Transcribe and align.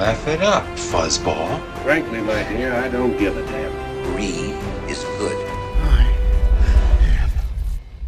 Laugh 0.00 0.28
it 0.28 0.40
up, 0.40 0.64
fuzzball. 0.78 1.60
Frankly, 1.82 2.22
my 2.22 2.42
dear, 2.48 2.72
I 2.72 2.88
don't 2.88 3.18
give 3.18 3.36
a 3.36 3.44
damn. 3.44 3.70
Greed 4.14 4.54
is 4.88 5.04
good. 5.18 5.36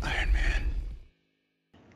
Iron 0.01 0.33
Man. 0.33 0.63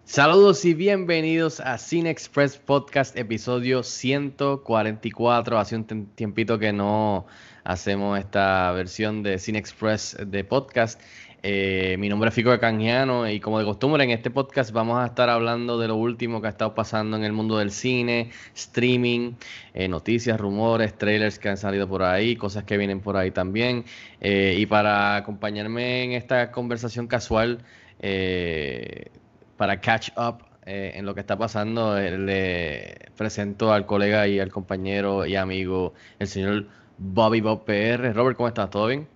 Saludos 0.04 0.66
y 0.66 0.74
bienvenidos 0.74 1.60
a 1.60 1.78
Cine 1.78 2.10
Express 2.10 2.58
Podcast, 2.58 3.16
episodio 3.16 3.82
144. 3.82 5.58
Hace 5.58 5.76
un 5.76 5.86
tiempito 6.14 6.58
que 6.58 6.74
no 6.74 7.26
hacemos 7.64 8.18
esta 8.18 8.72
versión 8.72 9.22
de 9.22 9.38
Cine 9.38 9.58
Express 9.58 10.14
de 10.26 10.44
podcast. 10.44 11.00
Eh, 11.48 11.94
mi 12.00 12.08
nombre 12.08 12.30
es 12.30 12.34
Fico 12.34 12.50
de 12.50 12.58
Canjiano 12.58 13.30
y 13.30 13.38
como 13.38 13.60
de 13.60 13.64
costumbre 13.64 14.02
en 14.02 14.10
este 14.10 14.32
podcast 14.32 14.72
vamos 14.72 14.98
a 14.98 15.06
estar 15.06 15.28
hablando 15.28 15.78
de 15.78 15.86
lo 15.86 15.94
último 15.94 16.40
que 16.40 16.48
ha 16.48 16.50
estado 16.50 16.74
pasando 16.74 17.16
en 17.16 17.22
el 17.22 17.32
mundo 17.32 17.58
del 17.58 17.70
cine, 17.70 18.32
streaming, 18.52 19.34
eh, 19.72 19.86
noticias, 19.86 20.40
rumores, 20.40 20.98
trailers 20.98 21.38
que 21.38 21.48
han 21.48 21.56
salido 21.56 21.88
por 21.88 22.02
ahí, 22.02 22.34
cosas 22.34 22.64
que 22.64 22.76
vienen 22.76 23.00
por 23.00 23.16
ahí 23.16 23.30
también. 23.30 23.84
Eh, 24.20 24.56
y 24.58 24.66
para 24.66 25.14
acompañarme 25.14 26.02
en 26.02 26.12
esta 26.14 26.50
conversación 26.50 27.06
casual, 27.06 27.60
eh, 28.00 29.12
para 29.56 29.80
catch 29.80 30.10
up 30.16 30.38
en 30.66 31.06
lo 31.06 31.14
que 31.14 31.20
está 31.20 31.38
pasando, 31.38 31.96
le 31.96 33.12
presento 33.16 33.72
al 33.72 33.86
colega 33.86 34.26
y 34.26 34.40
al 34.40 34.50
compañero 34.50 35.24
y 35.24 35.36
amigo, 35.36 35.94
el 36.18 36.26
señor 36.26 36.66
Bobby 36.98 37.40
Bob 37.40 37.64
PR. 37.64 38.12
Robert, 38.12 38.36
¿cómo 38.36 38.48
estás? 38.48 38.68
¿Todo 38.68 38.88
bien? 38.88 39.15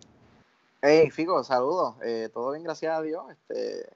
Hey, 0.83 1.11
Fico, 1.11 1.45
saludos. 1.45 1.97
Eh, 2.03 2.31
Todo 2.33 2.53
bien, 2.53 2.65
gracias 2.65 2.97
a 2.97 3.03
Dios. 3.03 3.25
Este, 3.31 3.87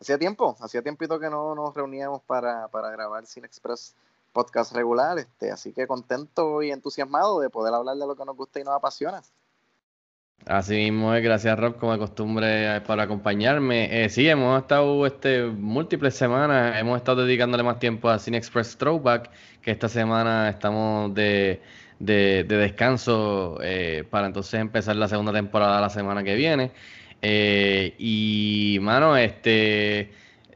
hacía 0.00 0.16
tiempo, 0.18 0.56
hacía 0.60 0.82
tiempito 0.82 1.18
que 1.18 1.28
no 1.28 1.54
nos 1.54 1.74
reuníamos 1.74 2.22
para, 2.22 2.68
para 2.68 2.90
grabar 2.90 3.26
Cine 3.26 3.46
Express 3.46 3.96
podcast 4.32 4.74
regular, 4.74 5.18
este, 5.18 5.50
así 5.50 5.72
que 5.72 5.86
contento 5.86 6.62
y 6.62 6.70
entusiasmado 6.70 7.40
de 7.40 7.50
poder 7.50 7.72
hablar 7.72 7.96
de 7.96 8.06
lo 8.06 8.16
que 8.16 8.24
nos 8.24 8.36
gusta 8.36 8.60
y 8.60 8.64
nos 8.64 8.74
apasiona. 8.74 9.22
Así 10.46 10.74
mismo 10.74 11.14
es, 11.14 11.22
gracias 11.22 11.58
Rob, 11.58 11.78
como 11.78 11.92
de 11.92 11.98
costumbre, 11.98 12.76
eh, 12.76 12.80
por 12.82 13.00
acompañarme. 13.00 14.04
Eh, 14.04 14.08
sí, 14.08 14.28
hemos 14.28 14.60
estado 14.60 15.06
este, 15.06 15.46
múltiples 15.46 16.14
semanas, 16.14 16.78
hemos 16.78 16.98
estado 16.98 17.24
dedicándole 17.24 17.62
más 17.62 17.78
tiempo 17.78 18.08
a 18.08 18.18
Cine 18.18 18.36
Express 18.36 18.76
Throwback, 18.76 19.30
que 19.62 19.70
esta 19.70 19.88
semana 19.88 20.50
estamos 20.50 21.14
de, 21.14 21.62
de- 21.98 22.44
de 22.44 22.56
descanso 22.56 23.58
eh, 23.62 24.04
para 24.10 24.26
entonces 24.26 24.60
empezar 24.60 24.96
la 24.96 25.08
segunda 25.08 25.32
temporada 25.32 25.80
la 25.80 25.90
semana 25.90 26.22
que 26.24 26.34
viene. 26.34 26.72
Eh, 27.22 27.94
y, 27.98 28.78
mano, 28.82 29.16
este, 29.16 30.12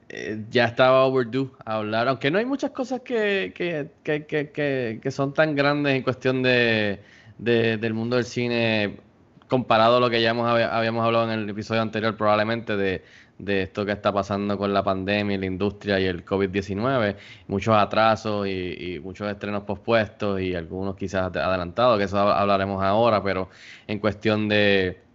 eh, 0.08 0.44
ya 0.50 0.66
estaba 0.66 1.04
overdue 1.04 1.50
hablar, 1.64 2.08
aunque 2.08 2.30
no 2.30 2.38
hay 2.38 2.44
muchas 2.46 2.70
cosas 2.72 3.00
que, 3.00 3.52
que, 3.54 3.90
que, 4.02 5.00
que, 5.02 5.10
son 5.10 5.32
tan 5.34 5.54
grandes 5.54 5.94
en 5.94 6.02
cuestión 6.02 6.42
de, 6.42 7.00
de- 7.38 7.76
del 7.78 7.94
mundo 7.94 8.16
del 8.16 8.24
cine 8.24 9.00
comparado 9.48 9.96
a 9.98 10.00
lo 10.00 10.10
que 10.10 10.20
ya 10.20 10.30
hemos, 10.30 10.46
hab- 10.46 10.70
habíamos 10.70 11.04
hablado 11.04 11.30
en 11.32 11.38
el 11.40 11.48
episodio 11.48 11.80
anterior, 11.82 12.16
probablemente 12.16 12.76
de, 12.76 13.02
de 13.38 13.62
esto 13.62 13.84
que 13.86 13.92
está 13.92 14.12
pasando 14.12 14.58
con 14.58 14.72
la 14.74 14.82
pandemia, 14.82 15.36
y 15.36 15.38
la 15.38 15.46
industria 15.46 16.00
y 16.00 16.06
el 16.06 16.24
COVID-19, 16.24 17.16
muchos 17.46 17.74
atrasos 17.76 18.46
y, 18.48 18.94
y 18.96 19.00
muchos 19.00 19.30
estrenos 19.30 19.62
pospuestos 19.64 20.40
y 20.40 20.54
algunos 20.54 20.96
quizás 20.96 21.22
adelantados, 21.36 21.98
que 21.98 22.04
eso 22.04 22.16
hab- 22.18 22.34
hablaremos 22.38 22.82
ahora, 22.82 23.22
pero 23.22 23.48
en 23.86 23.98
cuestión 24.00 24.48
de, 24.48 25.07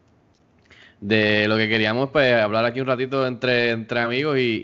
de 1.06 1.47
lo 1.50 1.58
que 1.58 1.68
queríamos, 1.68 2.09
pues 2.12 2.34
hablar 2.34 2.64
aquí 2.66 2.80
un 2.80 2.88
ratito 2.88 3.28
entre, 3.28 3.72
entre 3.72 4.00
amigos 4.00 4.38
y, 4.38 4.62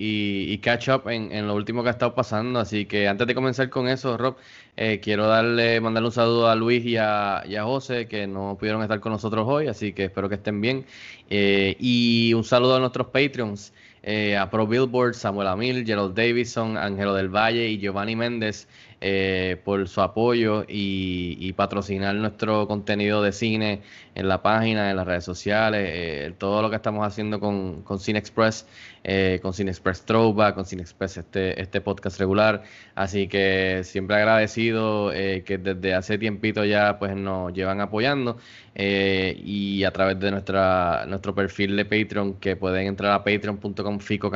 y- 0.53 0.57
catch 0.59 0.87
up 0.89 1.09
en, 1.09 1.31
en 1.33 1.47
lo 1.47 1.53
último 1.55 1.83
que 1.83 1.89
ha 1.89 1.91
estado 1.91 2.15
pasando. 2.15 2.59
Así 2.59 2.85
que 2.85 3.07
antes 3.09 3.27
de 3.27 3.35
comenzar 3.35 3.69
con 3.69 3.87
eso, 3.89 4.17
Rob, 4.17 4.37
eh, 4.77 4.99
quiero 5.01 5.27
darle, 5.27 5.81
mandarle 5.81 6.07
un 6.07 6.13
saludo 6.13 6.47
a 6.49 6.55
Luis 6.55 6.85
y 6.85 6.95
a, 6.97 7.39
a 7.39 7.63
José, 7.63 8.07
que 8.07 8.25
no 8.27 8.55
pudieron 8.57 8.81
estar 8.81 8.99
con 9.01 9.11
nosotros 9.11 9.45
hoy, 9.47 9.67
así 9.67 9.91
que 9.93 10.05
espero 10.05 10.29
que 10.29 10.35
estén 10.35 10.61
bien. 10.61 10.85
Eh, 11.29 11.75
y 11.79 12.33
un 12.33 12.43
saludo 12.45 12.75
a 12.77 12.79
nuestros 12.79 13.07
Patreons, 13.07 13.73
eh, 14.01 14.37
a 14.37 14.49
Pro 14.49 14.65
Billboard, 14.65 15.15
Samuel 15.15 15.47
Amil, 15.49 15.85
Gerald 15.85 16.15
Davison, 16.15 16.77
Ángelo 16.77 17.13
del 17.15 17.27
Valle 17.29 17.67
y 17.67 17.79
Giovanni 17.79 18.15
Méndez 18.15 18.67
eh, 19.01 19.61
por 19.63 19.87
su 19.87 20.01
apoyo 20.01 20.65
y, 20.67 21.53
patrocinar 21.53 22.15
nuestro 22.15 22.67
contenido 22.67 23.21
de 23.21 23.31
cine 23.31 23.81
en 24.15 24.27
la 24.27 24.41
página, 24.41 24.89
en 24.89 24.97
las 24.97 25.07
redes 25.07 25.23
sociales, 25.23 25.89
eh, 25.91 26.33
todo 26.37 26.61
lo 26.61 26.69
que 26.69 26.75
estamos 26.75 27.05
haciendo 27.05 27.39
con, 27.39 27.81
con 27.83 27.99
Cine 27.99 28.19
Express, 28.19 28.65
eh, 29.03 29.39
con 29.41 29.53
Cine 29.53 29.71
Express 29.71 30.03
Throwback, 30.03 30.55
con 30.55 30.65
Cine 30.65 30.81
Express 30.81 31.17
este, 31.17 31.61
este 31.61 31.81
podcast 31.81 32.19
regular. 32.19 32.63
Así 32.95 33.27
que 33.27 33.81
siempre 33.83 34.17
agradecido 34.17 35.11
que 35.11 35.57
desde 35.61 35.93
hace 35.93 36.17
tiempito 36.17 36.65
ya 36.65 36.99
pues 36.99 37.15
nos 37.15 37.53
llevan 37.53 37.81
apoyando 37.81 38.37
y 38.75 39.83
a 39.83 39.91
través 39.91 40.19
de 40.19 40.31
nuestra 40.31 41.05
nuestro 41.07 41.33
perfil 41.35 41.75
de 41.75 41.85
Patreon 41.85 42.35
que 42.35 42.55
pueden 42.55 42.87
entrar 42.87 43.13
a 43.13 43.23
patreon.com 43.23 43.99
fico, 43.99 44.31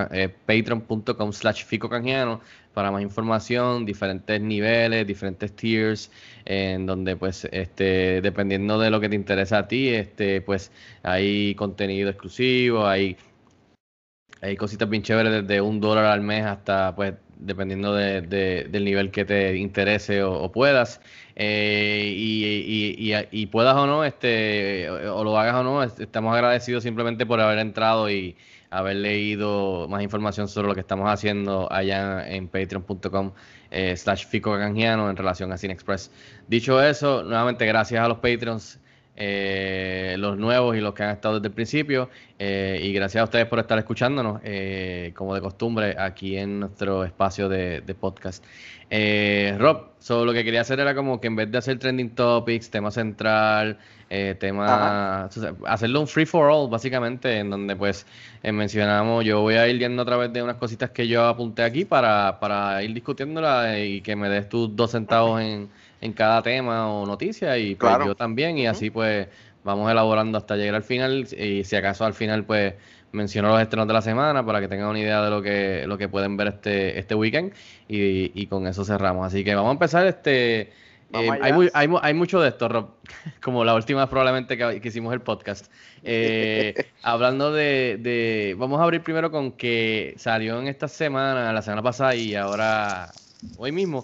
patreon.com 0.45 1.33
slash 1.33 1.65
fico 1.65 1.89
canjiano 1.89 2.41
para 2.73 2.91
más 2.91 3.01
información, 3.01 3.85
diferentes 3.85 4.41
niveles, 4.41 5.05
diferentes 5.07 5.55
tiers, 5.55 6.11
en 6.45 6.85
donde 6.85 7.15
pues 7.15 7.45
este 7.51 8.21
dependiendo 8.21 8.79
de 8.79 8.89
lo 8.89 8.99
que 8.99 9.09
te 9.09 9.15
interesa 9.15 9.59
a 9.59 9.67
ti, 9.67 9.89
este 9.89 10.41
pues 10.41 10.71
hay 11.03 11.55
contenido 11.55 12.09
exclusivo, 12.09 12.85
hay 12.87 13.17
hay 14.41 14.57
cositas 14.57 14.89
bien 14.89 15.03
chéveres 15.03 15.31
desde 15.47 15.61
un 15.61 15.79
dólar 15.79 16.05
al 16.05 16.21
mes 16.21 16.43
hasta, 16.45 16.93
pues, 16.95 17.13
dependiendo 17.37 17.93
de- 17.95 18.21
de- 18.21 18.65
del 18.69 18.83
nivel 18.85 19.09
que 19.11 19.23
te 19.25 19.55
interese 19.55 20.21
o, 20.23 20.51
puedas. 20.51 20.99
Eh, 21.35 22.13
y, 22.15 22.43
y- 22.45 23.13
y- 23.13 23.27
y 23.31 23.45
puedas 23.47 23.75
o 23.75 23.87
no, 23.87 24.03
este, 24.03 24.89
o, 24.89 25.23
lo 25.23 25.37
hagas 25.39 25.55
o 25.55 25.63
no, 25.63 25.81
est- 25.83 25.99
estamos 26.01 26.33
agradecidos 26.35 26.83
simplemente 26.83 27.25
por 27.25 27.39
haber 27.39 27.59
entrado 27.59 28.09
y 28.09 28.35
haber 28.77 28.97
leído 28.97 29.87
más 29.87 30.01
información 30.03 30.47
sobre 30.47 30.67
lo 30.67 30.73
que 30.73 30.81
estamos 30.81 31.09
haciendo 31.09 31.71
allá 31.71 32.27
en 32.27 32.47
patreon.com 32.47 33.31
eh, 33.71 33.95
slash 33.95 34.25
fico 34.27 34.57
canjiano 34.57 35.09
en 35.09 35.15
relación 35.15 35.51
a 35.51 35.57
Cine 35.57 35.73
Express. 35.73 36.11
Dicho 36.47 36.81
eso, 36.81 37.23
nuevamente 37.23 37.65
gracias 37.65 38.03
a 38.03 38.07
los 38.07 38.17
Patreons 38.17 38.79
eh, 39.15 40.15
los 40.17 40.37
nuevos 40.37 40.75
y 40.75 40.81
los 40.81 40.93
que 40.93 41.03
han 41.03 41.11
estado 41.11 41.35
desde 41.35 41.47
el 41.47 41.53
principio. 41.53 42.09
eh, 42.39 42.79
y 42.83 42.91
gracias 42.93 43.21
a 43.21 43.25
ustedes 43.25 43.45
por 43.45 43.59
estar 43.59 43.77
escuchándonos, 43.77 44.41
eh, 44.43 45.13
como 45.15 45.35
de 45.35 45.41
costumbre, 45.41 45.95
aquí 45.97 46.37
en 46.37 46.59
nuestro 46.59 47.03
espacio 47.03 47.47
de, 47.47 47.81
de 47.81 47.95
podcast. 47.95 48.43
Eh, 48.89 49.55
Rob, 49.59 49.91
solo 49.99 50.25
lo 50.25 50.33
que 50.33 50.43
quería 50.43 50.61
hacer 50.61 50.79
era 50.79 50.93
como 50.95 51.21
que 51.21 51.27
en 51.27 51.35
vez 51.35 51.51
de 51.51 51.57
hacer 51.57 51.79
trending 51.79 52.15
topics, 52.15 52.69
tema 52.69 52.91
central, 52.91 53.77
eh, 54.15 54.35
tema, 54.35 55.27
hacerlo 55.65 56.01
un 56.01 56.07
free 56.07 56.25
for 56.27 56.47
all, 56.51 56.69
básicamente, 56.69 57.39
en 57.39 57.49
donde 57.49 57.75
pues 57.75 58.05
eh, 58.43 58.51
mencionamos, 58.51 59.25
yo 59.25 59.41
voy 59.41 59.55
a 59.55 59.67
ir 59.67 59.79
yendo 59.79 60.03
a 60.03 60.05
través 60.05 60.31
de 60.31 60.43
unas 60.43 60.57
cositas 60.57 60.91
que 60.91 61.07
yo 61.07 61.25
apunté 61.25 61.63
aquí 61.63 61.83
para, 61.83 62.39
para 62.39 62.83
ir 62.83 62.93
discutiéndola 62.93 63.79
y 63.79 64.01
que 64.01 64.15
me 64.15 64.29
des 64.29 64.47
tus 64.47 64.75
dos 64.75 64.91
centavos 64.91 65.41
en, 65.41 65.67
en 65.99 66.13
cada 66.13 66.43
tema 66.43 66.87
o 66.93 67.05
noticia 67.07 67.57
y 67.57 67.73
pues 67.73 67.89
Claro. 67.89 68.05
yo 68.05 68.15
también 68.15 68.55
y 68.59 68.67
así 68.67 68.91
pues 68.91 69.27
vamos 69.63 69.89
elaborando 69.91 70.37
hasta 70.37 70.55
llegar 70.57 70.75
al 70.75 70.83
final 70.83 71.25
y 71.35 71.63
si 71.63 71.75
acaso 71.75 72.05
al 72.05 72.13
final 72.13 72.43
pues 72.43 72.75
menciono 73.13 73.47
los 73.49 73.61
estrenos 73.61 73.87
de 73.87 73.93
la 73.93 74.01
semana 74.01 74.45
para 74.45 74.59
que 74.59 74.67
tengan 74.67 74.89
una 74.89 74.99
idea 74.99 75.23
de 75.23 75.29
lo 75.31 75.41
que 75.41 75.85
lo 75.87 75.97
que 75.97 76.07
pueden 76.07 76.35
ver 76.37 76.47
este 76.49 76.99
este 76.99 77.15
weekend 77.15 77.51
y, 77.87 78.31
y 78.39 78.45
con 78.47 78.67
eso 78.67 78.83
cerramos. 78.85 79.25
Así 79.25 79.43
que 79.43 79.55
vamos 79.55 79.69
a 79.69 79.73
empezar 79.73 80.05
este 80.05 80.71
eh, 81.21 81.29
hay, 81.41 81.53
mu- 81.53 81.69
hay, 81.73 81.87
mu- 81.87 81.99
hay 82.01 82.13
mucho 82.13 82.39
de 82.41 82.49
esto 82.49 82.67
Rob. 82.67 82.89
Como 83.41 83.63
la 83.63 83.75
última 83.75 84.09
probablemente 84.09 84.57
que, 84.57 84.79
que 84.81 84.87
hicimos 84.87 85.13
el 85.13 85.21
podcast. 85.21 85.71
Eh, 86.03 86.73
hablando 87.03 87.51
de, 87.53 87.97
de 87.99 88.55
vamos 88.57 88.79
a 88.79 88.83
abrir 88.83 89.01
primero 89.01 89.31
con 89.31 89.51
que 89.51 90.13
salió 90.17 90.59
en 90.59 90.67
esta 90.67 90.87
semana 90.87 91.51
la 91.53 91.61
semana 91.61 91.81
pasada 91.81 92.15
y 92.15 92.35
ahora 92.35 93.11
hoy 93.57 93.71
mismo 93.71 94.03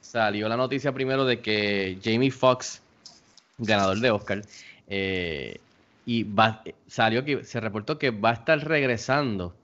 salió 0.00 0.48
la 0.48 0.56
noticia 0.56 0.92
primero 0.92 1.24
de 1.24 1.40
que 1.40 1.98
Jamie 2.02 2.30
Foxx, 2.30 2.80
ganador 3.58 3.98
de 4.00 4.10
Oscar, 4.10 4.42
eh, 4.88 5.58
y 6.06 6.22
va- 6.24 6.62
salió 6.86 7.24
que 7.24 7.44
se 7.44 7.60
reportó 7.60 7.98
que 7.98 8.10
va 8.10 8.30
a 8.30 8.34
estar 8.34 8.58
regresando 8.66 9.54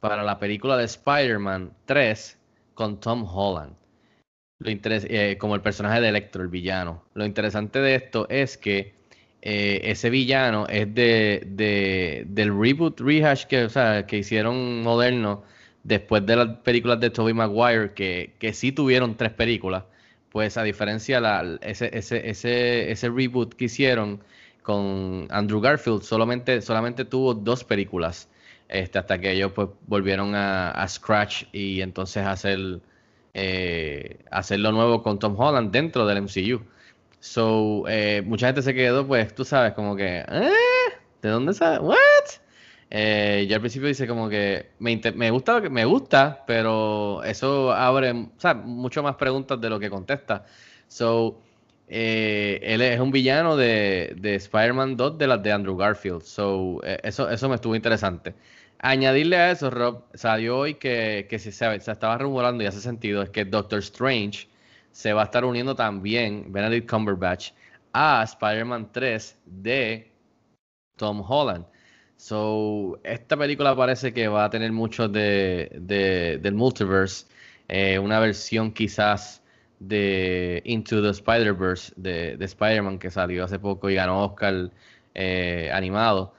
para 0.00 0.22
la 0.22 0.38
película 0.38 0.76
de 0.76 0.84
Spider-Man 0.84 1.70
3 1.86 2.36
con 2.74 2.98
Tom 3.00 3.24
Holland. 3.32 3.72
Lo 4.58 4.70
eh, 4.70 5.36
como 5.38 5.54
el 5.54 5.60
personaje 5.62 6.00
de 6.00 6.08
Electro, 6.08 6.42
el 6.42 6.48
villano. 6.48 7.02
Lo 7.14 7.26
interesante 7.26 7.80
de 7.80 7.94
esto 7.96 8.26
es 8.30 8.56
que 8.56 8.94
eh, 9.42 9.80
ese 9.84 10.10
villano 10.10 10.66
es 10.68 10.92
de, 10.94 11.42
de- 11.46 12.24
del 12.28 12.56
reboot 12.58 13.00
rehash 13.00 13.44
que, 13.46 13.64
o 13.64 13.68
sea, 13.68 14.06
que 14.06 14.18
hicieron 14.18 14.82
moderno 14.82 15.42
después 15.82 16.24
de 16.26 16.36
las 16.36 16.48
películas 16.58 17.00
de 17.00 17.10
Tobey 17.10 17.34
Maguire, 17.34 17.92
que, 17.94 18.34
que 18.38 18.52
sí 18.54 18.72
tuvieron 18.72 19.16
tres 19.16 19.32
películas. 19.32 19.84
Pues 20.30 20.56
a 20.56 20.62
diferencia, 20.62 21.20
la, 21.20 21.58
ese, 21.62 21.90
ese, 21.96 22.28
ese, 22.28 22.90
ese 22.90 23.08
reboot 23.10 23.54
que 23.54 23.66
hicieron 23.66 24.20
con 24.62 25.26
Andrew 25.30 25.60
Garfield 25.60 26.02
solamente, 26.02 26.60
solamente 26.62 27.04
tuvo 27.04 27.34
dos 27.34 27.64
películas. 27.64 28.28
Este, 28.68 28.98
hasta 28.98 29.20
que 29.20 29.30
ellos 29.32 29.52
pues 29.54 29.68
volvieron 29.86 30.34
a, 30.34 30.70
a 30.70 30.88
Scratch 30.88 31.44
y 31.52 31.82
entonces 31.82 32.24
hacer, 32.26 32.80
eh, 33.34 34.20
hacer 34.30 34.60
lo 34.60 34.72
nuevo 34.72 35.02
con 35.02 35.18
Tom 35.18 35.38
Holland 35.38 35.70
dentro 35.72 36.06
del 36.06 36.18
MCU. 36.18 36.62
So, 37.20 37.84
eh, 37.88 38.22
mucha 38.26 38.46
gente 38.48 38.62
se 38.62 38.74
quedó, 38.74 39.06
pues, 39.06 39.34
tú 39.34 39.44
sabes, 39.44 39.72
como 39.74 39.96
que, 39.96 40.18
¿eh? 40.28 40.50
¿De 41.22 41.28
dónde 41.30 41.54
sale? 41.54 41.78
¿What? 41.80 41.96
Eh, 42.90 43.46
yo 43.48 43.56
al 43.56 43.60
principio 43.60 43.88
dice 43.88 44.06
como 44.06 44.28
que 44.28 44.72
me, 44.78 45.00
me 45.14 45.30
gusta, 45.30 45.60
que- 45.62 45.70
me 45.70 45.84
gusta, 45.84 46.44
pero 46.46 47.22
eso 47.24 47.72
abre, 47.72 48.12
mucho 48.64 49.02
más 49.02 49.16
preguntas 49.16 49.60
de 49.60 49.70
lo 49.70 49.80
que 49.80 49.90
contesta. 49.90 50.44
So, 50.86 51.40
eh, 51.88 52.60
él 52.62 52.82
es 52.82 53.00
un 53.00 53.10
villano 53.10 53.56
de, 53.56 54.14
de 54.18 54.34
Spider-Man 54.36 54.96
2 54.96 55.18
de 55.18 55.26
las 55.26 55.42
de 55.42 55.52
Andrew 55.52 55.76
Garfield. 55.76 56.22
So, 56.22 56.80
eso, 57.02 57.28
eso 57.30 57.48
me 57.48 57.56
estuvo 57.56 57.74
interesante. 57.74 58.34
Añadirle 58.86 59.36
a 59.36 59.50
eso, 59.50 59.70
Rob, 59.70 60.04
salió 60.14 60.58
hoy 60.58 60.74
que, 60.74 61.26
que 61.30 61.38
se, 61.38 61.48
estaba 61.50 62.18
rumorando 62.18 62.62
y 62.62 62.66
hace 62.66 62.80
sentido, 62.82 63.22
es 63.22 63.30
que 63.30 63.44
Doctor 63.46 63.78
Strange 63.78 64.46
se 64.90 65.12
va 65.14 65.22
a 65.22 65.24
estar 65.24 65.44
uniendo 65.44 65.74
también, 65.74 66.52
Benedict 66.52 66.88
Cumberbatch, 66.90 67.52
a 67.94 68.22
Spider-Man 68.24 68.90
3 68.92 69.38
de 69.46 70.12
Tom 70.96 71.22
Holland. 71.28 71.66
So, 72.16 73.00
esta 73.04 73.36
película 73.36 73.76
parece 73.76 74.12
que 74.14 74.28
va 74.28 74.44
a 74.46 74.50
tener 74.50 74.72
mucho 74.72 75.08
de, 75.08 75.70
de- 75.80 76.38
del 76.42 76.54
multiverse, 76.54 77.26
eh, 77.68 77.98
una 77.98 78.20
versión 78.20 78.72
quizás 78.72 79.42
de 79.80 80.62
Into 80.66 81.02
the 81.02 81.10
Spider-Verse 81.10 81.92
de, 81.96 82.36
de 82.36 82.44
Spider-Man 82.46 82.98
que 82.98 83.10
salió 83.10 83.44
hace 83.44 83.58
poco 83.58 83.90
y 83.90 83.94
ganó 83.96 84.24
Oscar 84.24 84.70
eh, 85.14 85.70
animado. 85.72 86.34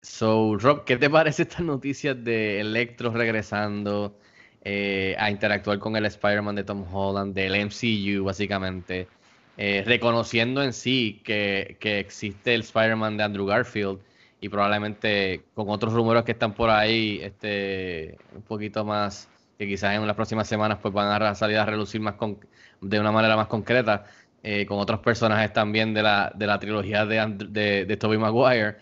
So, 0.00 0.56
Rob, 0.56 0.84
¿qué 0.84 0.96
te 0.96 1.10
parece 1.10 1.42
estas 1.42 1.60
noticias 1.62 2.22
de 2.22 2.60
Electro 2.60 3.10
regresando 3.12 4.18
eh, 4.60 5.16
a 5.18 5.30
interactuar 5.30 5.78
con 5.78 5.96
el 5.96 6.06
Spider-Man 6.06 6.54
de 6.56 6.64
Tom 6.64 6.84
Holland, 6.92 7.34
del 7.34 7.54
MCU 7.56 8.24
básicamente? 8.24 9.08
eh, 9.56 9.82
reconociendo 9.84 10.62
en 10.62 10.72
sí 10.72 11.20
que, 11.24 11.78
que 11.80 11.98
existe 11.98 12.54
el 12.54 12.60
Spider-Man 12.62 13.16
de 13.16 13.24
Andrew 13.24 13.46
Garfield 13.46 14.00
y 14.40 14.48
probablemente 14.48 15.50
con 15.54 15.68
otros 15.70 15.92
rumores 15.94 16.22
que 16.24 16.32
están 16.32 16.54
por 16.54 16.70
ahí, 16.70 17.20
este, 17.22 18.22
un 18.30 18.42
poquito 18.44 18.84
más, 18.84 19.32
que 19.58 19.66
quizás 19.66 19.94
en 19.96 20.06
las 20.06 20.14
próximas 20.16 20.46
semanas 20.48 20.78
pues 20.80 20.94
van 20.94 21.22
a 21.22 21.34
salir 21.34 21.58
a 21.58 21.66
relucir 21.66 22.00
más 22.00 22.14
con, 22.14 22.38
de 22.80 23.00
una 23.00 23.10
manera 23.12 23.36
más 23.36 23.48
concreta, 23.48 24.04
eh, 24.44 24.64
con 24.66 24.78
otros 24.78 25.00
personajes 25.00 25.52
también 25.52 25.92
de 25.94 26.02
la, 26.04 26.32
de 26.36 26.46
la 26.46 26.58
trilogía 26.60 27.04
de, 27.04 27.34
de, 27.48 27.84
de 27.84 27.96
Tobey 27.96 28.18
Maguire, 28.18 28.76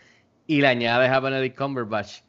y 0.47 0.61
le 0.61 0.69
añades 0.69 1.11
a 1.11 1.21
Benedict 1.21 1.57
Cumberbatch. 1.57 2.23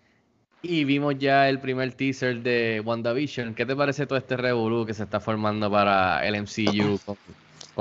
Y 0.62 0.86
vimos 0.86 1.18
ya 1.18 1.48
el 1.50 1.60
primer 1.60 1.94
teaser 1.94 2.42
de 2.42 2.82
WandaVision. 2.84 3.54
¿Qué 3.54 3.66
te 3.66 3.76
parece 3.76 4.08
todo 4.08 4.18
este 4.18 4.38
revolú 4.38 4.86
que 4.86 4.94
se 4.94 5.04
está 5.04 5.20
formando 5.20 5.70
para 5.70 6.26
el 6.26 6.42
MCU 6.42 7.00
con, 7.06 7.18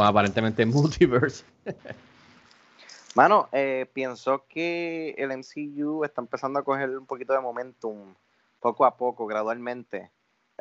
aparentemente 0.05 0.67
multiverse? 0.67 1.44
Mano, 3.15 3.49
eh, 3.50 3.87
pienso 3.94 4.44
que 4.47 5.15
el 5.17 5.31
MCU 5.31 6.05
está 6.05 6.21
empezando 6.21 6.59
a 6.59 6.65
coger 6.65 6.99
un 6.99 7.06
poquito 7.06 7.33
de 7.33 7.41
momentum 7.41 8.15
poco 8.61 8.85
a 8.85 8.97
poco, 8.97 9.27
gradualmente. 9.27 10.11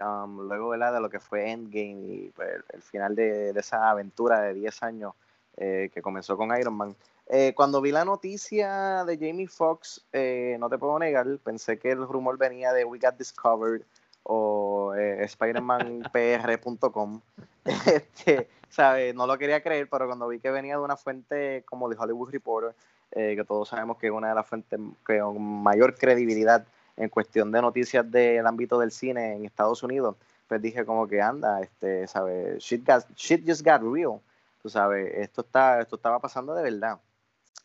um, 0.01 0.47
luego 0.47 0.71
de 0.71 0.99
lo 1.01 1.09
que 1.09 1.19
fue 1.19 1.51
Endgame 1.51 2.01
y 2.07 2.31
pues, 2.33 2.49
el, 2.71 2.81
final 2.81 3.13
de, 3.13 3.51
de 3.51 3.59
esa 3.59 3.89
aventura 3.89 4.39
de 4.41 4.53
10 4.53 4.83
años 4.83 5.13
eh, 5.57 5.89
que 5.93 6.01
comenzó 6.01 6.37
con 6.37 6.57
Iron 6.57 6.75
Man. 6.75 6.95
Eh, 7.27 7.53
cuando 7.55 7.81
vi 7.81 7.91
la 7.91 8.05
noticia 8.05 9.03
de 9.05 9.17
Jamie 9.17 9.47
Foxx, 9.47 10.05
eh, 10.13 10.57
no 10.59 10.69
te 10.69 10.77
puedo 10.77 10.99
negar, 10.99 11.25
pensé 11.43 11.79
que 11.79 11.91
el 11.91 12.07
rumor 12.07 12.37
venía 12.37 12.71
de 12.71 12.85
We 12.85 12.99
Got 12.99 13.17
Discovered 13.17 13.81
o 14.23 14.93
eh, 14.95 15.27
SpidermanPR.com. 15.27 17.21
este, 17.65 18.47
¿sabes? 18.69 19.15
No 19.15 19.25
lo 19.25 19.37
quería 19.37 19.61
creer, 19.61 19.87
pero 19.89 20.05
cuando 20.05 20.27
vi 20.27 20.39
que 20.39 20.51
venía 20.51 20.77
de 20.77 20.83
una 20.83 20.97
fuente 20.97 21.63
como 21.67 21.89
The 21.89 21.95
Hollywood 21.97 22.29
Reporter, 22.29 22.75
eh, 23.11 23.35
que 23.35 23.43
todos 23.43 23.69
sabemos 23.69 23.97
que 23.97 24.07
es 24.07 24.13
una 24.13 24.29
de 24.29 24.35
las 24.35 24.45
fuentes 24.47 24.79
que 25.05 25.19
con 25.19 25.41
mayor 25.63 25.95
credibilidad 25.95 26.65
en 26.97 27.09
cuestión 27.09 27.51
de 27.51 27.61
noticias 27.61 28.09
del 28.09 28.45
ámbito 28.45 28.79
del 28.79 28.91
cine 28.91 29.35
en 29.35 29.45
Estados 29.45 29.81
Unidos, 29.83 30.15
pues 30.47 30.61
dije 30.61 30.85
como 30.85 31.07
que 31.07 31.21
anda, 31.21 31.59
este, 31.61 32.07
¿sabes? 32.07 32.61
Shit, 32.63 32.85
got- 32.87 33.07
shit 33.15 33.43
just 33.47 33.65
got 33.65 33.81
real, 33.81 34.19
tú 34.61 34.69
sabes, 34.69 35.11
esto, 35.15 35.41
está, 35.41 35.81
esto 35.81 35.95
estaba 35.95 36.19
pasando 36.19 36.53
de 36.53 36.63
verdad. 36.63 36.99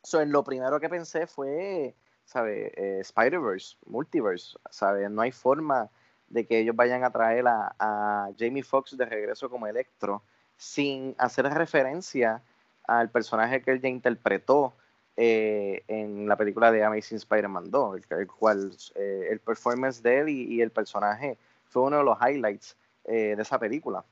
So, 0.02 0.20
en 0.20 0.32
lo 0.32 0.43
primero 0.44 0.81
que 0.81 0.88
pensé 0.88 1.26
fue, 1.26 1.94
¿sabes? 2.25 2.73
Eh, 2.76 2.99
Spider-Verse, 3.00 3.76
Multiverse, 3.87 4.56
¿sabes? 4.70 5.11
No 5.11 5.23
hay 5.23 5.32
forma 5.32 5.91
de 6.29 6.47
que 6.47 6.61
ellos 6.61 6.76
vayan 6.76 7.05
a 7.05 7.11
traer 7.11 7.47
a, 7.49 7.75
a 7.79 8.31
Jamie 8.38 8.62
Foxx 8.62 8.97
de 8.97 9.05
regreso 9.05 9.50
como 9.50 9.67
Electro 9.67 10.23
sin 10.56 11.14
hacer 11.19 11.47
referencia 11.47 12.43
al 12.87 13.11
personaje 13.11 13.62
que 13.62 13.73
él 13.73 13.81
ya 13.81 13.88
interpretó 13.88 14.75
eh, 15.17 15.85
en 15.88 16.29
la 16.29 16.37
película 16.37 16.73
de 16.73 16.82
Amazing 16.82 17.19
Spider-Man 17.19 17.70
2, 17.70 18.00
el, 18.11 18.26
cual 18.26 18.75
eh, 18.94 19.29
el 19.31 19.38
performance 19.41 20.02
de 20.02 20.20
él 20.20 20.29
y, 20.29 20.55
y 20.55 20.62
el 20.62 20.70
personaje 20.70 21.37
fue 21.64 21.82
uno 21.82 21.99
de 21.99 22.05
los 22.05 22.19
highlights 22.20 22.76
eh, 23.05 23.35
de 23.37 23.43
esa 23.43 23.58
película. 23.58 24.05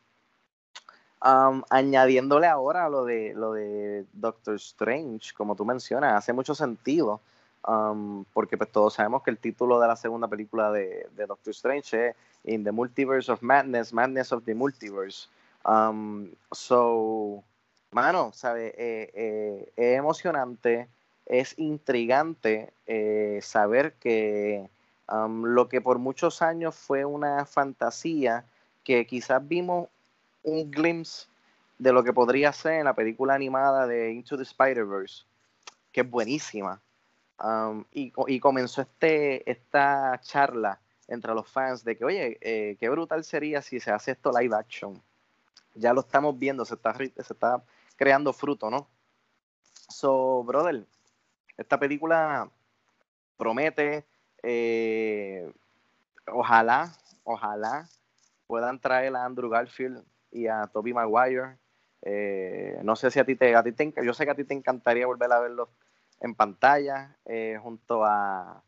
Añadiéndole 1.21 2.47
ahora 2.47 2.89
lo 2.89 3.05
de 3.05 3.35
lo 3.35 3.53
de 3.53 4.05
Doctor 4.13 4.55
Strange, 4.55 5.33
como 5.37 5.57
tú 5.57 5.65
mencionas, 5.65 6.15
hace 6.15 6.33
mucho 6.33 6.55
sentido, 6.55 7.21
porque 8.33 8.57
pues 8.57 8.71
todos 8.71 8.95
sabemos 8.95 9.23
que 9.23 9.31
el 9.31 9.39
título 9.39 9.81
de 9.81 9.89
la 9.89 9.97
segunda 9.97 10.29
película 10.29 10.71
de, 10.71 11.09
Doctor 11.27 11.51
Strange 11.51 12.09
es 12.09 12.17
In 12.45 12.65
the 12.65 12.73
Multiverse 12.73 13.31
of 13.33 13.43
Madness, 13.43 13.93
Madness 13.93 14.33
of 14.33 14.45
the 14.45 14.55
Multiverse. 14.55 15.29
Um, 15.65 16.31
so, 16.53 17.43
mano, 17.91 18.31
¿sabe? 18.33 18.75
Eh, 18.79 19.11
eh, 19.15 19.73
es 19.77 19.99
emocionante, 19.99 20.89
es 21.27 21.59
intrigante 21.59 22.73
eh, 22.87 23.41
saber 23.43 23.95
que 23.95 24.71
lo 25.09 25.69
que 25.69 25.81
por 25.81 25.99
muchos 25.99 26.43
años 26.43 26.75
fue 26.75 27.05
una 27.05 27.47
fantasía, 27.47 28.45
que 28.85 29.07
quizás 29.07 29.47
vimos 29.47 29.89
un 30.43 30.71
glimpse 30.71 31.27
de 31.79 31.93
lo 31.93 32.03
que 32.03 32.13
podría 32.13 32.53
ser 32.53 32.75
en 32.75 32.85
la 32.85 32.95
película 32.95 33.35
animada 33.35 33.87
de 33.87 34.13
Into 34.13 34.37
the 34.37 34.43
Spider-Verse, 34.43 35.25
que 35.93 36.01
es 36.01 36.11
buenísima. 36.11 36.81
Um, 37.43 37.85
y, 37.93 38.11
co- 38.11 38.29
y 38.29 38.41
comenzó 38.41 38.83
este, 38.83 39.49
esta 39.49 40.19
charla 40.21 40.81
entre 41.07 41.33
los 41.35 41.49
fans 41.49 41.85
de 41.85 41.97
que, 41.97 42.05
oye, 42.05 42.39
eh, 42.41 42.77
qué 42.81 42.89
brutal 42.89 43.23
sería 43.25 43.63
si 43.63 43.79
se 43.79 43.93
hace 43.93 44.13
esto 44.13 44.33
live 44.37 44.57
action. 44.57 45.01
Ya 45.75 45.93
lo 45.93 46.01
estamos 46.01 46.37
viendo, 46.39 46.65
se 46.65 46.75
está, 46.75 46.95
se 46.97 47.13
está 47.17 47.63
creando 47.97 48.33
fruto, 48.33 48.71
¿no? 48.71 48.89
So, 49.89 50.43
brother, 50.43 50.85
esta 51.57 51.79
película 51.79 52.51
promete, 53.37 54.05
eh, 54.43 55.51
ojalá, 56.27 56.93
ojalá 57.25 57.89
puedan 58.47 58.81
traer 58.81 59.15
a 59.15 59.25
Andrew 59.25 59.49
Garfield 59.49 60.05
y 60.31 60.47
a 60.47 60.67
Tobey 60.67 60.93
Maguire. 60.93 61.57
Eh, 62.03 62.79
no 62.85 62.97
sé 62.97 63.11
si 63.11 63.19
a 63.19 63.25
ti 63.25 63.35
te, 63.35 63.55
a 63.57 63.63
ti 63.63 63.73
te, 63.73 63.93
yo 64.05 64.15
sé 64.15 64.25
que 64.25 64.31
a 64.31 64.35
ti 64.35 64.45
te 64.45 64.55
encantaría 64.55 65.07
volver 65.07 65.33
a 65.33 65.41
verlos 65.41 65.69
en 66.21 66.35
pantalla 66.35 67.17
eh, 67.25 67.59
junto 67.63 68.05
a, 68.05 68.63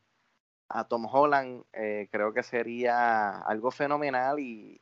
a 0.69 0.85
Tom 0.85 1.07
Holland. 1.11 1.65
Eh, 1.73 2.09
creo 2.11 2.33
que 2.33 2.43
sería 2.43 3.39
algo 3.41 3.71
fenomenal 3.71 4.39
y, 4.41 4.81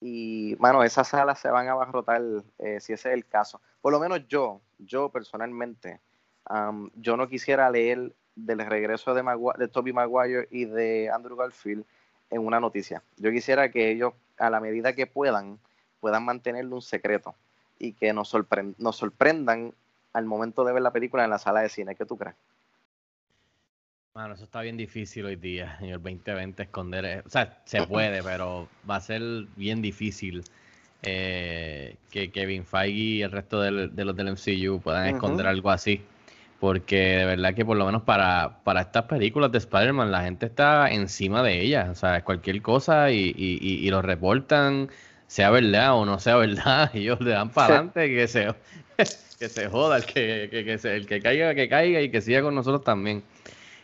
y 0.00 0.56
mano, 0.58 0.82
esas 0.84 1.08
salas 1.08 1.38
se 1.38 1.50
van 1.50 1.68
a 1.68 1.72
abarrotar 1.72 2.22
si 2.58 2.92
ese 2.92 2.94
es 2.94 3.06
el 3.06 3.26
caso. 3.26 3.60
Por 3.80 3.92
lo 3.92 4.00
menos 4.00 4.26
yo, 4.28 4.60
yo 4.78 5.08
personalmente, 5.10 6.00
um, 6.50 6.90
yo 6.94 7.16
no 7.16 7.28
quisiera 7.28 7.70
leer 7.70 8.12
del 8.36 8.58
regreso 8.60 9.14
de, 9.14 9.22
Magua- 9.22 9.56
de 9.56 9.68
Tobey 9.68 9.92
Maguire 9.92 10.46
y 10.50 10.64
de 10.64 11.10
Andrew 11.12 11.36
Garfield 11.36 11.84
en 12.30 12.46
una 12.46 12.60
noticia. 12.60 13.02
Yo 13.16 13.30
quisiera 13.32 13.70
que 13.70 13.90
ellos, 13.90 14.12
a 14.38 14.50
la 14.50 14.60
medida 14.60 14.94
que 14.94 15.06
puedan, 15.06 15.58
puedan 16.00 16.24
mantenerlo 16.24 16.76
un 16.76 16.82
secreto 16.82 17.34
y 17.78 17.92
que 17.92 18.12
nos, 18.12 18.32
sorpren- 18.34 18.74
nos 18.78 18.96
sorprendan 18.96 19.72
al 20.12 20.24
momento 20.24 20.64
de 20.64 20.72
ver 20.72 20.82
la 20.82 20.92
película 20.92 21.24
en 21.24 21.30
la 21.30 21.38
sala 21.38 21.60
de 21.60 21.68
cine. 21.68 21.94
¿Qué 21.94 22.04
tú 22.06 22.16
crees? 22.16 22.36
Mano, 24.14 24.34
eso 24.34 24.44
está 24.44 24.62
bien 24.62 24.76
difícil 24.76 25.24
hoy 25.26 25.36
día, 25.36 25.76
en 25.80 25.90
el 25.90 26.02
2020, 26.02 26.62
esconder. 26.64 27.04
eh, 27.04 27.22
O 27.24 27.28
sea, 27.28 27.62
se 27.64 27.82
puede, 27.84 28.20
pero 28.22 28.66
va 28.88 28.96
a 28.96 29.00
ser 29.00 29.22
bien 29.56 29.80
difícil 29.80 30.42
eh, 31.02 31.94
que 32.10 32.32
Kevin 32.32 32.64
Feige 32.64 32.90
y 32.98 33.22
el 33.22 33.30
resto 33.30 33.60
del- 33.60 33.94
de 33.94 34.04
los 34.04 34.16
del 34.16 34.28
MCU 34.28 34.80
puedan 34.80 35.06
esconder 35.14 35.46
algo 35.46 35.70
así. 35.70 36.02
Porque 36.58 36.96
de 37.18 37.24
verdad 37.24 37.54
que 37.54 37.64
por 37.64 37.76
lo 37.76 37.86
menos 37.86 38.02
para, 38.02 38.58
para 38.64 38.80
estas 38.80 39.04
películas 39.04 39.52
de 39.52 39.58
Spider-Man 39.58 40.10
la 40.10 40.24
gente 40.24 40.46
está 40.46 40.90
encima 40.90 41.44
de 41.44 41.60
ellas. 41.60 41.88
O 41.90 41.94
sea, 41.94 42.24
cualquier 42.24 42.60
cosa 42.62 43.12
y, 43.12 43.32
y, 43.36 43.58
y- 43.60 43.86
y 43.86 43.90
lo 43.90 44.02
reportan, 44.02 44.88
sea 45.28 45.50
verdad 45.50 45.94
o 45.94 46.04
no 46.04 46.18
sea 46.18 46.36
verdad, 46.36 46.90
ellos 46.94 47.20
le 47.20 47.30
dan 47.30 47.50
para 47.50 47.74
adelante 47.76 48.08
que 48.08 48.26
se, 48.26 48.48
que 49.38 49.48
se 49.48 49.68
joda, 49.68 49.98
el 49.98 50.04
que, 50.06 50.48
que, 50.50 50.64
que 50.64 50.78
se- 50.78 50.96
el 50.96 51.06
que 51.06 51.20
caiga, 51.22 51.54
que 51.54 51.68
caiga 51.68 52.00
y 52.00 52.10
que 52.10 52.20
siga 52.20 52.42
con 52.42 52.54
nosotros 52.56 52.82
también. 52.82 53.22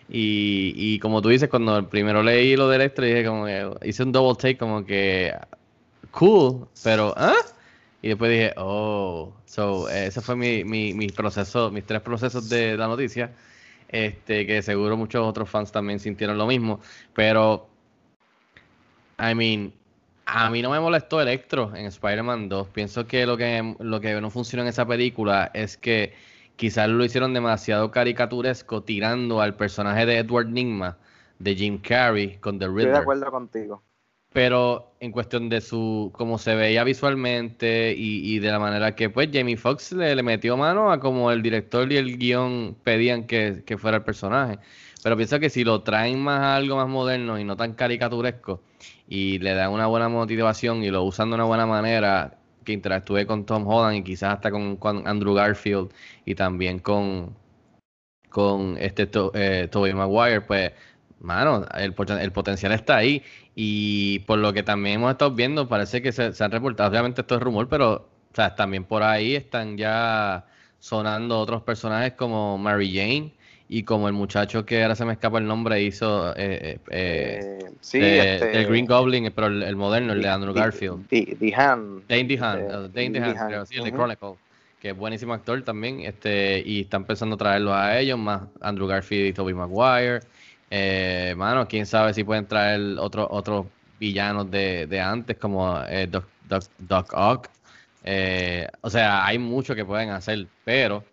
Y, 0.08 0.74
y 0.76 0.98
como 0.98 1.22
tú 1.22 1.28
dices, 1.30 1.48
cuando 1.48 1.88
primero 1.88 2.22
leí 2.22 2.56
lo 2.56 2.68
del 2.68 2.82
extra, 2.82 3.06
dije 3.06 3.24
como 3.24 3.46
que 3.46 3.70
hice 3.84 4.02
un 4.02 4.12
double 4.12 4.36
take 4.36 4.58
como 4.58 4.84
que 4.84 5.32
cool, 6.10 6.66
pero 6.82 7.14
¿ah? 7.16 7.34
Y 8.02 8.08
después 8.08 8.30
dije, 8.30 8.52
oh, 8.58 9.32
so, 9.46 9.88
ese 9.88 10.20
fue 10.20 10.36
mi, 10.36 10.62
mi, 10.64 10.92
mi 10.92 11.06
proceso, 11.08 11.70
mis 11.70 11.84
tres 11.86 12.02
procesos 12.02 12.50
de 12.50 12.76
la 12.76 12.86
noticia, 12.86 13.32
este, 13.88 14.46
que 14.46 14.60
seguro 14.60 14.96
muchos 14.96 15.26
otros 15.26 15.48
fans 15.48 15.72
también 15.72 15.98
sintieron 16.00 16.36
lo 16.36 16.46
mismo, 16.46 16.80
pero, 17.14 17.66
I 19.18 19.34
mean, 19.34 19.72
a 20.26 20.50
mí 20.50 20.62
no 20.62 20.70
me 20.70 20.80
molestó 20.80 21.20
Electro 21.20 21.74
en 21.74 21.86
Spider-Man 21.86 22.48
2, 22.48 22.68
pienso 22.68 23.06
que 23.06 23.26
lo 23.26 23.36
que, 23.36 23.74
lo 23.78 24.00
que 24.00 24.20
no 24.20 24.30
funcionó 24.30 24.62
en 24.62 24.68
esa 24.68 24.86
película 24.86 25.50
es 25.54 25.76
que 25.76 26.14
quizás 26.56 26.88
lo 26.88 27.04
hicieron 27.04 27.34
demasiado 27.34 27.90
caricaturesco 27.90 28.82
tirando 28.82 29.40
al 29.40 29.56
personaje 29.56 30.06
de 30.06 30.18
Edward 30.18 30.48
Nigma, 30.48 30.98
de 31.38 31.54
Jim 31.56 31.78
Carrey, 31.80 32.38
con 32.38 32.58
The 32.58 32.66
Estoy 32.66 32.90
de 32.90 32.96
Riddler. 32.96 32.96
acuerdo 32.98 33.30
contigo. 33.30 33.82
Pero 34.32 34.96
en 34.98 35.12
cuestión 35.12 35.48
de 35.48 35.60
su, 35.60 36.10
cómo 36.12 36.38
se 36.38 36.56
veía 36.56 36.82
visualmente 36.82 37.94
y, 37.96 38.34
y 38.34 38.40
de 38.40 38.50
la 38.50 38.58
manera 38.58 38.96
que 38.96 39.08
pues 39.08 39.28
Jamie 39.32 39.56
Foxx 39.56 39.92
le, 39.92 40.14
le 40.16 40.22
metió 40.24 40.56
mano 40.56 40.90
a 40.90 40.98
como 40.98 41.30
el 41.30 41.40
director 41.42 41.90
y 41.92 41.96
el 41.96 42.18
guion 42.18 42.76
pedían 42.82 43.26
que, 43.28 43.62
que 43.64 43.78
fuera 43.78 43.98
el 43.98 44.02
personaje. 44.04 44.58
Pero 45.04 45.18
pienso 45.18 45.38
que 45.38 45.50
si 45.50 45.64
lo 45.64 45.82
traen 45.82 46.18
más 46.22 46.40
a 46.40 46.56
algo 46.56 46.76
más 46.76 46.88
moderno 46.88 47.38
y 47.38 47.44
no 47.44 47.56
tan 47.58 47.74
caricaturesco 47.74 48.62
y 49.06 49.38
le 49.38 49.52
dan 49.52 49.70
una 49.70 49.86
buena 49.86 50.08
motivación 50.08 50.82
y 50.82 50.88
lo 50.90 51.02
usan 51.04 51.28
de 51.28 51.34
una 51.34 51.44
buena 51.44 51.66
manera, 51.66 52.38
que 52.64 52.72
interactúe 52.72 53.26
con 53.26 53.44
Tom 53.44 53.66
Holland 53.68 53.98
y 53.98 54.02
quizás 54.02 54.36
hasta 54.36 54.50
con, 54.50 54.78
Andrew 55.06 55.34
Garfield 55.34 55.90
y 56.24 56.34
también 56.34 56.78
con, 56.78 57.36
con 58.30 58.78
este 58.78 59.06
to, 59.06 59.30
eh, 59.34 59.68
Tobey 59.70 59.92
Maguire, 59.92 60.40
pues, 60.40 60.72
mano, 61.20 61.66
el, 61.74 61.94
poten- 61.94 62.20
el 62.20 62.32
potencial 62.32 62.72
está 62.72 62.96
ahí. 62.96 63.22
Y 63.54 64.20
por 64.20 64.38
lo 64.38 64.54
que 64.54 64.62
también 64.62 64.96
hemos 64.96 65.12
estado 65.12 65.32
viendo, 65.32 65.68
parece 65.68 66.00
que 66.00 66.12
se, 66.12 66.32
han 66.42 66.50
reportado, 66.50 66.88
obviamente 66.90 67.20
esto 67.20 67.34
es 67.36 67.42
rumor, 67.42 67.68
pero 67.68 68.08
también 68.56 68.84
por 68.84 69.02
ahí 69.02 69.34
están 69.36 69.76
ya 69.76 70.46
sonando 70.80 71.38
otros 71.38 71.62
personajes 71.62 72.14
como 72.14 72.56
Mary 72.58 72.90
Jane 72.96 73.34
y 73.68 73.82
como 73.82 74.08
el 74.08 74.14
muchacho 74.14 74.64
que 74.64 74.82
ahora 74.82 74.94
se 74.94 75.04
me 75.04 75.12
escapa 75.12 75.38
el 75.38 75.46
nombre 75.46 75.82
hizo 75.82 76.30
eh, 76.30 76.34
eh, 76.36 76.78
eh, 76.90 77.40
Eh, 77.62 77.70
sí, 77.80 77.98
de- 77.98 78.34
este, 78.34 78.64
Green 78.64 78.86
Goblin, 78.86 79.32
pero 79.34 79.46
el, 79.48 79.62
el 79.62 79.76
moderno, 79.76 80.12
el 80.12 80.22
de 80.22 80.28
Andrew 80.28 80.54
Garfield. 80.54 81.06
Dihan. 81.10 82.02
Dane 82.08 82.24
DeHaan, 82.24 82.58
eh, 82.60 82.68
eh, 82.68 82.88
Dane 82.92 83.36
creo, 83.48 83.66
sí, 83.66 83.76
el 83.76 83.84
de. 83.84 83.92
Chronicle, 83.92 84.34
que 84.78 84.90
es 84.90 84.96
buenísimo 84.96 85.32
actor 85.32 85.62
también, 85.62 86.00
este, 86.00 86.62
y 86.64 86.82
están 86.82 87.04
pensando 87.04 87.36
traerlos 87.36 87.74
a 87.74 87.98
ellos, 87.98 88.18
más 88.18 88.42
Andrew 88.60 88.86
Garfield 88.86 89.28
y 89.28 89.32
Tobey 89.32 89.54
Maguire. 89.54 90.20
Eh, 90.70 91.34
mano, 91.36 91.66
quién 91.66 91.86
sabe 91.86 92.12
si 92.12 92.24
pueden 92.24 92.46
traer 92.46 92.98
otros 92.98 93.28
otros 93.30 93.66
villanos 93.98 94.50
de, 94.50 94.86
de 94.86 95.00
antes, 95.00 95.36
como 95.38 95.80
eh, 95.88 96.06
Doc, 96.06 96.26
Doc, 96.42 96.64
Doc 96.78 97.12
Ock. 97.14 97.48
Eh, 98.02 98.66
o 98.82 98.90
sea, 98.90 99.24
hay 99.24 99.38
mucho 99.38 99.74
que 99.74 99.84
pueden 99.84 100.10
hacer, 100.10 100.48
pero. 100.64 101.04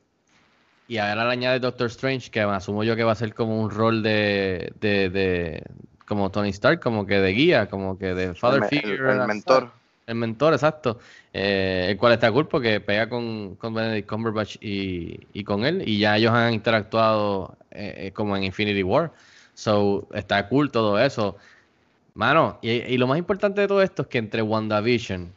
Y 0.91 0.97
ahora 0.97 1.23
le 1.23 1.31
añade 1.31 1.61
Doctor 1.61 1.87
Strange, 1.87 2.29
que 2.29 2.41
asumo 2.41 2.83
yo 2.83 2.97
que 2.97 3.05
va 3.05 3.13
a 3.13 3.15
ser 3.15 3.33
como 3.33 3.61
un 3.61 3.69
rol 3.71 4.03
de, 4.03 4.73
de, 4.81 5.09
de 5.09 5.63
como 6.05 6.29
Tony 6.31 6.49
Stark, 6.49 6.81
como 6.81 7.05
que 7.05 7.21
de 7.21 7.31
guía, 7.31 7.69
como 7.69 7.97
que 7.97 8.13
de 8.13 8.33
father 8.33 8.63
el, 8.63 8.67
figure. 8.67 9.13
el 9.13 9.25
mentor. 9.25 9.71
El 10.05 10.15
mentor, 10.15 10.51
exacto. 10.51 10.99
Eh, 11.31 11.87
el 11.91 11.97
cual 11.97 12.11
está 12.11 12.29
cool 12.29 12.49
porque 12.49 12.81
pega 12.81 13.07
con, 13.07 13.55
con 13.55 13.73
Benedict 13.73 14.09
Cumberbatch 14.09 14.57
y, 14.59 15.17
y 15.31 15.45
con 15.45 15.63
él. 15.63 15.81
Y 15.87 15.97
ya 15.97 16.17
ellos 16.17 16.33
han 16.33 16.53
interactuado 16.53 17.55
eh, 17.71 18.07
eh, 18.07 18.11
como 18.11 18.35
en 18.35 18.43
Infinity 18.43 18.83
War. 18.83 19.13
So, 19.53 20.09
está 20.13 20.49
cool 20.49 20.71
todo 20.71 20.99
eso. 20.99 21.37
Mano, 22.15 22.59
y, 22.61 22.69
y 22.69 22.97
lo 22.97 23.07
más 23.07 23.17
importante 23.17 23.61
de 23.61 23.69
todo 23.69 23.81
esto 23.81 24.01
es 24.01 24.09
que 24.09 24.17
entre 24.17 24.41
WandaVision, 24.41 25.31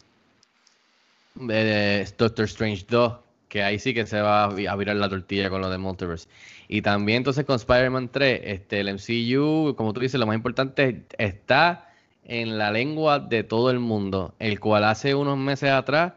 eh, 1.49 2.09
Doctor 2.19 2.45
Strange 2.47 2.85
2, 2.89 3.13
que 3.55 3.63
ahí 3.63 3.79
sí 3.79 3.95
que 3.95 4.07
se 4.07 4.21
va 4.21 4.45
a 4.45 4.49
vi- 4.49 4.67
a 4.67 4.77
virar 4.77 4.97
la 4.97 5.09
tortilla 5.09 5.49
con 5.51 5.61
lo 5.63 5.71
de 5.71 5.79
Multiverse. 5.79 6.29
Y 6.69 6.83
también 6.83 7.19
entonces 7.19 7.45
con 7.45 7.57
Spider-Man 7.57 8.11
3, 8.11 8.41
este, 8.45 8.81
el 8.81 8.89
MCU, 8.89 9.75
como 9.77 9.93
tú 9.93 10.01
dices, 10.01 10.19
lo 10.21 10.27
más 10.27 10.37
importante 10.37 11.05
está 11.19 11.89
en 12.25 12.59
la 12.59 12.71
lengua 12.73 13.19
de 13.21 13.45
todo 13.45 13.71
el 13.71 13.79
mundo, 13.81 14.35
el 14.39 14.61
cual 14.61 14.85
hace 14.85 15.15
unos 15.15 15.39
meses 15.39 15.71
atrás, 15.71 16.15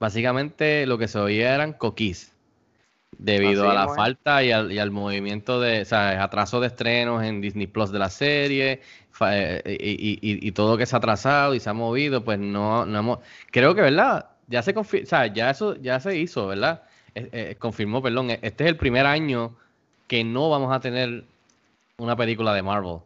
básicamente 0.00 0.86
lo 0.86 0.98
que 0.98 1.08
se 1.08 1.18
oía 1.18 1.54
eran 1.54 1.72
coquís, 1.74 2.34
debido 3.18 3.62
Así 3.64 3.70
a 3.70 3.74
la 3.74 3.88
falta 3.88 4.42
y 4.44 4.52
al, 4.52 4.72
y 4.72 4.78
al 4.78 4.90
movimiento 4.90 5.60
de, 5.60 5.82
o 5.82 5.84
sea, 5.84 6.22
atraso 6.22 6.60
de 6.60 6.68
estrenos 6.68 7.22
en 7.24 7.40
Disney 7.40 7.66
Plus 7.66 7.92
de 7.92 7.98
la 7.98 8.10
serie, 8.10 8.80
eh, 9.22 9.62
y, 9.80 9.90
y- 10.28 10.32
y- 10.32 10.48
y 10.48 10.52
todo 10.52 10.76
que 10.78 10.86
se 10.86 10.96
ha 10.96 10.98
atrasado 10.98 11.54
y 11.54 11.60
se 11.60 11.68
ha 11.70 11.74
movido, 11.74 12.24
pues 12.24 12.38
no, 12.38 12.86
no 12.86 12.98
hemos, 12.98 13.18
creo 13.50 13.74
que, 13.74 13.82
¿verdad? 13.82 14.29
Ya 14.50 14.62
se 14.62 14.74
confi- 14.74 15.04
o 15.04 15.06
sea, 15.06 15.26
ya 15.28 15.50
eso 15.50 15.76
ya 15.76 16.00
se 16.00 16.16
hizo, 16.18 16.48
¿verdad? 16.48 16.82
Eh, 17.14 17.28
eh, 17.32 17.56
confirmó, 17.58 18.02
perdón, 18.02 18.30
este 18.30 18.64
es 18.64 18.70
el 18.70 18.76
primer 18.76 19.06
año 19.06 19.54
que 20.08 20.24
no 20.24 20.50
vamos 20.50 20.72
a 20.74 20.80
tener 20.80 21.24
una 21.98 22.16
película 22.16 22.52
de 22.52 22.62
Marvel. 22.62 22.98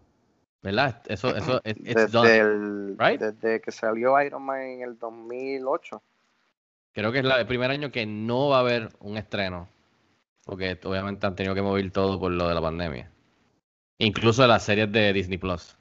¿Verdad? 0.63 1.03
Eso, 1.07 1.37
eso, 1.37 1.61
it- 1.65 1.77
it's 1.79 1.95
Desde, 1.95 2.11
done. 2.11 2.39
el- 2.39 2.97
right? 2.99 3.21
desde 3.21 3.61
que 3.61 3.71
salió 3.71 4.21
Iron 4.23 4.43
Man 4.43 4.61
en 4.63 4.83
el 4.83 4.99
2008. 4.99 6.03
Creo 6.95 7.13
que 7.13 7.19
es 7.19 7.25
la- 7.25 7.41
el 7.41 7.47
primer 7.47 7.71
año 7.71 7.93
que 7.93 8.07
no 8.07 8.49
va 8.49 8.57
a 8.59 8.61
haber 8.61 8.89
un 9.01 9.19
estreno. 9.19 9.69
Porque 10.47 10.79
obviamente 10.85 11.27
han 11.27 11.35
tenido 11.37 11.55
que 11.55 11.63
mover 11.63 11.91
todo 11.91 12.19
por 12.19 12.33
lo 12.33 12.49
de 12.49 12.55
la 12.55 12.61
pandemia. 12.63 13.11
Incluso 13.99 14.47
las 14.47 14.63
series 14.63 14.91
de 14.93 15.13
Disney 15.13 15.39
Plus. 15.39 15.77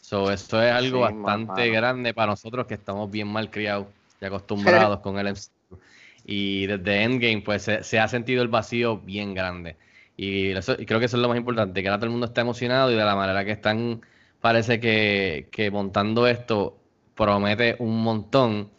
So, 0.00 0.30
esto 0.30 0.60
es 0.62 0.72
algo 0.72 0.98
Sí, 0.98 1.02
bastante 1.02 1.70
grande 1.70 2.12
para 2.14 2.32
nosotros 2.32 2.66
que 2.66 2.74
estamos 2.74 3.10
bien 3.10 3.28
mal 3.28 3.50
criados 3.50 3.86
y 4.20 4.24
acostumbrados 4.26 5.00
con 5.00 5.18
el 5.18 5.28
MCU. 5.28 5.78
Y 6.24 6.66
desde 6.66 7.02
Endgame, 7.02 7.42
pues 7.42 7.62
se, 7.62 7.82
se 7.84 7.98
ha 8.00 8.08
sentido 8.08 8.42
el 8.42 8.48
vacío 8.48 8.98
bien 8.98 9.34
grande. 9.34 9.76
Y, 10.16 10.50
eso- 10.52 10.76
y 10.78 10.86
creo 10.86 10.98
que 11.00 11.06
eso 11.06 11.16
es 11.16 11.22
lo 11.22 11.28
más 11.28 11.36
importante, 11.38 11.82
que 11.82 11.88
ahora 11.88 11.98
todo 11.98 12.06
el 12.06 12.12
mundo 12.12 12.26
está 12.26 12.40
emocionado 12.42 12.90
y 12.92 12.94
de 12.96 13.04
la 13.04 13.16
manera 13.16 13.44
que 13.44 13.52
están, 13.52 14.00
parece 14.40 14.80
que, 14.80 15.48
que 15.52 15.70
montando 15.70 16.26
esto 16.26 16.78
promete 17.14 17.76
un 17.80 18.02
montón. 18.02 18.70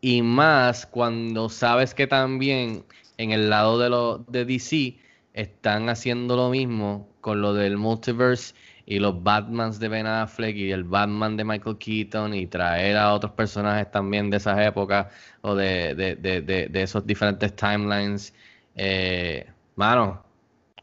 Y 0.00 0.22
más 0.22 0.86
cuando 0.86 1.48
sabes 1.48 1.94
que 1.94 2.06
también 2.06 2.84
en 3.18 3.30
el 3.32 3.50
lado 3.50 3.78
de, 3.78 3.88
lo, 3.90 4.18
de 4.28 4.44
DC 4.44 4.98
están 5.32 5.88
haciendo 5.88 6.36
lo 6.36 6.50
mismo 6.50 7.08
con 7.20 7.40
lo 7.40 7.54
del 7.54 7.76
multiverse 7.78 8.54
y 8.86 8.98
los 8.98 9.22
Batmans 9.22 9.78
de 9.78 9.88
Ben 9.88 10.06
Affleck 10.06 10.56
y 10.56 10.70
el 10.72 10.84
Batman 10.84 11.36
de 11.36 11.44
Michael 11.44 11.78
Keaton 11.78 12.34
y 12.34 12.46
traer 12.46 12.96
a 12.96 13.12
otros 13.14 13.32
personajes 13.32 13.90
también 13.90 14.30
de 14.30 14.38
esas 14.38 14.58
épocas 14.60 15.06
o 15.42 15.54
de, 15.54 15.94
de, 15.94 16.16
de, 16.16 16.42
de, 16.68 16.82
esos 16.82 17.06
diferentes 17.06 17.54
timelines. 17.56 18.34
Eh, 18.74 19.46
mano, 19.76 20.24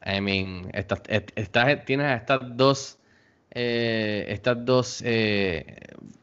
I 0.05 0.21
mean, 0.21 0.69
estas, 0.73 1.01
est- 1.07 1.31
estas- 1.37 1.85
tienes 1.85 2.07
a 2.07 2.15
estas 2.15 2.39
dos, 2.57 2.99
eh, 3.51 4.25
estas 4.29 4.63
dos, 4.65 5.01
eh, 5.05 5.65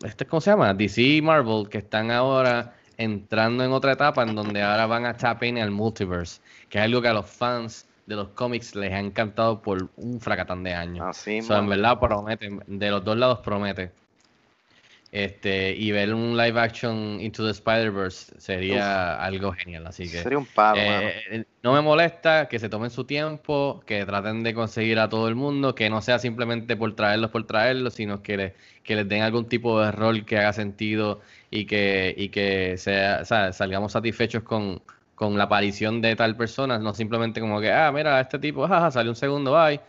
este, 0.04 0.26
¿cómo 0.26 0.40
se 0.40 0.50
llama? 0.50 0.75
DC 0.75 1.02
y 1.02 1.23
Marvel, 1.23 1.68
que 1.68 1.78
están 1.78 2.11
ahora 2.11 2.75
entrando 2.97 3.64
en 3.64 3.73
otra 3.73 3.92
etapa 3.92 4.23
en 4.23 4.35
donde 4.35 4.62
ahora 4.62 4.87
van 4.87 5.04
a 5.06 5.16
tap 5.16 5.42
in 5.45 5.59
al 5.59 5.71
multiverse, 5.71 6.40
que 6.68 6.78
es 6.78 6.85
algo 6.85 7.02
que 7.02 7.09
a 7.09 7.12
los 7.14 7.26
fans 7.26 7.87
de 8.06 8.16
los 8.16 8.28
cómics 8.30 8.75
les 8.75 8.92
ha 8.92 9.00
encantado 9.00 9.60
por 9.62 9.90
un 9.96 10.20
fracatán 10.20 10.62
de 10.62 10.75
años. 10.75 11.06
Así, 11.06 11.38
O 11.38 11.42
sea, 11.42 11.58
en 11.58 11.68
verdad 11.68 11.98
promete, 12.00 12.48
de 12.66 12.90
los 12.90 13.04
dos 13.04 13.16
lados 13.16 13.40
promete. 13.40 13.90
Este, 15.12 15.75
y 15.75 15.92
ver 15.92 16.12
un 16.12 16.36
live 16.36 16.60
action 16.60 17.20
Into 17.20 17.44
the 17.44 17.50
Spider-Verse 17.52 18.38
sería 18.40 19.22
algo 19.22 19.52
genial, 19.52 19.86
así 19.86 20.10
que 20.10 20.22
Sería 20.22 20.36
un 20.38 20.46
palo, 20.46 20.80
eh, 20.80 21.22
eh, 21.30 21.44
no 21.62 21.72
me 21.72 21.80
molesta 21.80 22.48
que 22.48 22.58
se 22.58 22.68
tomen 22.68 22.90
su 22.90 23.04
tiempo, 23.04 23.82
que 23.86 24.04
traten 24.04 24.42
de 24.42 24.52
conseguir 24.52 24.98
a 24.98 25.08
todo 25.08 25.28
el 25.28 25.34
mundo, 25.36 25.75
que 25.75 25.88
no 25.88 26.02
sea 26.02 26.18
simplemente 26.18 26.76
por 26.76 26.94
traerlos 26.96 27.30
por 27.30 27.46
traerlos, 27.46 27.94
sino 27.94 28.20
que, 28.22 28.36
le- 28.36 28.54
que 28.82 28.96
les 28.96 29.08
den 29.08 29.22
algún 29.22 29.48
tipo 29.48 29.80
de 29.80 29.92
rol 29.92 30.25
que 30.26 30.38
haga 30.38 30.52
sentido 30.52 31.20
y 31.50 31.66
que, 31.66 32.12
y 32.16 32.28
que 32.28 32.76
sea, 32.76 33.20
o 33.22 33.25
sea, 33.25 33.52
salgamos 33.52 33.92
satisfechos 33.92 34.42
con, 34.42 34.82
con 35.16 35.37
la 35.37 35.44
aparición 35.44 36.00
de 36.00 36.14
tal 36.14 36.37
persona, 36.37 36.78
no 36.78 36.94
simplemente 36.94 37.40
como 37.40 37.61
que, 37.61 37.73
ah, 37.73 37.90
mira, 37.92 38.20
este 38.20 38.38
tipo, 38.38 38.68
jaja, 38.68 38.92
salió 38.92 39.11
un 39.11 39.16
segundo, 39.16 39.52
bye. 39.52 39.80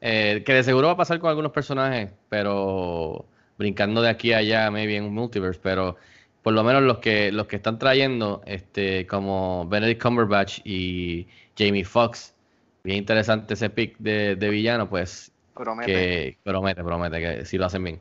Eh, 0.00 0.42
que 0.44 0.54
de 0.54 0.64
seguro 0.64 0.88
va 0.88 0.94
a 0.94 0.96
pasar 0.96 1.20
con 1.20 1.30
algunos 1.30 1.52
personajes, 1.52 2.10
pero 2.28 3.26
brincando 3.58 4.02
de 4.02 4.08
aquí 4.08 4.32
a 4.32 4.38
allá, 4.38 4.70
maybe 4.70 4.96
en 4.96 5.04
un 5.04 5.14
multiverse, 5.14 5.60
pero 5.62 5.96
por 6.42 6.54
lo 6.54 6.64
menos 6.64 6.82
los 6.82 6.98
que 6.98 7.30
los 7.32 7.46
que 7.46 7.56
están 7.56 7.78
trayendo, 7.78 8.42
este, 8.46 9.06
como 9.06 9.66
Benedict 9.68 10.02
Cumberbatch 10.02 10.60
y 10.64 11.28
Jamie 11.56 11.84
Foxx, 11.84 12.34
bien 12.82 12.96
interesante 12.98 13.54
ese 13.54 13.68
pick 13.68 13.98
de, 13.98 14.36
de 14.36 14.48
villano, 14.48 14.88
pues 14.88 15.30
Promete. 15.54 15.92
que 15.92 16.38
promete, 16.42 16.82
promete 16.82 17.20
que 17.20 17.44
sí 17.44 17.58
lo 17.58 17.66
hacen 17.66 17.84
bien. 17.84 18.00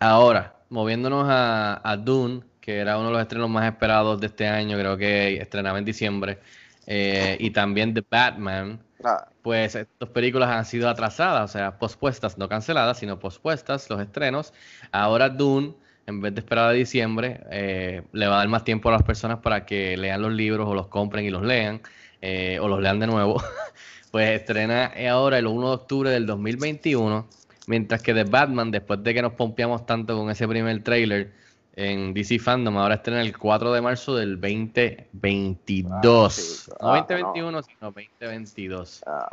Ahora, 0.00 0.56
moviéndonos 0.68 1.26
a, 1.28 1.80
a 1.82 1.96
Dune, 1.96 2.42
que 2.66 2.76
era 2.76 2.98
uno 2.98 3.06
de 3.06 3.12
los 3.14 3.22
estrenos 3.22 3.48
más 3.48 3.64
esperados 3.64 4.20
de 4.20 4.26
este 4.26 4.46
año, 4.46 4.76
creo 4.76 4.98
que 4.98 5.38
estrenaba 5.38 5.78
en 5.78 5.86
diciembre, 5.86 6.38
eh, 6.86 7.38
y 7.40 7.50
también 7.50 7.94
The 7.94 8.04
Batman, 8.10 8.80
Ah, 9.04 9.28
pues 9.42 9.74
estas 9.74 10.08
películas 10.08 10.50
han 10.50 10.64
sido 10.64 10.88
atrasadas, 10.88 11.50
o 11.50 11.52
sea, 11.52 11.78
pospuestas, 11.78 12.38
no 12.38 12.48
canceladas, 12.48 12.98
sino 12.98 13.18
pospuestas 13.18 13.90
los 13.90 14.00
estrenos. 14.00 14.52
Ahora 14.90 15.28
Dune, 15.28 15.74
en 16.06 16.20
vez 16.20 16.34
de 16.34 16.40
esperar 16.40 16.68
a 16.70 16.72
diciembre, 16.72 17.40
eh, 17.50 18.02
le 18.12 18.26
va 18.26 18.36
a 18.36 18.38
dar 18.38 18.48
más 18.48 18.64
tiempo 18.64 18.88
a 18.88 18.92
las 18.92 19.02
personas 19.02 19.38
para 19.38 19.66
que 19.66 19.96
lean 19.96 20.22
los 20.22 20.32
libros 20.32 20.66
o 20.68 20.74
los 20.74 20.88
compren 20.88 21.24
y 21.24 21.30
los 21.30 21.42
lean, 21.42 21.82
eh, 22.22 22.58
o 22.60 22.68
los 22.68 22.80
lean 22.80 22.98
de 22.98 23.06
nuevo. 23.06 23.42
pues 24.10 24.40
estrena 24.40 24.92
ahora 25.10 25.38
el 25.38 25.46
1 25.46 25.68
de 25.68 25.74
octubre 25.74 26.10
del 26.10 26.26
2021, 26.26 27.28
mientras 27.66 28.02
que 28.02 28.14
The 28.14 28.24
Batman, 28.24 28.70
después 28.70 29.02
de 29.02 29.12
que 29.14 29.22
nos 29.22 29.34
pompeamos 29.34 29.84
tanto 29.84 30.16
con 30.16 30.30
ese 30.30 30.48
primer 30.48 30.82
trailer 30.82 31.32
en 31.76 32.14
DC 32.14 32.38
Fandom, 32.38 32.76
ahora 32.78 32.94
estrena 32.96 33.20
el 33.20 33.36
4 33.36 33.72
de 33.72 33.80
marzo 33.82 34.16
del 34.16 34.40
2022. 34.40 35.88
Ah, 35.92 36.30
sí. 36.30 36.70
No 36.80 36.92
Ah, 36.92 37.06
2021, 37.08 37.62
sino 37.62 37.78
2022. 37.92 39.04
ah, 39.06 39.28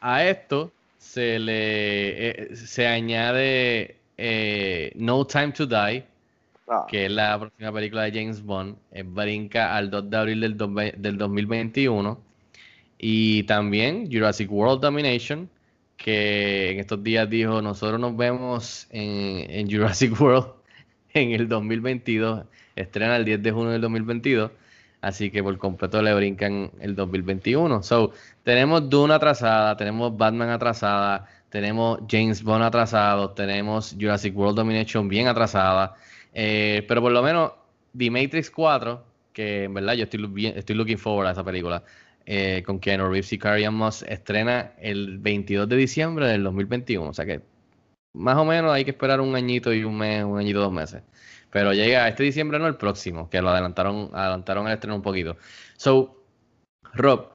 A 0.00 0.24
esto 0.24 0.70
se 0.98 1.38
le 1.38 2.30
eh, 2.52 2.56
se 2.56 2.86
añade 2.86 3.96
eh, 4.18 4.92
No 4.96 5.26
Time 5.26 5.52
to 5.52 5.66
Die, 5.66 6.04
ah. 6.68 6.86
que 6.88 7.06
es 7.06 7.10
la 7.10 7.38
próxima 7.38 7.72
película 7.72 8.02
de 8.02 8.12
James 8.12 8.42
Bond, 8.42 8.76
eh, 8.92 9.02
brinca 9.02 9.74
al 9.76 9.90
2 9.90 10.10
de 10.10 10.16
abril 10.16 10.40
del, 10.40 10.56
dos- 10.56 10.70
del 10.96 11.16
2021. 11.18 12.20
Y 12.98 13.44
también 13.44 14.10
Jurassic 14.12 14.52
World 14.52 14.82
Domination, 14.82 15.48
que 15.96 16.72
en 16.72 16.80
estos 16.80 17.02
días 17.02 17.28
dijo, 17.30 17.62
nosotros 17.62 17.98
nos 17.98 18.14
vemos 18.14 18.86
en, 18.90 19.50
en 19.50 19.70
Jurassic 19.70 20.12
World 20.20 20.59
en 21.14 21.32
el 21.32 21.48
2022. 21.48 22.44
Estrena 22.76 23.16
el 23.16 23.24
10 23.24 23.42
de 23.42 23.52
junio 23.52 23.70
del 23.70 23.80
2022. 23.82 24.50
Así 25.00 25.30
que 25.30 25.42
por 25.42 25.56
completo 25.58 26.02
le 26.02 26.14
brincan 26.14 26.70
el 26.80 26.94
2021. 26.94 27.82
So, 27.82 28.12
tenemos 28.42 28.88
Dune 28.90 29.14
atrasada, 29.14 29.76
tenemos 29.76 30.16
Batman 30.16 30.50
atrasada, 30.50 31.26
tenemos 31.48 32.00
James 32.08 32.42
Bond 32.42 32.64
atrasado, 32.64 33.30
tenemos 33.30 33.96
Jurassic 33.98 34.36
World 34.36 34.56
Domination 34.56 35.08
bien 35.08 35.26
atrasada. 35.26 35.94
Eh, 36.34 36.84
pero 36.86 37.00
por 37.00 37.12
lo 37.12 37.22
menos 37.22 37.52
The 37.96 38.10
Matrix 38.10 38.50
4, 38.50 39.02
que 39.32 39.64
en 39.64 39.74
verdad 39.74 39.94
yo 39.94 40.04
estoy, 40.04 40.76
looking 40.76 40.98
forward 40.98 41.28
a 41.28 41.32
esa 41.32 41.44
película, 41.44 41.82
eh, 42.26 42.62
con 42.66 42.78
Keanu 42.78 43.08
Reeves 43.08 43.32
y 43.32 43.38
Carrie 43.38 43.70
Moss, 43.70 44.02
estrena 44.02 44.72
el 44.80 45.18
22 45.18 45.68
de 45.68 45.76
diciembre 45.76 46.28
del 46.28 46.44
2021. 46.44 47.08
O 47.08 47.14
sea 47.14 47.24
que 47.24 47.40
más 48.12 48.36
o 48.36 48.44
menos 48.44 48.72
hay 48.72 48.84
que 48.84 48.90
esperar 48.92 49.20
un 49.20 49.34
añito 49.36 49.72
y 49.72 49.84
un 49.84 49.96
mes, 49.98 50.24
un 50.24 50.38
añito, 50.38 50.60
dos 50.60 50.72
meses. 50.72 51.02
Pero 51.50 51.72
llega 51.72 52.08
este 52.08 52.22
diciembre, 52.24 52.58
no 52.58 52.66
el 52.66 52.76
próximo, 52.76 53.28
que 53.30 53.42
lo 53.42 53.50
adelantaron, 53.50 54.10
adelantaron 54.14 54.66
el 54.68 54.74
estreno 54.74 54.96
un 54.96 55.02
poquito. 55.02 55.36
So, 55.76 56.16
Rob, 56.94 57.32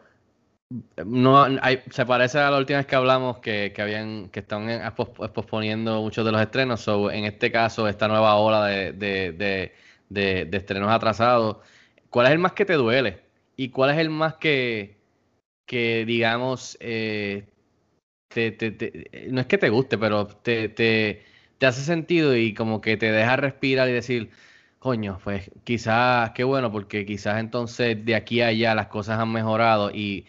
no 1.06 1.44
hay- 1.62 1.82
se 1.92 2.06
parece 2.06 2.40
a 2.40 2.50
la 2.52 2.58
última 2.58 2.78
vez 2.80 2.88
que 2.88 2.96
hablamos 2.96 3.40
que, 3.40 3.72
que 3.76 3.82
habían, 3.82 4.30
que 4.30 4.40
están 4.42 4.70
en- 4.70 4.82
pos- 4.96 5.10
posponiendo 5.32 6.02
muchos 6.02 6.26
de 6.26 6.32
los 6.32 6.42
estrenos. 6.42 6.82
So, 6.82 7.12
en 7.12 7.26
este 7.26 7.52
caso, 7.52 7.88
esta 7.88 8.08
nueva 8.08 8.36
ola 8.38 8.66
de, 8.66 8.92
de, 8.94 9.32
de, 9.34 9.74
de- 10.10 10.46
de 10.46 10.58
estrenos 10.58 10.92
atrasados, 10.92 11.58
¿cuál 12.10 12.28
es 12.28 12.32
el 12.34 12.40
más 12.40 12.54
que 12.54 12.66
te 12.66 12.74
duele? 12.74 13.22
¿Y 13.56 13.70
cuál 13.70 13.92
es 13.92 13.98
el 13.98 14.10
más 14.10 14.36
que, 14.36 14.98
que 15.66 16.06
digamos, 16.06 16.78
eh, 16.82 17.48
te, 18.36 18.52
te- 18.52 18.72
te- 18.72 19.28
no 19.32 19.40
es 19.42 19.48
que 19.48 19.58
te 19.58 19.70
guste, 19.70 19.98
pero 19.98 20.28
te, 20.28 20.70
te, 20.70 21.24
te 21.58 21.66
hace 21.66 21.82
sentido 21.84 22.36
y 22.36 22.54
como 22.54 22.82
que 22.82 22.98
te 22.98 23.12
deja 23.12 23.36
respirar 23.38 23.88
y 23.90 23.94
decir, 23.94 24.30
coño, 24.80 25.20
pues 25.24 25.50
quizás, 25.64 26.32
qué 26.32 26.44
bueno, 26.44 26.72
porque 26.72 27.06
quizás 27.06 27.40
entonces 27.40 28.04
de 28.06 28.16
aquí 28.16 28.42
a 28.42 28.48
allá 28.48 28.76
las 28.76 28.88
cosas 28.88 29.20
han 29.20 29.32
mejorado 29.32 29.92
y 29.92 30.26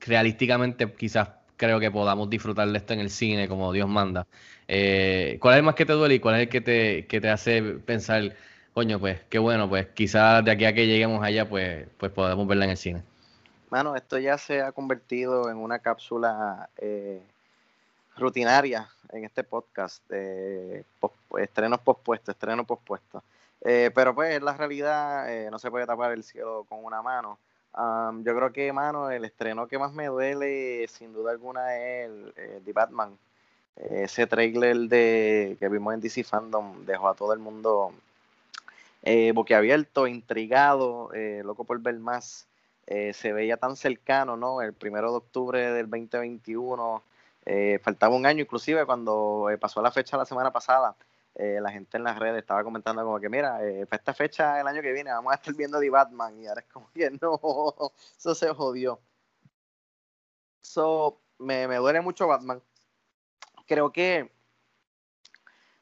realísticamente 0.00 0.92
quizás 0.94 1.30
creo 1.56 1.80
que 1.80 1.90
podamos 1.90 2.28
disfrutar 2.30 2.68
de 2.68 2.78
esto 2.78 2.92
en 2.94 3.00
el 3.00 3.10
cine 3.10 3.48
como 3.48 3.72
Dios 3.72 3.88
manda. 3.88 4.26
Eh, 4.68 5.38
¿cuál 5.40 5.54
es 5.54 5.58
el 5.58 5.64
más 5.64 5.74
que 5.74 5.86
te 5.86 5.92
duele 5.92 6.16
y 6.16 6.20
cuál 6.20 6.36
es 6.36 6.42
el 6.42 6.48
que 6.48 6.60
te, 6.60 7.06
que 7.06 7.20
te 7.20 7.28
hace 7.30 7.62
pensar, 7.62 8.34
coño, 8.72 8.98
pues 9.00 9.20
qué 9.30 9.38
bueno, 9.38 9.68
pues 9.68 9.88
quizás 9.94 10.44
de 10.44 10.50
aquí 10.52 10.64
a 10.64 10.74
que 10.74 10.86
lleguemos 10.86 11.22
allá, 11.24 11.48
pues, 11.48 11.86
pues 11.98 12.12
podemos 12.12 12.46
verla 12.46 12.64
en 12.66 12.70
el 12.72 12.76
cine? 12.76 13.04
Mano, 13.74 13.96
esto 13.96 14.18
ya 14.20 14.38
se 14.38 14.62
ha 14.62 14.70
convertido 14.70 15.50
en 15.50 15.56
una 15.56 15.80
cápsula 15.80 16.70
eh, 16.76 17.20
rutinaria 18.16 18.88
en 19.10 19.24
este 19.24 19.42
podcast 19.42 20.08
de 20.08 20.84
pos- 21.00 21.10
estrenos 21.40 21.80
pospuestos, 21.80 22.36
estrenos 22.36 22.66
pospuestos. 22.66 23.20
Eh, 23.62 23.90
pero 23.92 24.14
pues 24.14 24.40
la 24.40 24.56
realidad 24.56 25.28
eh, 25.28 25.50
no 25.50 25.58
se 25.58 25.72
puede 25.72 25.86
tapar 25.86 26.12
el 26.12 26.22
cielo 26.22 26.64
con 26.68 26.84
una 26.84 27.02
mano. 27.02 27.36
Yo 28.22 28.36
creo 28.36 28.52
que, 28.52 28.72
mano, 28.72 29.10
el 29.10 29.24
estreno 29.24 29.66
que 29.66 29.76
más 29.76 29.92
me 29.92 30.06
duele, 30.06 30.86
sin 30.86 31.12
duda 31.12 31.32
alguna, 31.32 31.76
es 31.76 32.06
el 32.06 32.32
eh, 32.36 32.60
The 32.64 32.72
Batman. 32.72 33.18
Eh, 33.76 34.02
ese 34.04 34.28
trailer 34.28 34.76
de, 34.88 35.56
que 35.58 35.68
vimos 35.68 35.94
en 35.94 36.00
DC 36.00 36.22
Fandom 36.22 36.86
dejó 36.86 37.08
a 37.08 37.14
todo 37.16 37.32
el 37.32 37.40
mundo 37.40 37.92
eh, 39.02 39.32
boquiabierto, 39.32 40.06
intrigado, 40.06 41.12
eh, 41.12 41.42
loco 41.44 41.64
por 41.64 41.80
ver 41.80 41.98
más. 41.98 42.46
Eh, 42.86 43.12
se 43.14 43.32
veía 43.32 43.56
tan 43.56 43.76
cercano, 43.76 44.36
¿no? 44.36 44.60
El 44.60 44.74
primero 44.74 45.10
de 45.10 45.16
octubre 45.16 45.72
del 45.72 45.88
2021, 45.88 47.02
eh, 47.46 47.78
faltaba 47.82 48.14
un 48.14 48.26
año, 48.26 48.42
inclusive 48.42 48.84
cuando 48.84 49.48
eh, 49.50 49.58
pasó 49.58 49.80
la 49.80 49.90
fecha 49.90 50.16
la 50.16 50.26
semana 50.26 50.52
pasada, 50.52 50.96
la 51.36 51.72
gente 51.72 51.96
en 51.96 52.04
las 52.04 52.16
redes 52.16 52.38
estaba 52.38 52.62
comentando 52.62 53.02
como 53.02 53.18
que, 53.18 53.28
mira, 53.28 53.58
para 53.88 53.98
esta 53.98 54.14
fecha 54.14 54.60
el 54.60 54.68
año 54.68 54.80
que 54.82 54.92
viene 54.92 55.10
vamos 55.10 55.32
a 55.32 55.34
estar 55.34 55.52
viendo 55.52 55.80
The 55.80 55.90
Batman, 55.90 56.40
y 56.40 56.46
ahora 56.46 56.60
es 56.60 56.72
como 56.72 56.88
que 56.92 57.10
no, 57.20 57.40
eso 58.16 58.34
se 58.36 58.54
jodió. 58.54 59.00
So, 60.60 61.18
me, 61.38 61.66
me 61.66 61.76
duele 61.76 62.00
mucho 62.00 62.28
Batman. 62.28 62.62
Creo 63.66 63.90
que, 63.90 64.30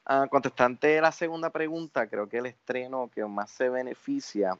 ah, 0.05 0.27
contestante 0.29 0.99
la 1.01 1.11
segunda 1.11 1.51
pregunta, 1.51 2.07
creo 2.07 2.27
que 2.27 2.39
el 2.39 2.47
estreno 2.47 3.11
que 3.13 3.23
más 3.25 3.51
se 3.51 3.69
beneficia 3.69 4.57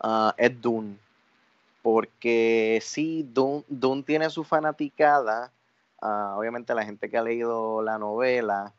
ah, 0.00 0.34
es 0.36 0.60
Dune. 0.60 0.98
Porque 1.82 2.80
sí, 2.82 3.26
Dune, 3.32 4.02
tiene 4.04 4.30
su 4.30 4.44
fanaticada. 4.44 5.52
ah, 6.02 6.34
obviamente 6.38 6.74
la 6.74 6.84
gente 6.84 7.10
que 7.10 7.18
ha 7.18 7.22
leído 7.22 7.82
la 7.82 7.98
novela. 7.98 8.74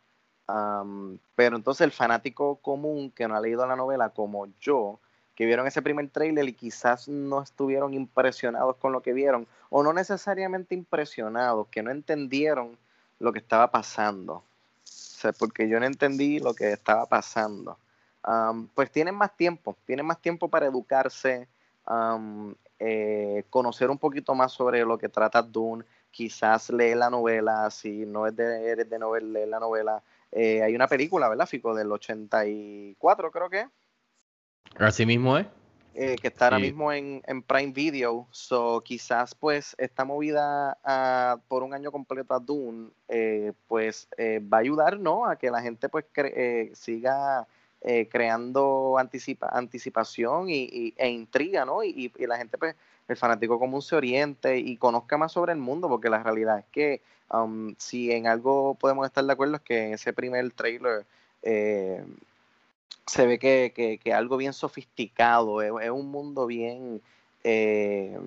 pero 1.35 1.55
entonces 1.55 1.81
el 1.81 1.91
fanático 1.91 2.57
común 2.57 3.11
que 3.11 3.27
no 3.27 3.35
ha 3.35 3.41
leído 3.41 3.65
la 3.65 3.75
novela, 3.75 4.09
como 4.09 4.47
yo, 4.59 4.99
que 5.35 5.45
vieron 5.45 5.65
ese 5.67 5.81
primer 5.81 6.09
tráiler 6.09 6.47
y 6.47 6.53
quizás 6.53 7.07
no 7.07 7.41
estuvieron 7.41 7.93
impresionados 7.93 8.75
con 8.77 8.91
lo 8.91 9.01
que 9.01 9.13
vieron, 9.13 9.47
o 9.69 9.81
no 9.81 9.93
necesariamente 9.93 10.75
impresionados, 10.75 11.67
que 11.69 11.81
no 11.81 11.91
entendieron 11.91 12.77
lo 13.19 13.31
que 13.31 13.39
estaba 13.39 13.71
pasando. 13.71 14.33
O 14.33 14.43
sea, 14.83 15.31
porque 15.33 15.69
yo 15.69 15.79
no 15.79 15.85
entendí 15.85 16.39
lo 16.39 16.53
que 16.53 16.71
estaba 16.73 17.05
pasando. 17.05 17.77
Pues 18.75 18.91
tienen 18.91 19.15
más 19.15 19.35
tiempo, 19.35 19.75
tienen 19.85 20.05
más 20.05 20.19
tiempo 20.19 20.47
para 20.49 20.65
educarse, 20.67 21.47
eh, 22.84 23.44
conocer 23.50 23.89
un 23.91 23.98
poquito 24.00 24.34
más 24.34 24.52
sobre 24.52 24.84
lo 24.84 24.98
que 24.98 25.08
trata 25.08 25.41
Dune, 25.44 25.86
quizás 26.10 26.70
leer 26.72 26.98
la 26.98 27.10
novela, 27.10 27.70
si 27.70 28.06
no 28.06 28.26
es 28.28 28.36
de, 28.36 28.70
eres 28.70 28.89
de 28.89 28.98
novela, 29.00 29.28
leer 29.28 29.48
la 29.50 29.60
novela. 29.60 30.02
Eh, 30.32 30.63
hay 30.63 30.74
una 30.76 30.88
película, 30.88 31.30
¿verdad, 31.30 31.46
Fico? 31.46 31.76
Del 31.76 31.91
84, 31.91 33.32
creo 33.32 33.50
que 33.50 33.67
Así 34.78 35.06
mismo 35.06 35.38
es. 35.38 35.46
eh, 35.94 36.15
que 36.22 36.30
está 36.30 36.46
ahora 36.46 36.58
Sí. 36.58 36.63
mismo 36.63 36.91
en, 36.91 37.22
en 37.28 37.44
Prime 37.44 37.74
Video. 37.74 38.26
So, 38.32 38.82
quizás 38.82 39.36
pues 39.36 39.76
esta 39.78 40.06
movida 40.06 40.78
a- 40.84 41.38
por 41.50 41.63
un 41.63 41.74
año 41.74 41.91
completo 41.91 42.34
a 42.34 42.39
Dune, 42.39 42.89
eh, 43.10 43.52
pues 43.67 44.08
eh, 44.17 44.39
va 44.41 44.58
a 44.58 44.62
ayudar, 44.62 44.98
¿no? 45.00 45.26
A 45.26 45.36
que 45.36 45.52
la 45.52 45.62
gente 45.62 45.89
pues 45.89 46.06
siga 46.74 47.46
eh, 47.82 48.08
creando 48.10 48.98
anticipa 48.98 49.50
anticipación 49.52 50.50
y, 50.50 50.94
e 50.98 51.10
intriga, 51.10 51.65
¿no? 51.65 51.84
Y, 51.84 52.12
y- 52.17 52.26
la 52.28 52.38
gente 52.38 52.58
pues 52.58 52.76
el 53.08 53.17
fanático 53.17 53.60
común 53.60 53.82
se 53.82 53.96
oriente 53.96 54.58
y 54.60 54.78
conozca 54.78 55.17
más 55.17 55.32
sobre 55.34 55.54
el 55.54 55.60
mundo, 55.60 55.89
porque 55.89 56.10
la 56.10 56.24
realidad 56.24 56.60
es 56.60 56.65
que 56.72 57.02
um, 57.34 57.74
si 57.78 58.12
en 58.12 58.28
algo 58.28 58.76
podemos 58.76 59.06
estar 59.06 59.24
de 59.26 59.34
acuerdo 59.34 59.56
es 59.56 59.62
que 59.62 59.88
en 59.88 59.94
ese 59.94 60.13
primer 60.13 60.52
trailer 60.52 61.06
eh, 61.41 62.04
se 63.06 63.26
ve 63.26 63.39
que, 63.39 63.74
que, 63.76 63.98
que 63.98 64.13
algo 64.13 64.38
bien 64.38 64.54
sofisticado, 64.54 65.62
es, 65.62 65.72
es 65.84 65.89
un 65.89 66.10
mundo 66.12 66.46
bien, 66.48 67.02
eh, 67.44 68.17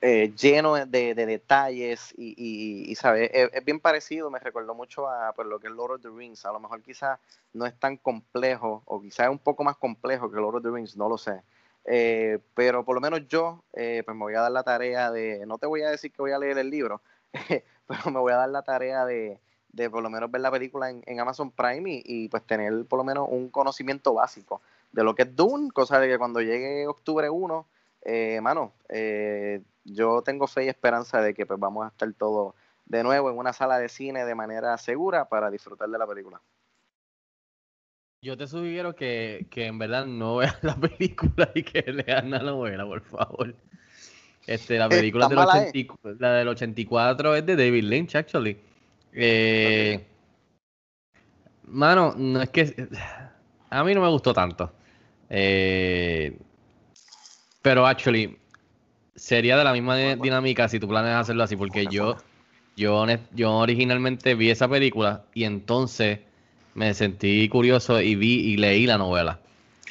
eh, 0.00 0.32
lleno 0.36 0.74
de, 0.74 1.14
de 1.14 1.26
detalles 1.26 2.14
y, 2.16 2.34
y, 2.88 2.94
¿sabes? 2.94 3.30
Es, 3.32 3.50
es, 3.52 3.64
bien 3.64 3.80
parecido, 3.80 4.30
me 4.30 4.38
recordó 4.38 4.74
mucho 4.74 5.08
a 5.08 5.32
pues, 5.32 5.48
lo 5.48 5.58
que 5.58 5.68
es 5.68 5.72
Lord 5.72 5.92
of 5.92 6.02
the 6.02 6.08
Rings. 6.08 6.44
A 6.44 6.52
lo 6.52 6.60
mejor 6.60 6.82
quizás 6.82 7.18
no 7.52 7.66
es 7.66 7.78
tan 7.78 7.96
complejo 7.96 8.82
o 8.86 9.00
quizás 9.00 9.26
es 9.26 9.32
un 9.32 9.38
poco 9.38 9.64
más 9.64 9.76
complejo 9.76 10.30
que 10.30 10.36
Lord 10.36 10.56
of 10.56 10.62
the 10.62 10.70
Rings, 10.70 10.96
no 10.96 11.08
lo 11.08 11.18
sé. 11.18 11.42
Eh, 11.84 12.38
pero 12.54 12.84
por 12.84 12.94
lo 12.94 13.00
menos 13.00 13.26
yo 13.26 13.64
eh, 13.72 14.02
pues 14.04 14.16
me 14.16 14.24
voy 14.24 14.34
a 14.34 14.42
dar 14.42 14.52
la 14.52 14.62
tarea 14.62 15.10
de, 15.10 15.44
no 15.46 15.58
te 15.58 15.66
voy 15.66 15.82
a 15.82 15.90
decir 15.90 16.12
que 16.12 16.22
voy 16.22 16.32
a 16.32 16.38
leer 16.38 16.58
el 16.58 16.68
libro, 16.68 17.00
pero 17.86 18.10
me 18.10 18.20
voy 18.20 18.32
a 18.32 18.36
dar 18.36 18.50
la 18.50 18.62
tarea 18.62 19.06
de, 19.06 19.38
de 19.72 19.88
por 19.88 20.02
lo 20.02 20.10
menos 20.10 20.30
ver 20.30 20.42
la 20.42 20.50
película 20.50 20.90
en, 20.90 21.02
en 21.06 21.20
Amazon 21.20 21.50
Prime 21.50 21.90
y, 21.90 22.02
y, 22.04 22.28
pues 22.28 22.44
tener 22.44 22.84
por 22.84 22.98
lo 22.98 23.04
menos 23.04 23.28
un 23.30 23.48
conocimiento 23.48 24.12
básico 24.12 24.60
de 24.92 25.04
lo 25.04 25.14
que 25.14 25.22
es 25.22 25.36
Dune, 25.36 25.70
cosa 25.70 25.98
de 25.98 26.08
que 26.08 26.18
cuando 26.18 26.40
llegue 26.40 26.86
octubre 26.86 27.30
1, 27.30 27.66
eh, 28.02 28.40
mano, 28.40 28.72
eh, 28.88 29.62
yo 29.84 30.22
tengo 30.22 30.46
fe 30.46 30.64
y 30.64 30.68
esperanza 30.68 31.20
de 31.20 31.34
que 31.34 31.46
pues 31.46 31.58
vamos 31.58 31.84
a 31.84 31.88
estar 31.88 32.12
todos 32.14 32.54
de 32.86 33.02
nuevo 33.02 33.30
en 33.30 33.38
una 33.38 33.52
sala 33.52 33.78
de 33.78 33.88
cine 33.88 34.24
de 34.24 34.34
manera 34.34 34.76
segura 34.78 35.28
para 35.28 35.50
disfrutar 35.50 35.88
de 35.88 35.98
la 35.98 36.06
película. 36.06 36.40
Yo 38.22 38.36
te 38.36 38.46
sugiero 38.46 38.94
que, 38.94 39.46
que 39.50 39.66
en 39.66 39.78
verdad 39.78 40.04
no 40.06 40.36
veas 40.38 40.62
la 40.62 40.76
película 40.76 41.50
y 41.54 41.62
que 41.62 41.82
leas 41.92 42.24
la 42.24 42.40
novela, 42.40 42.84
por 42.84 43.02
favor. 43.02 43.54
Este, 44.46 44.78
la 44.78 44.88
película 44.88 45.28
del, 45.28 45.38
80, 45.38 45.94
la 46.18 46.32
del 46.34 46.48
84 46.48 47.36
es 47.36 47.46
de 47.46 47.56
David 47.56 47.84
Lynch, 47.84 48.16
actually. 48.16 48.58
Eh, 49.12 49.94
okay. 49.94 50.06
Mano, 51.68 52.14
no 52.16 52.42
es 52.42 52.50
que. 52.50 52.88
A 53.72 53.84
mí 53.84 53.94
no 53.94 54.00
me 54.00 54.08
gustó 54.08 54.34
tanto. 54.34 54.72
Eh, 55.28 56.36
pero, 57.62 57.86
actually, 57.86 58.36
sería 59.20 59.58
de 59.58 59.64
la 59.64 59.74
misma 59.74 59.96
dinámica 59.98 60.66
si 60.68 60.80
tú 60.80 60.88
planeas 60.88 61.20
hacerlo 61.20 61.42
así, 61.42 61.54
porque 61.54 61.86
yo, 61.90 62.16
yo, 62.74 63.04
yo 63.32 63.52
originalmente 63.52 64.34
vi 64.34 64.48
esa 64.48 64.66
película 64.66 65.24
y 65.34 65.44
entonces 65.44 66.20
me 66.74 66.94
sentí 66.94 67.46
curioso 67.50 68.00
y 68.00 68.14
vi 68.14 68.52
y 68.52 68.56
leí 68.56 68.86
la 68.86 68.96
novela. 68.96 69.38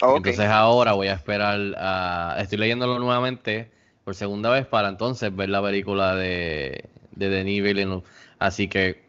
Okay. 0.01 0.17
Entonces 0.17 0.47
ahora 0.47 0.93
voy 0.93 1.09
a 1.09 1.13
esperar 1.13 1.59
a... 1.77 2.37
Estoy 2.39 2.57
leyéndolo 2.57 2.97
nuevamente 2.97 3.69
por 4.03 4.15
segunda 4.15 4.49
vez 4.49 4.65
para 4.65 4.89
entonces 4.89 5.33
ver 5.35 5.49
la 5.49 5.61
película 5.61 6.15
de, 6.15 6.85
de 7.11 7.29
Denis 7.29 7.61
Villeneuve. 7.61 8.03
Así 8.39 8.67
que 8.67 9.03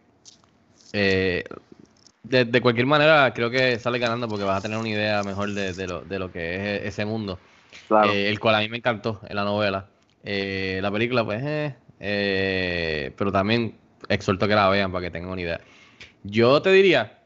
eh, 0.92 1.44
de, 2.24 2.44
de, 2.44 2.60
cualquier 2.60 2.86
manera 2.86 3.32
creo 3.32 3.48
que 3.48 3.78
sale 3.78 3.98
ganando 3.98 4.28
porque 4.28 4.44
vas 4.44 4.58
a 4.58 4.60
tener 4.60 4.76
una 4.76 4.88
idea 4.90 5.22
mejor 5.22 5.54
de, 5.54 5.72
de, 5.72 5.86
lo, 5.86 6.02
de 6.02 6.18
lo, 6.18 6.30
que 6.30 6.76
es 6.76 6.82
ese 6.84 7.06
mundo. 7.06 7.38
Claro. 7.88 8.12
Eh, 8.12 8.28
el 8.28 8.38
cual 8.38 8.56
a 8.56 8.58
mí 8.58 8.68
me 8.68 8.76
encantó 8.76 9.22
en 9.26 9.36
la 9.36 9.44
novela. 9.44 9.86
Eh, 10.24 10.78
la 10.82 10.90
película, 10.90 11.24
pues, 11.24 11.42
eh, 11.44 11.74
eh, 11.98 13.12
pero 13.16 13.32
también 13.32 13.76
exhorto 14.08 14.48
que 14.48 14.54
la 14.54 14.68
vean 14.68 14.92
para 14.92 15.06
que 15.06 15.10
tengan 15.10 15.30
una 15.30 15.40
idea. 15.40 15.60
Yo 16.24 16.60
te 16.62 16.72
diría 16.72 17.18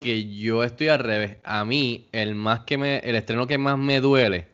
que 0.00 0.36
yo 0.36 0.64
estoy 0.64 0.88
al 0.88 0.98
revés. 0.98 1.38
A 1.44 1.64
mí, 1.64 2.08
el 2.12 2.34
más 2.34 2.60
que 2.60 2.78
me, 2.78 2.98
el 2.98 3.16
estreno 3.16 3.46
que 3.46 3.58
más 3.58 3.78
me 3.78 4.00
duele 4.00 4.48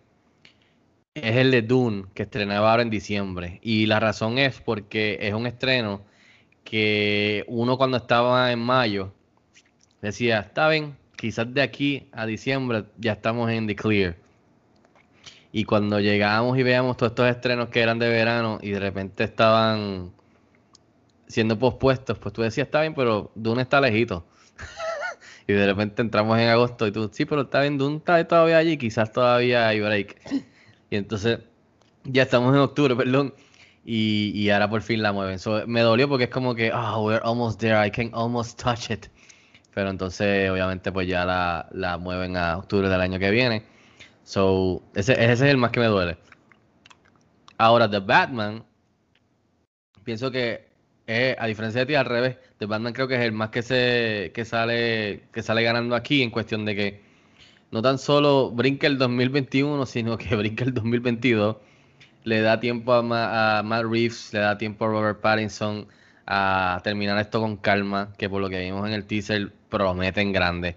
es 1.14 1.36
el 1.36 1.50
de 1.50 1.62
Dune, 1.62 2.04
que 2.14 2.22
estrenaba 2.24 2.70
ahora 2.70 2.82
en 2.82 2.90
diciembre. 2.90 3.58
Y 3.62 3.86
la 3.86 4.00
razón 4.00 4.38
es 4.38 4.60
porque 4.60 5.18
es 5.20 5.34
un 5.34 5.46
estreno 5.46 6.04
que 6.64 7.44
uno 7.48 7.76
cuando 7.76 7.96
estaba 7.96 8.52
en 8.52 8.60
mayo 8.60 9.12
decía, 10.02 10.40
está 10.40 10.68
bien, 10.68 10.96
quizás 11.16 11.52
de 11.52 11.62
aquí 11.62 12.08
a 12.12 12.26
diciembre 12.26 12.84
ya 12.98 13.12
estamos 13.12 13.50
en 13.50 13.66
the 13.66 13.74
clear. 13.76 14.16
Y 15.52 15.64
cuando 15.64 15.98
llegábamos 16.00 16.58
y 16.58 16.62
veíamos 16.62 16.96
todos 16.96 17.10
estos 17.12 17.28
estrenos 17.28 17.68
que 17.68 17.80
eran 17.80 17.98
de 17.98 18.08
verano 18.08 18.58
y 18.62 18.70
de 18.70 18.80
repente 18.80 19.24
estaban 19.24 20.12
siendo 21.26 21.58
pospuestos, 21.58 22.18
pues 22.18 22.32
tú 22.32 22.42
decías, 22.42 22.66
está 22.66 22.80
bien, 22.82 22.94
pero 22.94 23.32
Dune 23.34 23.62
está 23.62 23.80
lejito. 23.80 24.26
y 25.48 25.52
de 25.52 25.66
repente 25.66 26.02
entramos 26.02 26.38
en 26.38 26.48
agosto 26.48 26.86
y 26.86 26.92
tú, 26.92 27.10
sí, 27.12 27.24
pero 27.24 27.42
está 27.42 27.62
bien, 27.62 27.78
Dune 27.78 27.96
está 27.96 28.26
todavía 28.26 28.58
allí, 28.58 28.76
quizás 28.76 29.12
todavía 29.12 29.68
hay 29.68 29.80
break. 29.80 30.16
y 30.90 30.96
entonces 30.96 31.40
ya 32.04 32.22
estamos 32.22 32.54
en 32.54 32.60
octubre, 32.60 32.94
perdón. 32.96 33.34
Y, 33.84 34.32
y 34.34 34.50
ahora 34.50 34.68
por 34.68 34.82
fin 34.82 35.02
la 35.02 35.12
mueven. 35.12 35.38
Me 35.66 35.80
dolió 35.80 36.08
porque 36.08 36.24
es 36.24 36.30
como 36.30 36.54
que, 36.54 36.72
oh, 36.72 37.02
we're 37.04 37.20
almost 37.24 37.58
there, 37.60 37.86
I 37.86 37.90
can 37.90 38.10
almost 38.12 38.60
touch 38.60 38.90
it. 38.90 39.06
Pero 39.74 39.90
entonces, 39.90 40.50
obviamente, 40.50 40.92
pues 40.92 41.08
ya 41.08 41.24
la, 41.24 41.68
la 41.72 41.96
mueven 41.98 42.36
a 42.36 42.58
octubre 42.58 42.88
del 42.88 43.00
año 43.00 43.18
que 43.18 43.30
viene. 43.30 43.64
So, 44.30 44.84
ese, 44.94 45.14
ese 45.14 45.32
es 45.32 45.40
el 45.42 45.56
más 45.56 45.72
que 45.72 45.80
me 45.80 45.86
duele. 45.86 46.16
Ahora, 47.58 47.90
The 47.90 47.98
Batman, 47.98 48.64
pienso 50.04 50.30
que 50.30 50.68
es, 51.08 51.36
a 51.36 51.46
diferencia 51.46 51.80
de 51.80 51.86
ti, 51.86 51.94
al 51.96 52.04
revés, 52.04 52.36
The 52.58 52.66
Batman 52.66 52.92
creo 52.92 53.08
que 53.08 53.16
es 53.16 53.22
el 53.22 53.32
más 53.32 53.50
que 53.50 53.62
se 53.62 54.30
que 54.32 54.44
sale 54.44 55.24
que 55.32 55.42
sale 55.42 55.64
ganando 55.64 55.96
aquí 55.96 56.22
en 56.22 56.30
cuestión 56.30 56.64
de 56.64 56.76
que 56.76 57.02
no 57.72 57.82
tan 57.82 57.98
solo 57.98 58.52
brinca 58.52 58.86
el 58.86 58.98
2021, 58.98 59.84
sino 59.86 60.16
que 60.16 60.36
brinca 60.36 60.64
el 60.64 60.74
2022. 60.74 61.56
Le 62.22 62.40
da 62.40 62.60
tiempo 62.60 62.92
a 62.94 63.02
Matt 63.64 63.84
Reeves, 63.84 64.32
le 64.32 64.40
da 64.40 64.56
tiempo 64.58 64.84
a 64.84 64.88
Robert 64.88 65.20
Pattinson 65.20 65.88
a 66.26 66.80
terminar 66.84 67.18
esto 67.18 67.40
con 67.40 67.56
calma, 67.56 68.12
que 68.16 68.30
por 68.30 68.40
lo 68.40 68.48
que 68.48 68.60
vimos 68.60 68.86
en 68.86 68.94
el 68.94 69.06
teaser 69.06 69.52
prometen 69.68 70.32
grande. 70.32 70.76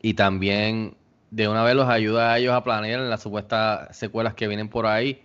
Y 0.00 0.14
también 0.14 0.96
de 1.30 1.48
una 1.48 1.62
vez 1.62 1.74
los 1.74 1.88
ayuda 1.88 2.32
a 2.32 2.38
ellos 2.38 2.54
a 2.54 2.64
planear 2.64 3.00
las 3.00 3.22
supuestas 3.22 3.96
secuelas 3.96 4.34
que 4.34 4.48
vienen 4.48 4.68
por 4.68 4.86
ahí 4.86 5.22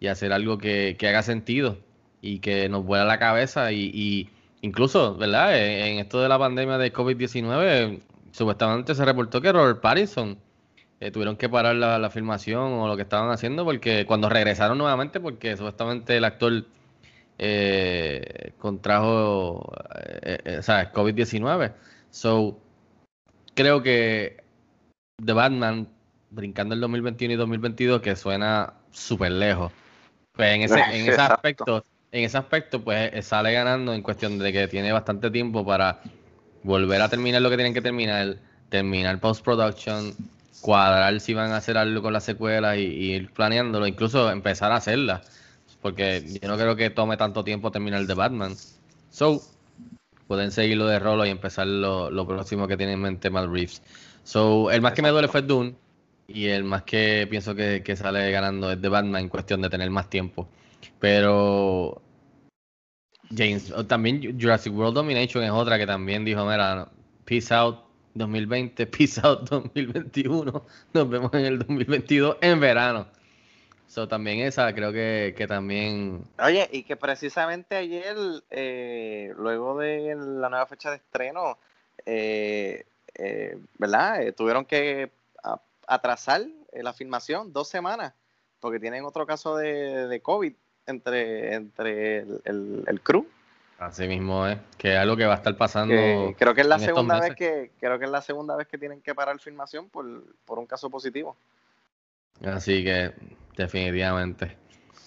y 0.00 0.08
hacer 0.08 0.32
algo 0.32 0.58
que, 0.58 0.96
que 0.98 1.08
haga 1.08 1.22
sentido 1.22 1.78
y 2.20 2.40
que 2.40 2.68
nos 2.68 2.84
vuela 2.84 3.04
la 3.04 3.18
cabeza 3.18 3.72
y, 3.72 3.90
y 3.94 4.30
incluso, 4.62 5.16
¿verdad? 5.16 5.56
En, 5.58 5.86
en, 5.86 5.98
esto 5.98 6.20
de 6.20 6.28
la 6.28 6.38
pandemia 6.38 6.78
de 6.78 6.92
COVID-19, 6.92 8.00
supuestamente 8.32 8.94
se 8.94 9.04
reportó 9.04 9.40
que 9.40 9.52
Robert 9.52 9.80
Pattinson 9.80 10.38
eh, 11.00 11.10
tuvieron 11.10 11.36
que 11.36 11.48
parar 11.48 11.76
la, 11.76 11.98
la, 11.98 12.10
filmación 12.10 12.72
o 12.72 12.88
lo 12.88 12.96
que 12.96 13.02
estaban 13.02 13.30
haciendo 13.30 13.64
porque 13.64 14.06
cuando 14.06 14.28
regresaron 14.28 14.78
nuevamente, 14.78 15.20
porque 15.20 15.56
supuestamente 15.56 16.16
el 16.16 16.24
actor 16.24 16.64
eh, 17.38 18.52
contrajo, 18.58 19.72
eh, 20.22 20.38
eh 20.44 20.62
¿sabes? 20.62 20.88
COVID-19. 20.92 21.72
So, 22.10 22.58
creo 23.54 23.82
que 23.82 24.43
The 25.22 25.32
Batman 25.32 25.88
brincando 26.30 26.74
el 26.74 26.80
2021 26.80 27.34
y 27.34 27.36
2022 27.36 28.00
que 28.00 28.16
suena 28.16 28.74
súper 28.90 29.32
lejos. 29.32 29.72
Pues 30.32 30.54
en 30.54 30.62
ese, 30.62 30.80
en 30.92 31.08
ese 31.08 31.20
aspecto, 31.20 31.84
en 32.10 32.24
ese 32.24 32.38
aspecto, 32.38 32.82
pues 32.82 33.12
eh, 33.12 33.22
sale 33.22 33.52
ganando 33.52 33.92
en 33.92 34.02
cuestión 34.02 34.38
de 34.38 34.52
que 34.52 34.68
tiene 34.68 34.92
bastante 34.92 35.30
tiempo 35.30 35.64
para 35.64 36.00
volver 36.62 37.00
a 37.02 37.08
terminar 37.08 37.42
lo 37.42 37.50
que 37.50 37.56
tienen 37.56 37.74
que 37.74 37.82
terminar, 37.82 38.36
terminar 38.68 39.20
post-production, 39.20 40.14
cuadrar 40.60 41.20
si 41.20 41.34
van 41.34 41.52
a 41.52 41.58
hacer 41.58 41.76
algo 41.76 42.02
con 42.02 42.12
la 42.12 42.20
secuela 42.20 42.76
y, 42.76 42.84
y, 42.84 43.12
ir 43.12 43.30
planeándolo, 43.32 43.86
incluso 43.86 44.30
empezar 44.30 44.72
a 44.72 44.76
hacerla. 44.76 45.22
Porque 45.80 46.24
yo 46.40 46.48
no 46.48 46.56
creo 46.56 46.74
que 46.76 46.90
tome 46.90 47.16
tanto 47.16 47.44
tiempo 47.44 47.70
terminar 47.70 48.06
The 48.06 48.14
Batman. 48.14 48.54
So, 49.10 49.42
pueden 50.26 50.50
seguirlo 50.50 50.86
de 50.86 50.98
rolo 50.98 51.26
y 51.26 51.30
empezar 51.30 51.66
lo, 51.66 52.10
lo 52.10 52.26
próximo 52.26 52.66
que 52.66 52.76
tiene 52.76 52.94
en 52.94 53.00
mente 53.00 53.30
Matt 53.30 53.50
Reeves. 53.50 53.82
So, 54.24 54.70
el 54.70 54.80
más 54.82 54.94
que 54.94 55.02
me 55.02 55.10
duele 55.10 55.28
fue 55.28 55.42
Dune. 55.42 55.76
Y 56.26 56.46
el 56.46 56.64
más 56.64 56.82
que 56.84 57.26
pienso 57.30 57.54
que, 57.54 57.82
que, 57.84 57.96
sale 57.96 58.30
ganando 58.30 58.72
es 58.72 58.80
The 58.80 58.88
Batman 58.88 59.22
en 59.22 59.28
cuestión 59.28 59.60
de 59.60 59.68
tener 59.68 59.90
más 59.90 60.08
tiempo. 60.08 60.48
Pero 60.98 62.02
James, 63.30 63.72
también 63.88 64.38
Jurassic 64.40 64.72
World 64.74 64.94
Domination 64.94 65.44
es 65.44 65.50
otra 65.50 65.78
que 65.78 65.86
también 65.86 66.24
dijo, 66.24 66.44
mira, 66.44 66.88
peace 67.24 67.52
out 67.52 67.78
2020, 68.14 68.86
peace 68.86 69.20
out 69.22 69.48
2021, 69.50 70.66
nos 70.92 71.08
vemos 71.08 71.32
en 71.34 71.44
el 71.44 71.58
2022 71.58 72.36
en 72.40 72.60
verano. 72.60 73.06
So, 73.86 74.08
también 74.08 74.40
esa 74.40 74.74
creo 74.74 74.92
que, 74.92 75.34
que 75.36 75.46
también... 75.46 76.24
Oye, 76.42 76.68
y 76.72 76.82
que 76.82 76.96
precisamente 76.96 77.76
ayer, 77.76 78.16
eh, 78.50 79.32
luego 79.36 79.78
de 79.78 80.16
la 80.16 80.48
nueva 80.48 80.66
fecha 80.66 80.90
de 80.90 80.96
estreno, 80.96 81.58
eh, 82.04 82.86
eh, 83.14 83.58
¿verdad? 83.78 84.22
Eh, 84.22 84.32
tuvieron 84.32 84.64
que 84.64 85.10
atrasar 85.86 86.42
eh, 86.72 86.82
la 86.82 86.94
filmación 86.94 87.52
dos 87.52 87.68
semanas 87.68 88.14
porque 88.60 88.80
tienen 88.80 89.04
otro 89.04 89.26
caso 89.26 89.56
de, 89.56 90.08
de 90.08 90.20
COVID 90.20 90.54
entre, 90.86 91.54
entre 91.54 92.18
el, 92.20 92.40
el, 92.44 92.84
el, 92.86 93.00
crew. 93.02 93.26
Así 93.78 94.08
mismo 94.08 94.46
es, 94.46 94.58
que 94.78 94.94
es 94.94 94.98
algo 94.98 95.16
que 95.16 95.26
va 95.26 95.34
a 95.34 95.36
estar 95.36 95.54
pasando. 95.56 95.94
Que 95.94 96.34
creo 96.38 96.54
que 96.54 96.62
es 96.62 96.66
la 96.66 96.78
segunda 96.78 97.20
vez 97.20 97.34
que 97.34 97.72
creo 97.78 97.98
que 97.98 98.06
es 98.06 98.10
la 98.10 98.22
segunda 98.22 98.56
vez 98.56 98.66
que 98.66 98.78
tienen 98.78 99.02
que 99.02 99.14
parar 99.14 99.38
filmación 99.38 99.90
por, 99.90 100.06
por 100.46 100.58
un 100.58 100.66
caso 100.66 100.88
positivo. 100.88 101.36
Así 102.42 102.82
que 102.82 103.12
definitivamente. 103.56 104.56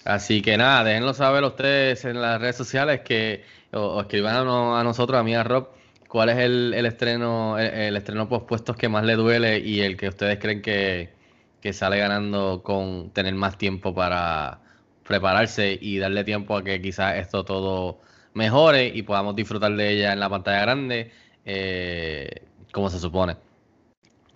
Así 0.05 0.41
que 0.41 0.55
nada, 0.57 0.83
déjenlo 0.83 1.13
saber 1.13 1.43
ustedes 1.43 2.05
en 2.05 2.21
las 2.21 2.39
redes 2.39 2.55
sociales 2.55 3.01
que 3.01 3.43
o, 3.73 3.79
o 3.79 4.01
escriban 4.01 4.35
a, 4.35 4.79
a, 4.79 4.83
nosotros, 4.83 5.19
a 5.19 5.23
mí 5.23 5.35
a 5.35 5.43
Rob, 5.43 5.69
cuál 6.07 6.29
es 6.29 6.37
el, 6.37 6.73
el 6.73 6.85
estreno, 6.85 7.57
el, 7.59 7.95
estreno 7.95 8.29
pospuestos 8.29 8.75
que 8.75 8.89
más 8.89 9.03
le 9.05 9.15
duele 9.15 9.59
y 9.59 9.81
el 9.81 9.97
que 9.97 10.09
ustedes 10.09 10.39
creen 10.39 10.61
que, 10.61 11.13
que 11.61 11.73
sale 11.73 11.97
ganando 11.97 12.61
con 12.63 13.11
tener 13.11 13.33
más 13.35 13.57
tiempo 13.57 13.93
para 13.93 14.61
prepararse 15.03 15.77
y 15.79 15.99
darle 15.99 16.23
tiempo 16.23 16.57
a 16.57 16.63
que 16.63 16.81
quizás 16.81 17.15
esto 17.15 17.45
todo 17.45 17.99
mejore 18.33 18.87
y 18.87 19.03
podamos 19.03 19.35
disfrutar 19.35 19.75
de 19.75 19.89
ella 19.91 20.13
en 20.13 20.19
la 20.19 20.29
pantalla 20.29 20.61
grande 20.61 21.11
eh, 21.45 22.29
como 22.71 22.89
se 22.89 22.99
supone. 22.99 23.37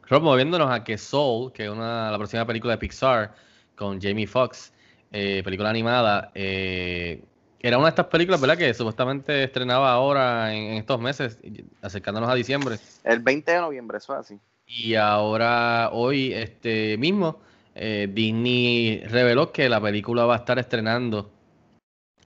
Rob, 0.08 0.24
moviéndonos 0.24 0.70
a 0.72 0.84
que 0.84 0.98
Soul, 0.98 1.54
que 1.54 1.66
es 1.66 1.70
una, 1.70 2.12
la 2.12 2.18
próxima 2.18 2.46
película 2.46 2.74
de 2.74 2.80
Pixar 2.80 3.34
con 3.76 4.02
Jamie 4.02 4.28
Foxx, 4.28 4.74
eh, 5.12 5.42
película 5.44 5.70
animada, 5.70 6.32
eh, 6.36 7.24
era 7.62 7.78
una 7.78 7.88
de 7.88 7.92
estas 7.92 8.08
películas, 8.08 8.42
¿verdad? 8.42 8.58
Que 8.58 8.74
supuestamente 8.74 9.44
estrenaba 9.44 9.92
ahora 9.92 10.54
en, 10.54 10.64
en 10.72 10.78
estos 10.78 11.00
meses, 11.00 11.40
acercándonos 11.82 12.30
a 12.30 12.36
diciembre. 12.36 12.78
El 13.04 13.20
20 13.20 13.52
de 13.52 13.58
noviembre, 13.60 13.98
eso 13.98 14.14
es 14.14 14.20
así. 14.20 14.40
Y 14.66 14.96
ahora, 14.96 15.90
hoy, 15.92 16.34
este 16.34 16.98
mismo, 16.98 17.42
eh, 17.76 18.08
Disney 18.12 19.04
reveló 19.06 19.52
que 19.52 19.70
la 19.70 19.82
película 19.82 20.26
va 20.26 20.36
a 20.36 20.38
estar 20.38 20.60
estrenando 20.60 21.32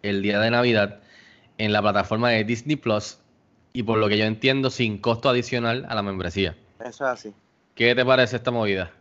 el 0.02 0.22
día 0.22 0.40
de 0.40 0.52
Navidad 0.52 1.02
en 1.58 1.74
la 1.74 1.82
plataforma 1.82 2.30
de 2.30 2.44
Disney 2.44 2.76
Plus 2.76 3.20
y 3.74 3.84
por 3.84 3.98
lo 3.98 4.08
que 4.08 4.18
yo 4.18 4.26
entiendo, 4.26 4.70
sin 4.70 5.00
costo 5.00 5.30
adicional 5.30 5.86
a 5.90 5.96
la 5.96 6.02
membresía. 6.02 6.56
Eso 6.80 7.06
es 7.06 7.12
así. 7.12 7.34
¿Qué 7.74 7.94
te 7.94 8.06
parece 8.06 8.38
esta 8.38 8.52
movida? 8.52 8.92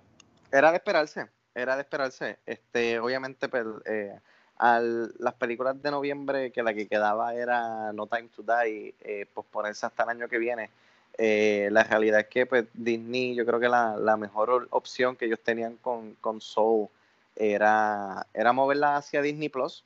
Era 0.51 0.71
de 0.71 0.79
esperarse, 0.79 1.29
era 1.55 1.77
de 1.77 1.83
esperarse. 1.83 2.39
Este, 2.47 2.99
obviamente, 2.99 3.49
pues, 3.49 3.65
eh, 3.87 4.19
al, 4.59 5.15
las 5.19 5.35
películas 5.35 5.83
de 5.83 5.91
noviembre, 5.91 6.51
que 6.51 6.63
la 6.63 6.75
que 6.75 6.87
quedaba 6.87 7.35
era 7.35 7.93
No 7.93 8.07
Time 8.07 8.29
to 8.35 8.43
Die, 8.43 8.95
eh, 9.01 9.27
posponerse 9.33 9.87
hasta 9.87 10.05
el 10.05 10.11
año 10.11 10.29
que 10.29 10.39
viene. 10.39 10.71
Eh, 11.17 11.69
la 11.71 11.85
realidad 11.85 12.21
es 12.21 12.27
que 12.27 12.47
pues, 12.47 12.67
Disney, 12.75 13.35
yo 13.35 13.47
creo 13.47 13.61
que 13.61 13.69
la, 13.69 13.97
la 13.97 14.17
mejor 14.17 14.67
opción 14.71 15.17
que 15.17 15.27
ellos 15.27 15.41
tenían 15.43 15.77
con, 15.77 16.15
con 16.21 16.41
Soul 16.41 16.89
era, 17.37 18.27
era 18.35 18.53
moverla 18.53 18.97
hacia 18.97 19.23
Disney 19.23 19.49
Plus. 19.49 19.85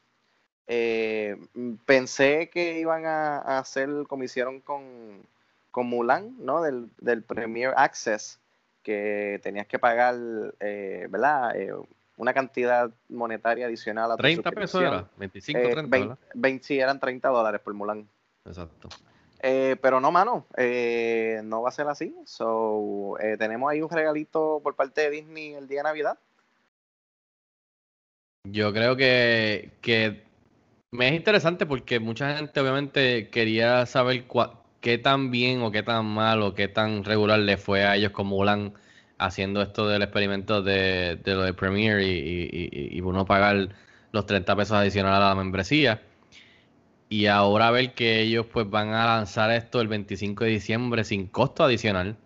Eh, 0.66 1.36
pensé 1.86 2.50
que 2.50 2.78
iban 2.78 3.06
a, 3.06 3.58
hacer 3.58 3.88
como 4.06 4.24
hicieron 4.24 4.60
con, 4.60 4.82
con 5.70 5.86
Mulan, 5.86 6.34
¿no? 6.38 6.62
Del, 6.62 6.90
del 6.98 7.22
Premier 7.22 7.72
Access, 7.76 8.38
que 8.82 9.40
tenías 9.42 9.66
que 9.66 9.78
pagar, 9.78 10.14
eh, 10.60 11.06
¿verdad? 11.10 11.54
Eh, 12.18 12.22
una 12.22 12.34
cantidad 12.34 12.90
monetaria 13.08 13.66
adicional 13.66 14.12
a 14.12 14.16
tu 14.16 14.22
30 14.22 14.50
pesos 14.52 14.82
era, 14.82 15.08
25, 15.16 15.60
30 15.60 15.82
20, 15.82 15.98
20, 15.98 16.22
20, 16.34 16.64
sí, 16.64 16.78
eran 16.78 17.00
30 17.00 17.28
dólares 17.28 17.60
por 17.60 17.74
Mulan. 17.74 18.08
Exacto. 18.44 18.88
Eh, 19.40 19.76
pero 19.80 20.00
no, 20.00 20.10
mano, 20.10 20.46
eh, 20.56 21.40
no 21.44 21.62
va 21.62 21.68
a 21.68 21.72
ser 21.72 21.86
así. 21.88 22.14
So, 22.24 23.16
eh, 23.20 23.36
tenemos 23.38 23.70
ahí 23.70 23.80
un 23.80 23.90
regalito 23.90 24.60
por 24.62 24.74
parte 24.74 25.02
de 25.02 25.10
Disney 25.10 25.54
el 25.54 25.68
día 25.68 25.78
de 25.78 25.84
Navidad. 25.84 26.18
Yo 28.44 28.72
creo 28.72 28.96
que, 28.96 29.72
que 29.80 30.24
me 30.90 31.08
es 31.08 31.14
interesante 31.14 31.66
porque 31.66 32.00
mucha 32.00 32.36
gente 32.36 32.58
obviamente 32.60 33.28
quería 33.28 33.86
saber 33.86 34.26
qué 34.80 34.98
tan 34.98 35.30
bien 35.30 35.62
o 35.62 35.70
qué 35.70 35.82
tan 35.82 36.06
mal 36.06 36.42
o 36.42 36.54
qué 36.54 36.66
tan 36.66 37.04
regular 37.04 37.38
le 37.38 37.58
fue 37.58 37.84
a 37.84 37.94
ellos 37.94 38.12
con 38.12 38.26
Mulan 38.26 38.74
haciendo 39.18 39.62
esto 39.62 39.86
del 39.88 40.02
experimento 40.02 40.62
de, 40.62 41.16
de 41.22 41.34
lo 41.34 41.42
de 41.42 41.54
Premiere 41.54 42.06
y, 42.06 42.10
y, 42.10 42.68
y, 42.72 42.98
y 42.98 43.00
uno 43.00 43.26
pagar 43.26 43.68
los 44.12 44.26
30 44.26 44.56
pesos 44.56 44.76
adicionales 44.76 45.18
a 45.18 45.28
la 45.28 45.34
membresía. 45.34 46.02
Y 47.08 47.26
ahora 47.26 47.70
ver 47.70 47.94
que 47.94 48.20
ellos 48.20 48.46
pues 48.52 48.68
van 48.68 48.90
a 48.90 49.06
lanzar 49.06 49.50
esto 49.50 49.80
el 49.80 49.88
25 49.88 50.44
de 50.44 50.50
diciembre 50.50 51.04
sin 51.04 51.26
costo 51.26 51.64
adicional. 51.64 52.16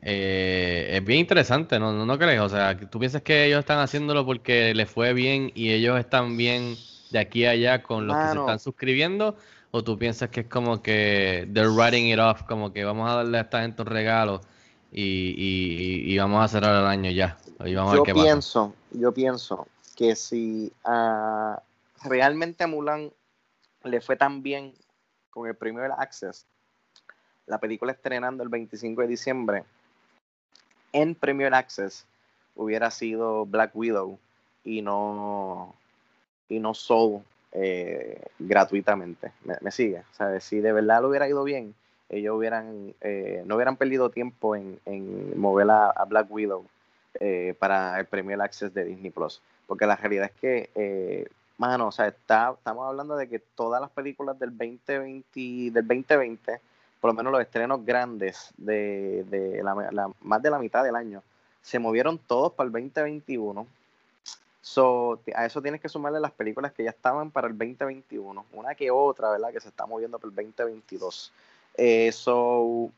Eh, 0.00 0.90
es 0.92 1.04
bien 1.04 1.20
interesante, 1.20 1.78
¿no? 1.78 1.92
¿no? 1.92 2.06
¿no 2.06 2.18
crees? 2.18 2.40
O 2.40 2.48
sea, 2.48 2.78
tú 2.78 2.98
piensas 2.98 3.22
que 3.22 3.46
ellos 3.46 3.60
están 3.60 3.78
haciéndolo 3.78 4.24
porque 4.24 4.74
les 4.74 4.90
fue 4.90 5.12
bien 5.12 5.50
y 5.54 5.72
ellos 5.72 5.98
están 5.98 6.36
bien 6.36 6.76
de 7.10 7.18
aquí 7.18 7.46
a 7.46 7.50
allá 7.50 7.82
con 7.82 8.06
los 8.06 8.16
que 8.16 8.32
se 8.32 8.38
están 8.38 8.58
suscribiendo. 8.58 9.36
¿O 9.70 9.84
tú 9.84 9.98
piensas 9.98 10.30
que 10.30 10.40
es 10.40 10.46
como 10.46 10.82
que 10.82 11.46
they're 11.52 11.68
writing 11.68 12.06
it 12.10 12.18
off, 12.18 12.42
como 12.44 12.72
que 12.72 12.84
vamos 12.84 13.10
a 13.10 13.16
darle 13.16 13.38
a 13.38 13.42
esta 13.42 13.60
gente 13.62 13.82
un 13.82 13.88
regalo 13.88 14.40
y, 14.90 15.02
y, 15.02 16.12
y 16.12 16.18
vamos 16.18 16.44
a 16.44 16.48
cerrar 16.48 16.80
el 16.80 16.86
año 16.86 17.10
ya? 17.10 17.36
Vamos 17.58 17.72
yo 17.72 17.82
a 17.82 17.92
ver 17.92 18.02
qué 18.04 18.14
pienso, 18.14 18.68
pasa. 18.68 19.00
yo 19.00 19.12
pienso 19.12 19.66
que 19.96 20.14
si 20.14 20.72
uh, 20.84 21.56
realmente 22.04 22.64
a 22.64 22.66
Mulan 22.66 23.10
le 23.84 24.00
fue 24.00 24.16
tan 24.16 24.42
bien 24.42 24.74
con 25.30 25.48
el 25.48 25.56
Premier 25.56 25.90
Access, 25.98 26.46
la 27.46 27.58
película 27.58 27.92
estrenando 27.92 28.42
el 28.42 28.48
25 28.48 29.02
de 29.02 29.08
diciembre, 29.08 29.64
en 30.92 31.14
Premier 31.14 31.54
Access 31.54 32.06
hubiera 32.54 32.90
sido 32.90 33.44
Black 33.46 33.74
Widow 33.74 34.18
y 34.64 34.82
no, 34.82 35.74
y 36.48 36.60
no 36.60 36.74
Soul 36.74 37.22
eh, 37.52 38.22
gratuitamente. 38.38 39.32
¿Me, 39.44 39.56
¿Me, 39.60 39.70
sigue? 39.70 40.00
O 40.00 40.14
sea, 40.14 40.40
si 40.40 40.60
de 40.60 40.72
verdad 40.72 41.02
lo 41.02 41.08
hubiera 41.08 41.28
ido 41.28 41.42
bien, 41.44 41.74
ellos 42.08 42.36
hubieran, 42.36 42.94
eh, 43.00 43.42
no 43.46 43.56
hubieran 43.56 43.76
perdido 43.76 44.10
tiempo 44.10 44.56
en, 44.56 44.80
en 44.86 45.38
mover 45.38 45.70
a, 45.70 46.04
Black 46.06 46.30
Widow 46.30 46.64
eh, 47.20 47.54
para 47.58 47.98
el 48.00 48.06
Premier 48.06 48.40
Access 48.40 48.72
de 48.72 48.84
Disney 48.84 49.10
Plus. 49.10 49.42
Porque 49.66 49.86
la 49.86 49.96
realidad 49.96 50.30
es 50.32 50.40
que 50.40 50.70
eh, 50.74 51.28
mano, 51.58 51.88
o 51.88 51.92
sea, 51.92 52.06
está, 52.08 52.54
estamos 52.56 52.88
hablando 52.88 53.16
de 53.16 53.28
que 53.28 53.40
todas 53.40 53.80
las 53.80 53.90
películas 53.90 54.38
del 54.38 54.56
2020, 54.56 55.72
del 55.72 55.86
2020, 55.86 56.60
por 57.00 57.10
lo 57.10 57.14
menos 57.14 57.32
los 57.32 57.42
estrenos 57.42 57.84
grandes 57.84 58.52
de, 58.56 59.24
de 59.24 59.62
la, 59.62 59.74
la, 59.92 60.10
más 60.22 60.40
de 60.40 60.50
la 60.50 60.58
mitad 60.58 60.82
del 60.82 60.96
año, 60.96 61.22
se 61.60 61.78
movieron 61.78 62.18
todos 62.18 62.52
para 62.52 62.68
el 62.68 62.72
2021. 62.72 63.66
So, 64.62 65.20
a 65.34 65.46
eso 65.46 65.62
tienes 65.62 65.80
que 65.80 65.88
sumarle 65.88 66.20
las 66.20 66.32
películas 66.32 66.72
que 66.72 66.84
ya 66.84 66.90
estaban 66.90 67.30
para 67.30 67.48
el 67.48 67.56
2021, 67.56 68.44
una 68.52 68.74
que 68.74 68.90
otra, 68.90 69.30
¿verdad? 69.30 69.52
Que 69.52 69.60
se 69.60 69.68
está 69.68 69.86
moviendo 69.86 70.18
para 70.18 70.30
el 70.30 70.36
2022. 70.36 71.32
Eh, 71.78 72.12
so, 72.12 72.90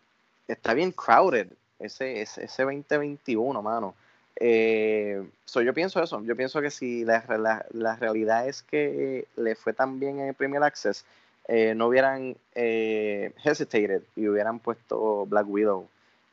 está 0.49 0.75
bien 0.75 0.91
crowded 0.91 1.49
ese, 1.79 2.23
ese, 2.23 2.45
ese 2.45 2.63
2021, 2.65 3.63
mano. 3.63 3.95
Eh, 4.43 5.23
so 5.45 5.61
yo 5.61 5.75
pienso 5.75 6.03
eso, 6.03 6.23
yo 6.25 6.35
pienso 6.35 6.63
que 6.63 6.71
si 6.71 7.05
la, 7.05 7.23
la, 7.29 7.67
la, 7.73 7.97
realidad 7.97 8.49
es 8.49 8.63
que 8.63 9.27
le 9.37 9.55
fue 9.55 9.75
tan 9.75 10.01
bien 10.01 10.19
en 10.19 10.29
el 10.29 10.35
Premier 10.35 10.63
Access, 10.63 11.05
eh, 11.47 11.75
no 11.75 11.89
hubieran 11.89 12.37
eh, 12.55 13.33
hesitated 13.45 14.03
y 14.17 14.29
hubieran 14.29 14.61
puesto 14.61 15.27
Black 15.27 15.47
Widow 15.47 15.89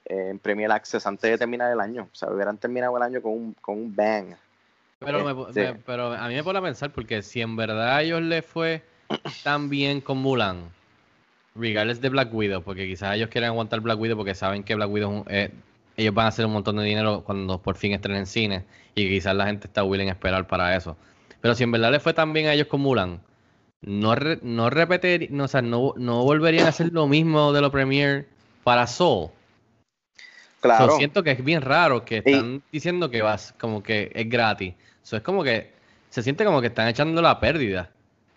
eh, 0.05 0.29
en 0.29 0.39
Premier 0.39 0.71
Access 0.71 1.05
antes 1.05 1.29
de 1.29 1.38
terminar 1.38 1.69
el 1.71 1.81
año, 1.81 2.07
o 2.12 2.15
sea, 2.15 2.31
hubieran 2.31 2.57
terminado 2.57 2.95
el 2.95 3.03
año 3.03 3.21
con 3.21 3.33
un, 3.33 3.53
con 3.60 3.77
un 3.77 3.93
bang. 3.93 4.36
Pero, 4.99 5.47
este, 5.47 5.65
me, 5.65 5.73
me, 5.73 5.79
pero 5.86 6.13
a 6.13 6.27
mí 6.29 6.36
me 6.36 6.43
pone 6.43 6.60
a 6.60 6.62
pensar, 6.62 6.91
porque 6.91 7.21
si 7.21 7.41
en 7.41 7.57
verdad 7.57 7.97
a 7.97 8.01
ellos 8.01 8.21
les 8.21 8.45
fue 8.45 8.83
tan 9.43 9.69
bien 9.69 9.99
con 9.99 10.19
Mulan, 10.19 10.71
regardless 11.58 12.02
de 12.02 12.10
Black 12.10 12.34
Widow, 12.34 12.62
porque 12.62 12.88
quizás 12.88 13.15
ellos 13.15 13.30
quieren 13.30 13.50
aguantar 13.50 13.82
Black 13.82 14.00
Widow 14.00 14.17
porque 14.17 14.36
saben 14.36 14.63
que 14.63 14.76
Black 14.76 14.89
Widow 14.89 15.26
es 15.28 15.52
ellos 15.98 16.13
van 16.13 16.26
a 16.26 16.30
hacer 16.30 16.46
un 16.46 16.54
montón 16.54 16.78
de 16.78 16.84
dinero 16.84 17.24
cuando 17.26 17.60
por 17.60 17.76
fin 17.76 17.91
estrenen 17.91 18.22
en 18.22 18.26
cine 18.28 18.63
y 18.93 19.10
quizás 19.10 19.36
la 19.36 19.48
gente 19.48 19.67
está 19.67 19.84
willing 19.84 20.10
a 20.10 20.12
esperar 20.12 20.46
para 20.48 20.76
eso. 20.76 20.96
Pero 21.41 21.56
si 21.56 21.63
en 21.63 21.72
verdad 21.72 21.91
le 21.91 22.00
fue 22.00 22.13
tan 22.13 22.34
bien 22.34 22.46
a 22.48 22.54
ellos 22.54 22.67
con 22.67 22.82
Mulan, 22.82 23.20
no, 23.82 24.15
re, 24.15 24.39
no 24.43 24.70
repetir, 24.70 25.30
no, 25.32 25.46
o 25.46 25.48
sea, 25.48 25.62
no, 25.62 25.93
no 25.98 26.24
volverían 26.24 26.65
a 26.67 26.70
hacer 26.70 26.93
lo 26.93 27.08
mismo 27.08 27.52
de 27.52 27.62
lo 27.62 27.72
premier 27.72 28.28
para 28.63 28.86
Soul. 28.86 29.30
Claro. 30.62 30.91
So, 30.91 30.98
siento 30.98 31.24
que 31.24 31.32
es 31.32 31.43
bien 31.43 31.62
raro 31.62 32.06
que 32.06 32.17
están 32.17 32.62
diciendo 32.72 33.10
que 33.10 33.22
vas 33.22 33.54
como 33.60 33.82
que 33.82 34.12
es 34.13 34.30
gratis. 34.30 34.76
So, 35.02 35.17
es 35.17 35.24
como 35.24 35.43
que 35.43 35.72
se 36.10 36.22
siente 36.22 36.46
como 36.46 36.62
que 36.62 36.67
están 36.67 36.88
echando 36.88 37.22
la 37.22 37.39
pérdida 37.39 37.89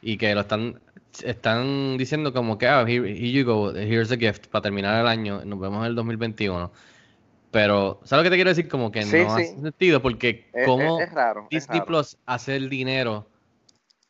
y 0.03 0.17
que 0.17 0.35
lo 0.35 0.43
están 0.43 0.81
están 1.25 1.97
diciendo 1.99 2.33
como 2.33 2.59
que 2.59 2.67
ah, 2.67 2.83
here, 2.83 3.09
here 3.09 3.31
you 3.31 3.45
go, 3.45 3.75
here's 3.75 4.11
a 4.13 4.17
gift 4.17 4.47
para 4.49 4.63
terminar 4.63 5.01
el 5.01 5.07
año, 5.07 5.45
nos 5.45 5.59
vemos 5.59 5.81
en 5.81 5.87
el 5.87 5.95
2021 5.95 6.71
pero, 7.51 8.01
¿sabes 8.05 8.21
lo 8.21 8.25
que 8.25 8.31
te 8.31 8.37
quiero 8.37 8.51
decir? 8.51 8.69
Como 8.69 8.93
que 8.93 9.03
sí, 9.03 9.25
no 9.25 9.37
sí. 9.37 9.43
hace 9.43 9.61
sentido, 9.61 10.01
porque 10.01 10.49
es, 10.53 10.67
como 10.67 11.01
es, 11.01 11.09
es 11.09 11.15
raro, 11.15 11.49
Disney 11.51 11.81
Plus 11.81 12.17
hace 12.27 12.57
el 12.57 12.71
dinero 12.71 13.27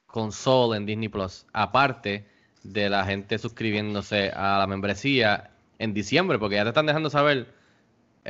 con 0.07 0.33
Soul 0.33 0.77
en 0.77 0.87
Disney 0.87 1.09
Plus, 1.09 1.47
aparte 1.53 2.27
de 2.63 2.91
la 2.91 3.05
gente 3.05 3.39
suscribiéndose 3.39 4.31
a 4.31 4.59
la 4.59 4.67
membresía 4.67 5.51
en 5.79 5.95
diciembre, 5.95 6.39
porque 6.39 6.57
ya 6.57 6.65
te 6.65 6.69
están 6.69 6.87
dejando 6.87 7.09
saber, 7.09 7.55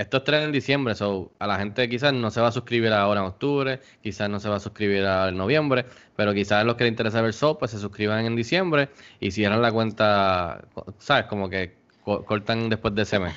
esto 0.00 0.16
estrena 0.16 0.44
en 0.44 0.52
diciembre, 0.52 0.94
so 0.94 1.30
a 1.38 1.46
la 1.46 1.58
gente 1.58 1.86
quizás 1.88 2.14
no 2.14 2.30
se 2.30 2.40
va 2.40 2.48
a 2.48 2.52
suscribir 2.52 2.90
ahora 2.92 3.20
en 3.20 3.26
octubre, 3.26 3.80
quizás 4.02 4.30
no 4.30 4.40
se 4.40 4.48
va 4.48 4.56
a 4.56 4.60
suscribir 4.60 5.04
en 5.04 5.36
noviembre, 5.36 5.84
pero 6.16 6.32
quizás 6.32 6.64
los 6.64 6.76
que 6.76 6.84
les 6.84 6.92
interesa 6.92 7.20
ver 7.20 7.34
Soul, 7.34 7.58
pues 7.58 7.72
se 7.72 7.78
suscriban 7.78 8.24
en 8.24 8.34
diciembre 8.34 8.88
y 9.20 9.30
cierran 9.30 9.60
la 9.60 9.70
cuenta, 9.70 10.62
¿sabes? 10.98 11.26
Como 11.26 11.50
que 11.50 11.74
cortan 12.02 12.70
después 12.70 12.94
de 12.94 13.02
ese 13.02 13.18
mes. 13.18 13.34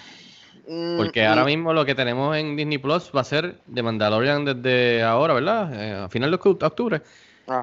Porque 0.96 1.26
ahora 1.26 1.44
mismo 1.44 1.74
lo 1.74 1.84
que 1.84 1.96
tenemos 1.96 2.38
en 2.38 2.56
Disney 2.56 2.78
Plus 2.78 3.12
va 3.14 3.20
a 3.20 3.26
ser 3.26 3.58
de 3.68 3.84
Mandalorian 3.84 4.46
desde 4.46 5.04
ahora, 5.04 5.34
¿verdad? 5.34 5.74
Eh, 5.74 5.94
a 6.06 6.08
final 6.08 6.32
de 6.32 6.38
octubre. 6.38 7.02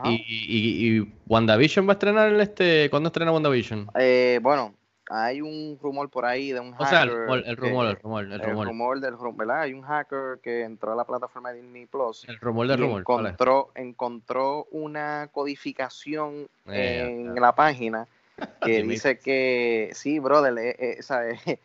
Y, 0.04 0.10
y, 0.10 0.98
y, 0.98 1.12
WandaVision 1.26 1.88
va 1.88 1.92
a 1.92 1.94
estrenar 1.94 2.38
este. 2.38 2.90
¿Cuándo 2.90 3.06
estrena 3.06 3.32
WandaVision? 3.32 3.88
Eh, 3.98 4.38
bueno, 4.42 4.74
hay 5.12 5.40
un 5.40 5.76
rumor 5.82 6.08
por 6.08 6.24
ahí 6.24 6.52
de 6.52 6.60
un 6.60 6.70
hacker. 6.70 6.86
O 6.86 6.88
sea, 6.88 7.02
el 7.02 7.10
rumor, 7.10 7.42
el 7.44 7.56
rumor, 7.56 7.86
el 7.86 7.96
rumor, 7.96 8.24
el 8.24 8.32
el 8.32 8.40
rumor. 8.40 9.00
del 9.00 9.18
rumor, 9.18 9.36
¿verdad? 9.36 9.62
Hay 9.62 9.74
un 9.74 9.82
hacker 9.82 10.38
que 10.40 10.62
entró 10.62 10.92
a 10.92 10.94
la 10.94 11.04
plataforma 11.04 11.52
de 11.52 11.62
Disney 11.62 11.86
Plus 11.86 12.28
El 12.28 12.38
rumor 12.38 12.68
del 12.68 12.78
y 12.78 12.82
rumor. 12.84 13.00
encontró, 13.00 13.72
encontró 13.74 14.68
una 14.70 15.28
codificación 15.32 16.48
Eh, 16.68 17.00
en 17.00 17.34
la 17.34 17.56
página 17.56 18.06
que 18.64 18.84
dice 18.84 19.18
que 19.18 19.90
sí, 19.94 20.20
brother, 20.20 20.56
eh, 20.58 20.76
eh, 20.78 21.02
¿sabes? 21.02 21.40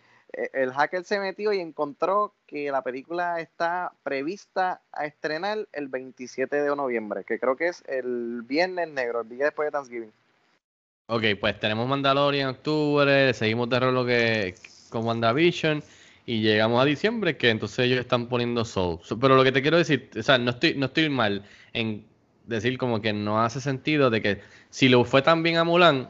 el 0.54 0.74
hacker 0.74 1.04
se 1.04 1.20
metió 1.20 1.54
y 1.54 1.60
encontró 1.60 2.34
que 2.48 2.72
la 2.72 2.82
película 2.82 3.40
está 3.40 3.94
prevista 4.02 4.82
a 4.92 5.06
estrenar 5.06 5.68
el 5.72 5.88
27 5.88 6.64
de 6.64 6.76
noviembre, 6.76 7.24
que 7.24 7.40
creo 7.40 7.56
que 7.56 7.68
es 7.68 7.84
el 7.88 8.42
viernes 8.42 8.90
negro, 8.90 9.22
el 9.22 9.30
día 9.30 9.46
después 9.46 9.68
de 9.68 9.72
Thanksgiving. 9.72 10.12
Ok, 11.08 11.24
pues 11.40 11.60
tenemos 11.60 11.88
Mandalorian 11.88 12.50
en 12.50 12.56
octubre, 12.56 13.34
seguimos 13.34 13.70
de 13.70 13.80
lo 13.80 14.06
que 14.06 14.56
con 14.90 15.06
WandaVision 15.06 15.84
y 16.26 16.42
llegamos 16.42 16.82
a 16.82 16.86
diciembre 16.86 17.38
que 17.38 17.52
entonces 17.52 17.80
ellos 17.80 18.00
están 18.00 18.28
poniendo 18.28 18.66
Soul. 18.66 19.00
So- 19.04 19.20
Pero 19.20 19.36
lo 19.36 19.44
que 19.44 19.52
te 19.52 19.62
quiero 19.62 19.78
decir, 19.78 20.10
o 20.18 20.24
sea, 20.24 20.38
no 20.40 20.52
estoy, 20.52 20.74
no 20.76 20.88
estoy 20.88 21.10
mal 21.10 21.44
en 21.74 22.06
decir 22.48 22.78
como 22.80 23.02
que 23.02 23.14
no 23.14 23.42
hace 23.44 23.62
sentido 23.62 24.10
de 24.10 24.22
que 24.22 24.42
si 24.72 24.90
lo 24.90 25.04
fue 25.06 25.22
tan 25.22 25.44
bien 25.44 25.58
a 25.58 25.64
Mulan, 25.64 26.10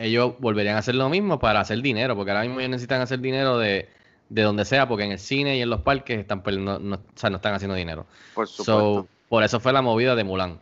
ellos 0.00 0.34
volverían 0.40 0.76
a 0.76 0.78
hacer 0.80 0.96
lo 0.96 1.08
mismo 1.08 1.38
para 1.38 1.60
hacer 1.60 1.80
dinero, 1.80 2.16
porque 2.16 2.32
ahora 2.32 2.42
mismo 2.42 2.58
ellos 2.58 2.70
necesitan 2.70 3.00
hacer 3.02 3.20
dinero 3.20 3.58
de, 3.58 3.88
de 4.28 4.42
donde 4.42 4.64
sea, 4.64 4.88
porque 4.88 5.04
en 5.04 5.12
el 5.12 5.18
cine 5.20 5.56
y 5.56 5.62
en 5.62 5.70
los 5.70 5.82
parques 5.82 6.18
están 6.18 6.42
perdiendo, 6.42 6.80
no, 6.80 6.96
o 6.96 7.00
sea, 7.14 7.30
no 7.30 7.36
están 7.36 7.54
haciendo 7.54 7.76
dinero. 7.76 8.06
Por 8.34 8.48
supuesto. 8.48 8.72
So, 9.02 9.08
por 9.28 9.44
eso 9.44 9.60
fue 9.60 9.72
la 9.72 9.82
movida 9.82 10.16
de 10.16 10.24
Mulan. 10.24 10.58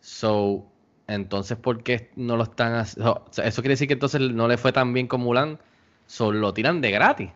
So, 0.00 0.64
entonces, 1.06 1.56
¿por 1.58 1.82
qué 1.82 2.10
no 2.16 2.36
lo 2.36 2.44
están 2.44 2.74
haciendo? 2.74 3.24
eso 3.42 3.62
quiere 3.62 3.72
decir 3.74 3.88
que 3.88 3.94
entonces 3.94 4.20
no 4.20 4.48
le 4.48 4.56
fue 4.56 4.72
tan 4.72 4.92
bien 4.92 5.06
con 5.06 5.20
Mulan. 5.20 5.58
So, 6.06 6.32
lo 6.32 6.52
tiran 6.52 6.80
de 6.80 6.90
gratis. 6.90 7.30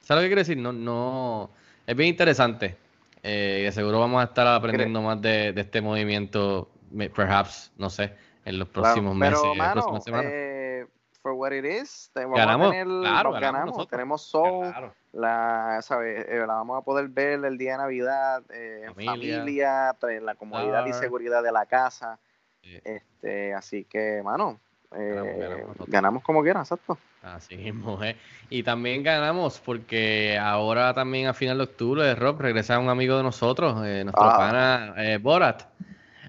¿Sabes 0.00 0.22
lo 0.22 0.24
que 0.24 0.28
quiere 0.28 0.40
decir? 0.42 0.56
No, 0.58 0.72
no. 0.72 1.50
Es 1.86 1.96
bien 1.96 2.10
interesante. 2.10 2.76
Eh, 3.22 3.70
seguro 3.72 4.00
vamos 4.00 4.20
a 4.20 4.24
estar 4.24 4.46
aprendiendo 4.46 5.00
más 5.00 5.20
de, 5.20 5.52
de 5.52 5.60
este 5.62 5.80
movimiento, 5.80 6.70
perhaps, 7.14 7.72
no 7.78 7.88
sé, 7.88 8.12
en 8.44 8.58
los 8.58 8.68
Claro, 8.68 8.84
próximos 8.84 9.16
meses, 9.16 9.34
Pero, 9.42 9.52
en 9.52 9.58
las 9.58 9.68
mano, 9.68 9.80
próximas 9.88 10.24
eh, 10.26 10.86
for 11.22 11.32
what 11.32 11.52
it 11.52 11.64
is, 11.64 12.10
te- 12.12 12.20
vamos 12.24 12.38
Ganamos, 12.38 12.68
a 12.68 12.70
tener, 12.70 12.86
claro, 12.86 13.30
nos 13.32 13.40
ganamos 13.40 13.88
tenemos 13.88 14.22
Soul, 14.22 14.70
Claro. 14.72 14.94
la, 15.12 15.78
¿sabes? 15.80 16.26
Eh, 16.28 16.38
la 16.40 16.54
vamos 16.54 16.78
a 16.78 16.84
poder 16.84 17.08
ver 17.08 17.42
el 17.44 17.56
día 17.56 17.72
de 17.72 17.78
Navidad, 17.78 18.42
eh, 18.50 18.82
en 18.84 18.94
Familia. 18.94 19.38
familia, 19.38 19.96
en 20.02 20.26
la 20.26 20.34
comodidad 20.34 20.84
y 20.86 20.92
seguridad 20.92 21.42
de 21.42 21.52
la 21.52 21.64
casa. 21.64 22.18
Sí. 22.64 22.80
Este, 22.84 23.52
así 23.54 23.84
que, 23.84 24.22
mano, 24.24 24.58
eh, 24.96 25.36
Ganamos, 25.38 25.76
ganamos 25.86 26.22
como 26.22 26.42
quiera, 26.42 26.60
exacto. 26.60 26.96
Así 27.22 27.56
mismo 27.56 28.02
es. 28.02 28.16
Y 28.50 28.62
también 28.62 29.02
ganamos 29.02 29.58
porque 29.60 30.38
ahora 30.40 30.94
también 30.94 31.26
a 31.26 31.34
final 31.34 31.58
de 31.58 31.64
octubre, 31.64 32.14
Rob, 32.14 32.40
regresa 32.40 32.78
un 32.78 32.88
amigo 32.88 33.16
de 33.16 33.22
nosotros, 33.22 33.84
eh, 33.86 34.04
nuestro 34.04 34.24
Ah. 34.24 34.36
pana 34.38 34.94
eh, 34.96 35.18
Borat. 35.18 35.62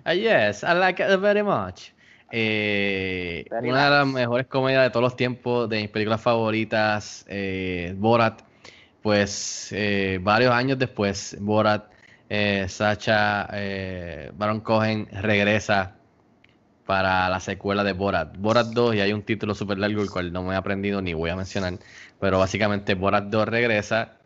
Ah, 0.03 0.13
yes, 0.13 0.63
I 0.63 0.73
like 0.75 1.01
it 1.01 1.19
very 1.19 1.41
much. 1.43 1.91
Eh, 2.31 3.45
Very 3.49 3.69
una 3.69 3.85
de 3.85 3.89
las 3.91 4.07
mejores 4.07 4.47
comedias 4.47 4.83
de 4.83 4.89
todos 4.89 5.03
los 5.03 5.15
tiempos, 5.15 5.69
de 5.69 5.81
mis 5.81 5.89
películas 5.89 6.21
favoritas, 6.21 7.25
eh, 7.29 7.93
Borat. 7.97 8.41
Pues 9.01 9.69
eh, 9.71 10.19
varios 10.21 10.51
años 10.51 10.79
después, 10.79 11.37
Borat, 11.39 11.85
eh, 12.29 12.65
Sacha 12.67 13.47
eh, 13.53 14.31
Baron 14.33 14.61
Cohen 14.61 15.07
regresa 15.11 15.94
para 16.85 17.29
la 17.29 17.39
secuela 17.39 17.83
de 17.83 17.93
Borat. 17.93 18.37
Borat 18.37 18.67
2, 18.67 18.95
y 18.95 18.99
hay 19.01 19.13
un 19.13 19.23
título 19.23 19.55
súper 19.55 19.79
largo, 19.79 20.01
el 20.01 20.09
cual 20.09 20.31
no 20.31 20.43
me 20.43 20.53
he 20.53 20.57
aprendido 20.57 21.01
ni 21.01 21.13
voy 21.13 21.29
a 21.29 21.35
mencionar, 21.35 21.79
pero 22.19 22.39
básicamente 22.39 22.93
Borat 22.93 23.25
2 23.25 23.47
regresa 23.47 24.17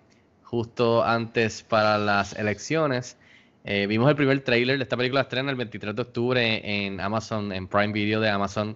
justo 0.43 1.03
antes 1.03 1.63
para 1.63 1.97
las 1.97 2.33
elecciones. 2.33 3.17
Eh, 3.63 3.87
vimos 3.87 4.09
el 4.09 4.15
primer 4.15 4.39
tráiler 4.41 4.77
de 4.77 4.83
esta 4.83 4.97
película, 4.97 5.21
estrena 5.21 5.51
el 5.51 5.57
23 5.57 5.95
de 5.95 6.01
octubre 6.01 6.85
en 6.85 6.99
Amazon, 6.99 7.51
en 7.51 7.67
Prime 7.67 7.93
Video 7.93 8.19
de 8.19 8.29
Amazon, 8.29 8.75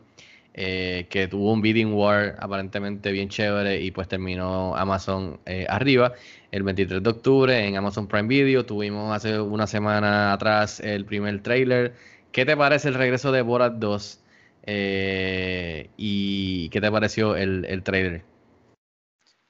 eh, 0.53 1.07
que 1.09 1.27
tuvo 1.27 1.51
un 1.51 1.61
bidding 1.61 1.93
war 1.93 2.35
aparentemente 2.39 3.11
bien 3.11 3.27
chévere 3.27 3.81
y 3.81 3.89
pues 3.89 4.07
terminó 4.07 4.75
Amazon 4.75 5.39
eh, 5.45 5.65
arriba. 5.67 6.13
El 6.51 6.61
23 6.61 7.01
de 7.01 7.09
octubre 7.09 7.67
en 7.67 7.75
Amazon 7.75 8.07
Prime 8.07 8.27
Video 8.27 8.65
tuvimos 8.65 9.15
hace 9.15 9.39
una 9.39 9.65
semana 9.65 10.31
atrás 10.33 10.79
el 10.79 11.05
primer 11.05 11.41
tráiler. 11.41 11.95
¿Qué 12.33 12.47
te 12.47 12.57
parece 12.57 12.87
el 12.87 12.95
regreso 12.95 13.31
de 13.31 13.43
Borat 13.43 13.73
2? 13.73 14.19
Eh, 14.63 15.91
¿Y 15.97 16.67
qué 16.69 16.81
te 16.81 16.91
pareció 16.91 17.35
el, 17.35 17.63
el 17.65 17.83
trailer? 17.83 18.23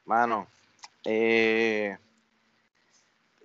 Mano, 0.03 0.47
eh, 1.05 1.97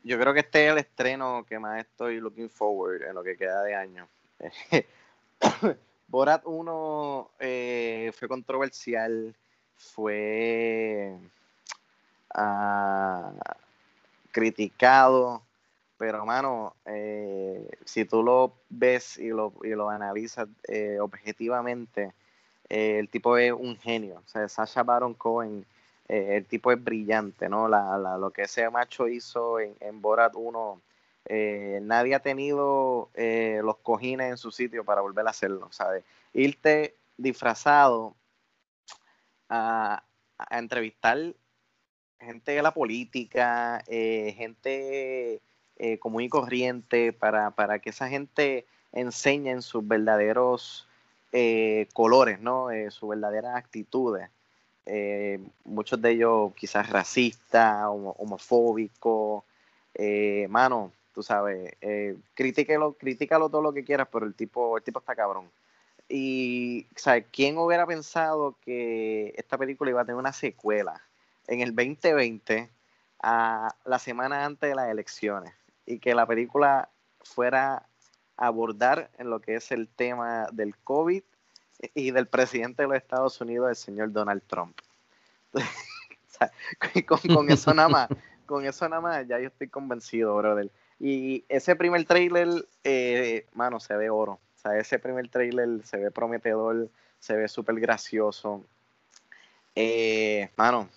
yo 0.02 0.18
creo 0.18 0.34
que 0.34 0.40
este 0.40 0.66
es 0.66 0.72
el 0.72 0.78
estreno 0.78 1.46
que 1.48 1.60
más 1.60 1.78
estoy 1.78 2.18
looking 2.18 2.50
forward 2.50 3.02
en 3.02 3.14
lo 3.14 3.22
que 3.22 3.36
queda 3.36 3.62
de 3.62 3.76
año. 3.76 4.08
Borat 6.08 6.42
1 6.44 7.30
eh, 7.38 8.10
fue 8.18 8.26
controversial, 8.26 9.36
fue 9.76 11.14
ah, 12.34 13.30
criticado, 14.32 15.44
pero 15.98 16.24
mano, 16.26 16.76
eh, 16.86 17.68
si 17.84 18.04
tú 18.04 18.22
lo 18.22 18.54
ves 18.70 19.18
y 19.18 19.28
lo, 19.28 19.52
y 19.64 19.70
lo 19.70 19.90
analizas 19.90 20.48
eh, 20.68 20.98
objetivamente, 21.00 22.14
eh, 22.68 22.98
el 22.98 23.08
tipo 23.08 23.36
es 23.38 23.52
un 23.52 23.76
genio. 23.78 24.22
O 24.24 24.28
sea, 24.28 24.48
Sasha 24.48 24.82
Baron 24.82 25.14
Cohen, 25.14 25.66
el 26.08 26.46
tipo 26.46 26.72
es 26.72 26.82
brillante, 26.82 27.48
¿no? 27.48 27.68
La, 27.68 27.98
la- 27.98 28.16
lo 28.18 28.30
que 28.30 28.42
ese 28.42 28.68
macho 28.70 29.08
hizo 29.08 29.60
en, 29.60 29.74
en 29.80 30.00
Borat 30.00 30.34
1, 30.36 30.80
eh, 31.26 31.80
nadie 31.82 32.14
ha 32.14 32.20
tenido 32.20 33.10
los 33.62 33.76
cojines 33.78 34.30
en 34.30 34.36
su 34.38 34.50
sitio 34.50 34.84
para 34.84 35.00
volver 35.02 35.26
a 35.26 35.30
hacerlo, 35.30 35.68
¿sabes? 35.72 36.04
Irte 36.32 36.94
disfrazado 37.18 38.14
a, 39.48 40.02
a 40.38 40.58
entrevistar 40.58 41.34
gente 42.20 42.52
de 42.52 42.62
la 42.62 42.72
política, 42.74 43.82
gente 43.86 45.42
eh, 45.78 45.98
común 45.98 46.22
y 46.22 46.28
corriente, 46.28 47.12
para, 47.12 47.50
para 47.50 47.78
que 47.78 47.90
esa 47.90 48.08
gente 48.08 48.66
enseñen 48.92 49.62
sus 49.62 49.86
verdaderos 49.86 50.88
eh, 51.32 51.86
colores, 51.92 52.40
¿no? 52.40 52.70
Eh, 52.70 52.90
sus 52.90 53.08
verdaderas 53.10 53.56
actitudes. 53.56 54.28
Muchos 55.64 56.00
de 56.00 56.12
ellos 56.12 56.52
quizás 56.56 56.88
racistas, 56.88 57.84
homo- 57.86 58.14
homofóbicos. 58.18 59.44
Mano, 60.48 60.92
tú 61.12 61.22
sabes, 61.22 61.74
critícalo 62.34 63.48
todo 63.50 63.60
lo 63.62 63.72
que 63.72 63.84
quieras, 63.84 64.08
pero 64.10 64.24
el 64.26 64.34
tipo, 64.34 64.76
el 64.78 64.82
tipo 64.82 65.00
está 65.00 65.14
cabrón. 65.14 65.50
Y, 66.08 66.86
¿sabes? 66.96 67.26
¿Quién 67.30 67.58
hubiera 67.58 67.86
pensado 67.86 68.56
que 68.64 69.34
esta 69.36 69.58
película 69.58 69.90
iba 69.90 70.00
a 70.00 70.04
tener 70.06 70.16
una 70.18 70.32
secuela 70.32 71.02
en 71.46 71.60
el 71.60 71.74
2020, 71.74 72.70
a 73.20 73.74
la 73.84 73.98
semana 73.98 74.44
antes 74.44 74.70
de 74.70 74.74
las 74.76 74.88
elecciones? 74.88 75.52
Y 75.90 76.00
que 76.00 76.14
la 76.14 76.26
película 76.26 76.90
fuera 77.22 77.88
a 78.36 78.46
abordar 78.46 79.10
en 79.16 79.30
lo 79.30 79.40
que 79.40 79.54
es 79.54 79.72
el 79.72 79.88
tema 79.88 80.46
del 80.52 80.76
COVID 80.76 81.22
y 81.94 82.10
del 82.10 82.26
presidente 82.26 82.82
de 82.82 82.88
los 82.88 82.98
Estados 82.98 83.40
Unidos, 83.40 83.70
el 83.70 83.76
señor 83.76 84.12
Donald 84.12 84.42
Trump. 84.46 84.78
Con 87.06 87.50
eso 87.50 87.72
nada 87.72 87.88
más, 87.88 88.08
con 88.46 88.64
eso 88.64 88.88
nada 88.88 89.00
más, 89.00 89.26
ya 89.26 89.40
yo 89.40 89.48
estoy 89.48 89.68
convencido, 89.68 90.36
brother. 90.36 90.70
Y 91.00 91.44
ese 91.48 91.74
primer 91.74 92.04
trailer, 92.04 92.48
eh, 92.84 93.46
mano, 93.54 93.80
se 93.80 93.96
ve 93.96 94.10
oro. 94.10 94.32
O 94.32 94.60
sea, 94.60 94.78
ese 94.78 94.98
primer 94.98 95.28
trailer 95.28 95.84
se 95.84 95.96
ve 95.96 96.10
prometedor, 96.10 96.90
se 97.18 97.34
ve 97.34 97.48
súper 97.48 97.80
gracioso. 97.80 98.64
Eh, 99.74 100.50
mano, 100.56 100.88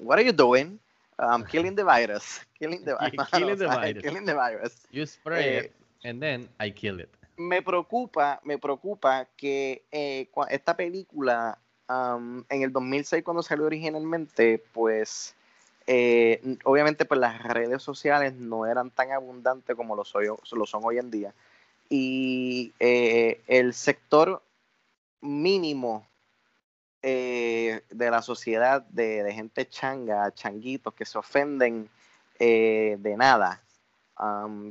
what 0.00 0.18
are 0.18 0.24
you 0.24 0.32
doing? 0.32 0.78
I'm 1.20 1.44
killing 1.44 1.74
the 1.76 1.84
virus. 1.84 2.40
Killing 2.58 2.84
the, 2.84 2.96
Killing 3.32 3.46
mano, 3.46 3.56
the 3.62 3.66
virus. 3.68 4.02
Killing 4.02 4.24
the 4.26 4.34
virus. 4.34 4.74
You 4.90 5.06
spray 5.06 5.44
Eh, 5.44 5.58
it, 5.60 5.72
and 6.04 6.20
then 6.20 6.48
I 6.58 6.70
kill 6.72 7.00
it. 7.00 7.08
me 7.36 7.62
preocupa, 7.62 8.40
me 8.44 8.58
preocupa 8.58 9.26
que 9.36 9.82
eh, 9.92 10.28
esta 10.50 10.76
película 10.76 11.58
am, 11.88 12.44
en 12.50 12.62
el 12.62 12.70
2006 12.72 13.22
cuando 13.24 13.42
salió 13.42 13.64
originalmente, 13.66 14.62
pues 14.72 15.34
eh, 15.86 16.40
obviamente 16.64 17.04
pues 17.06 17.18
las 17.18 17.42
redes 17.42 17.82
sociales 17.82 18.34
no 18.34 18.66
eran 18.66 18.90
tan 18.90 19.10
abundantes 19.12 19.74
como 19.74 19.96
lo, 19.96 20.04
soy, 20.04 20.26
lo 20.26 20.66
son 20.66 20.82
hoy 20.84 20.98
en 20.98 21.10
día 21.10 21.32
y 21.88 22.72
eh, 22.78 23.40
el 23.46 23.72
sector 23.72 24.42
mínimo 25.22 26.06
eh, 27.02 27.82
de 27.90 28.10
la 28.10 28.22
sociedad 28.22 28.82
de, 28.82 29.22
de 29.22 29.32
gente 29.32 29.68
changa, 29.68 30.32
changuitos 30.32 30.94
que 30.94 31.04
se 31.04 31.18
ofenden 31.18 31.88
eh, 32.38 32.96
de 33.00 33.16
nada 33.16 33.62